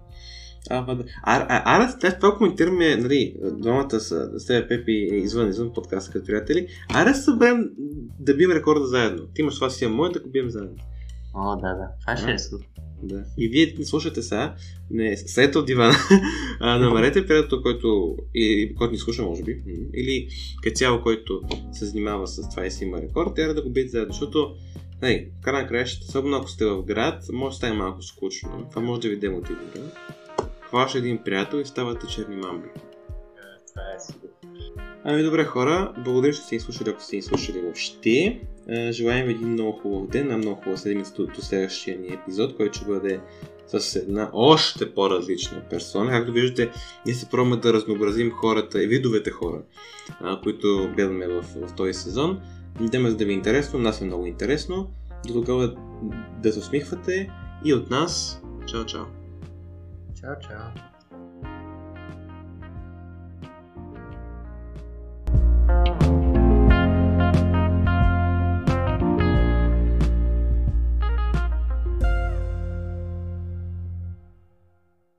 А, 0.71 0.95
да. 0.95 1.05
А, 1.23 1.47
а, 1.49 1.63
а, 1.65 1.95
а 2.03 2.19
това 2.19 2.37
коментираме, 2.37 2.97
нали, 2.97 3.37
двамата 3.43 4.01
са, 4.01 4.41
с 4.41 4.47
тебе 4.47 4.69
Пепи 4.69 4.93
е 4.93 5.17
извън, 5.17 5.49
извън 5.49 5.73
подкаста 5.73 6.13
като 6.13 6.27
приятели. 6.27 6.67
Аре 6.95 7.15
съберем 7.15 7.71
да 8.21 8.37
бием 8.37 8.51
рекорда 8.51 8.87
заедно. 8.87 9.27
Ти 9.35 9.41
имаш 9.41 9.55
това 9.55 9.71
си, 9.71 9.85
а 9.85 9.89
моят 9.89 10.13
да 10.13 10.21
го 10.21 10.31
бием 10.31 10.51
заедно. 10.51 10.77
О, 11.35 11.57
да, 11.57 11.75
да. 11.75 11.89
Това 12.01 12.17
ще 12.17 12.31
е. 12.31 12.37
Да. 13.03 13.25
И 13.39 13.49
вие 13.49 13.85
слушате 13.85 14.23
сега, 14.23 14.55
не, 14.91 15.17
след 15.17 15.57
от 15.57 15.67
дивана, 15.67 15.95
а, 16.61 16.79
намерете 16.79 17.27
приятел, 17.27 17.63
който, 17.63 18.17
и, 18.35 18.75
който 18.75 18.93
ни 18.93 18.99
слуша, 18.99 19.23
може 19.23 19.43
би, 19.43 19.63
или 19.95 20.29
като 20.63 20.77
цяло, 20.77 21.03
който 21.03 21.41
се 21.73 21.85
занимава 21.85 22.27
с 22.27 22.49
това 22.51 22.67
и 22.67 22.71
си 22.71 22.85
има 22.85 23.01
рекорд, 23.01 23.35
трябва 23.35 23.55
да 23.55 23.63
го 23.63 23.71
биете 23.71 23.91
заедно, 23.91 24.13
защото 24.13 24.55
Нали, 25.03 25.31
в 25.41 25.45
край 25.45 25.63
на 25.63 25.69
краищата, 25.69 26.07
особено 26.09 26.37
ако 26.37 26.49
сте 26.49 26.67
в 26.67 26.83
град, 26.83 27.25
може 27.33 27.53
да 27.53 27.57
стане 27.57 27.75
малко 27.75 28.03
скучно. 28.03 28.67
Това 28.71 28.83
може 28.83 29.01
да 29.01 29.09
ви 29.09 29.17
демотивира. 29.17 29.91
Хваща 30.61 30.99
един 30.99 31.19
приятел 31.25 31.59
и 31.59 31.65
ставате 31.65 32.07
черни 32.07 32.37
мамби. 32.37 32.69
Това 33.69 33.83
е 33.97 34.01
супер. 34.07 34.31
Ами 35.05 35.23
добре 35.23 35.45
хора, 35.45 35.95
благодаря, 36.05 36.33
че 36.33 36.41
сте 36.41 36.55
ни 36.55 36.61
слушали, 36.61 36.91
ако 36.91 37.03
сте 37.03 37.17
ни 37.17 37.23
слушали 37.23 37.61
въобще. 37.61 38.41
Е, 38.71 38.93
желаем 38.93 39.29
един 39.29 39.49
много 39.49 39.73
хубав 39.73 40.09
ден, 40.09 40.29
на 40.29 40.39
много 40.39 40.57
хубава 40.57 40.77
седмица 40.77 41.13
до 41.23 41.41
следващия 41.41 41.99
ни 41.99 42.09
епизод, 42.09 42.57
който 42.57 42.79
ще 42.79 42.87
бъде 42.87 43.21
с 43.67 43.97
една 43.97 44.31
още 44.33 44.95
по-различна 44.95 45.63
персона. 45.71 46.11
Както 46.11 46.33
виждате, 46.33 46.71
ние 47.07 47.15
се 47.15 47.31
пробваме 47.31 47.57
да 47.57 47.73
разнообразим 47.73 48.31
хората 48.31 48.85
и 48.85 48.87
видовете 48.87 49.31
хора, 49.31 49.63
а, 50.21 50.41
които 50.41 50.91
гледаме 50.97 51.29
в, 51.29 51.43
в 51.43 51.75
този 51.77 51.95
сезон. 51.95 52.41
Надяваме 52.81 53.11
се 53.11 53.17
да 53.17 53.25
ви 53.25 53.33
е 53.33 53.35
интересно, 53.35 53.79
нас 53.79 54.01
е 54.01 54.05
много 54.05 54.27
интересно. 54.27 54.91
До 55.27 55.33
тогава 55.33 55.75
да 56.43 56.53
се 56.53 56.59
усмихвате 56.59 57.31
и 57.65 57.75
от 57.75 57.91
нас. 57.91 58.43
Чао, 58.67 58.87
чао! 58.87 59.05
Чао, 60.21 60.35
чао! 60.41 60.91
thank 65.71 66.03
you 66.03 66.20